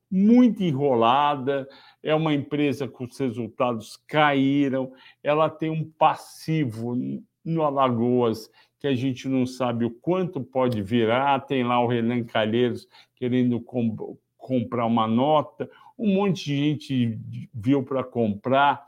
muito 0.10 0.64
enrolada, 0.64 1.68
é 2.02 2.16
uma 2.16 2.34
empresa 2.34 2.88
cujos 2.88 3.18
resultados 3.18 3.98
caíram, 4.08 4.94
ela 5.22 5.50
tem 5.50 5.70
um 5.70 5.84
passivo 5.84 6.96
no 7.44 7.64
Alagoas 7.64 8.50
que 8.80 8.88
a 8.88 8.96
gente 8.96 9.28
não 9.28 9.46
sabe 9.46 9.84
o 9.84 9.92
quanto 9.92 10.42
pode 10.42 10.82
virar, 10.82 11.42
tem 11.42 11.66
lá 11.66 11.82
o 11.82 11.88
Renan 11.88 12.24
Calheiros 12.24 12.88
querendo 13.16 13.60
com, 13.60 14.18
comprar 14.38 14.86
uma 14.86 15.06
nota, 15.06 15.70
um 15.98 16.14
monte 16.14 16.46
de 16.46 16.56
gente 16.56 17.20
viu 17.54 17.84
para 17.84 18.04
comprar 18.04 18.86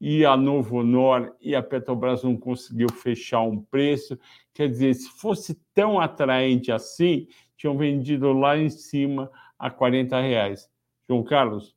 e 0.00 0.24
a 0.24 0.36
Novo 0.36 0.78
Honor 0.78 1.34
e 1.40 1.54
a 1.54 1.62
Petrobras 1.62 2.22
não 2.22 2.36
conseguiu 2.36 2.88
fechar 2.92 3.42
um 3.42 3.60
preço. 3.60 4.18
Quer 4.54 4.68
dizer, 4.68 4.94
se 4.94 5.08
fosse 5.10 5.54
tão 5.74 6.00
atraente 6.00 6.70
assim, 6.70 7.26
tinham 7.56 7.76
vendido 7.76 8.32
lá 8.32 8.56
em 8.56 8.70
cima 8.70 9.30
a 9.58 9.70
40 9.70 10.20
reais. 10.20 10.70
João 11.08 11.24
Carlos, 11.24 11.76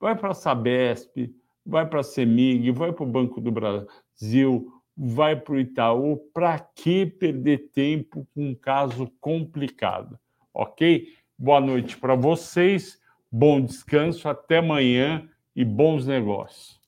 vai 0.00 0.16
para 0.16 0.30
a 0.30 0.34
Sabesp, 0.34 1.32
vai 1.64 1.86
para 1.88 2.00
a 2.00 2.04
Semig, 2.04 2.70
vai 2.72 2.92
para 2.92 3.04
o 3.04 3.06
Banco 3.06 3.40
do 3.40 3.52
Brasil, 3.52 4.72
vai 4.96 5.36
para 5.36 5.54
o 5.54 5.60
Itaú. 5.60 6.16
Para 6.34 6.58
que 6.58 7.06
perder 7.06 7.70
tempo 7.72 8.26
com 8.34 8.48
um 8.48 8.54
caso 8.54 9.10
complicado? 9.20 10.18
Ok? 10.52 11.08
Boa 11.38 11.60
noite 11.60 11.96
para 11.96 12.14
vocês, 12.14 13.00
bom 13.32 13.62
descanso, 13.62 14.28
até 14.28 14.58
amanhã 14.58 15.26
e 15.56 15.64
bons 15.64 16.06
negócios. 16.06 16.81